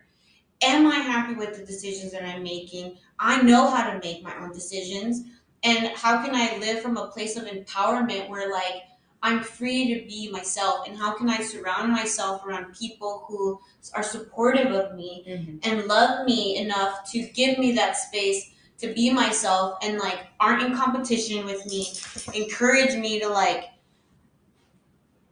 Am 0.62 0.86
I 0.86 0.96
happy 0.96 1.34
with 1.34 1.56
the 1.56 1.64
decisions 1.64 2.12
that 2.12 2.24
I'm 2.24 2.42
making? 2.42 2.98
I 3.18 3.42
know 3.42 3.68
how 3.70 3.92
to 3.92 3.98
make 3.98 4.22
my 4.22 4.36
own 4.38 4.52
decisions. 4.52 5.22
And 5.64 5.88
how 5.88 6.24
can 6.24 6.34
I 6.34 6.58
live 6.58 6.82
from 6.82 6.96
a 6.96 7.08
place 7.08 7.36
of 7.36 7.44
empowerment 7.44 8.28
where, 8.28 8.50
like, 8.50 8.82
I'm 9.22 9.42
free 9.44 9.94
to 9.94 10.06
be 10.08 10.30
myself? 10.32 10.88
And 10.88 10.98
how 10.98 11.16
can 11.16 11.30
I 11.30 11.40
surround 11.40 11.92
myself 11.92 12.44
around 12.44 12.74
people 12.74 13.24
who 13.28 13.60
are 13.94 14.02
supportive 14.02 14.72
of 14.72 14.96
me 14.96 15.24
Mm-hmm. 15.28 15.56
and 15.62 15.86
love 15.86 16.26
me 16.26 16.56
enough 16.56 17.10
to 17.12 17.22
give 17.28 17.58
me 17.58 17.72
that 17.72 17.96
space 17.96 18.50
to 18.78 18.92
be 18.92 19.12
myself 19.12 19.78
and, 19.82 19.98
like, 19.98 20.18
aren't 20.40 20.62
in 20.64 20.76
competition 20.76 21.44
with 21.44 21.64
me, 21.66 21.86
encourage 22.34 22.96
me 22.96 23.20
to, 23.20 23.28
like, 23.28 23.66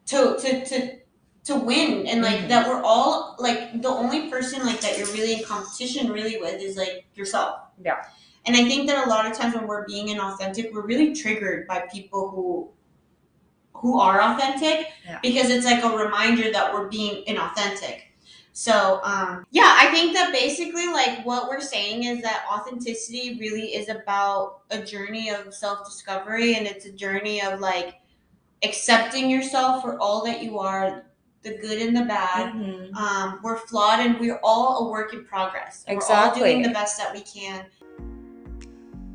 to, 0.06 0.36
to, 0.40 0.64
to, 0.64 0.99
to 1.50 1.56
win 1.70 2.06
and 2.06 2.22
like 2.28 2.40
Mhm. 2.40 2.48
that 2.52 2.68
we're 2.68 2.82
all 2.92 3.36
like 3.46 3.60
the 3.86 3.88
only 4.02 4.20
person 4.34 4.64
like 4.70 4.80
that 4.84 4.98
you're 4.98 5.12
really 5.18 5.34
in 5.38 5.44
competition 5.44 6.12
really 6.18 6.36
with 6.44 6.60
is 6.68 6.76
like 6.76 6.96
yourself 7.20 7.52
Yeah. 7.88 7.98
and 8.46 8.56
i 8.60 8.62
think 8.68 8.88
that 8.88 9.06
a 9.06 9.08
lot 9.14 9.26
of 9.28 9.32
times 9.38 9.54
when 9.56 9.66
we're 9.70 9.86
being 9.92 10.06
inauthentic 10.14 10.72
we're 10.72 10.86
really 10.92 11.10
triggered 11.22 11.66
by 11.72 11.78
people 11.96 12.22
who 12.34 12.46
who 13.74 13.98
are 14.00 14.20
authentic 14.20 14.88
Yeah. 15.06 15.18
because 15.22 15.48
it's 15.50 15.64
like 15.64 15.82
a 15.82 15.88
reminder 16.04 16.50
that 16.52 16.72
we're 16.72 16.88
being 16.88 17.24
inauthentic 17.26 17.96
so 18.52 19.00
um 19.04 19.46
yeah 19.50 19.72
i 19.78 19.86
think 19.94 20.12
that 20.14 20.32
basically 20.32 20.86
like 20.88 21.24
what 21.24 21.48
we're 21.48 21.60
saying 21.60 22.04
is 22.04 22.20
that 22.22 22.44
authenticity 22.52 23.38
really 23.40 23.74
is 23.74 23.88
about 23.88 24.60
a 24.70 24.78
journey 24.92 25.30
of 25.30 25.54
self-discovery 25.54 26.54
and 26.56 26.66
it's 26.66 26.84
a 26.84 26.92
journey 26.92 27.40
of 27.42 27.60
like 27.60 27.94
accepting 28.62 29.30
yourself 29.30 29.82
for 29.82 29.98
all 29.98 30.24
that 30.24 30.42
you 30.42 30.58
are 30.58 31.06
the 31.42 31.56
good 31.58 31.80
and 31.80 31.96
the 31.96 32.02
bad 32.04 32.52
Mhm. 32.52 32.94
um, 32.94 33.40
we're 33.42 33.56
flawed 33.56 34.00
and 34.00 34.18
we're 34.20 34.40
all 34.42 34.86
a 34.86 34.90
work 34.90 35.14
in 35.14 35.24
progress. 35.24 35.84
And 35.88 35.98
we're 35.98 36.14
all 36.14 36.34
doing 36.34 36.62
the 36.62 36.68
best 36.70 36.98
that 36.98 37.14
we 37.14 37.20
can. 37.20 37.64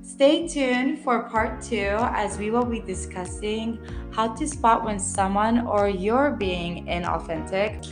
Stay 0.02 0.48
tuned 0.48 1.00
for 1.00 1.24
part 1.30 1.62
two 1.62 1.98
as 2.00 2.38
we 2.38 2.50
will 2.50 2.66
be 2.66 2.80
discussing 2.80 3.78
how 4.12 4.30
to 4.34 4.48
spot 4.48 4.84
when 4.84 4.98
someone 4.98 5.68
or 5.68 5.90
you're 5.90 6.32
being 6.32 6.86
inauthentic 6.88 7.86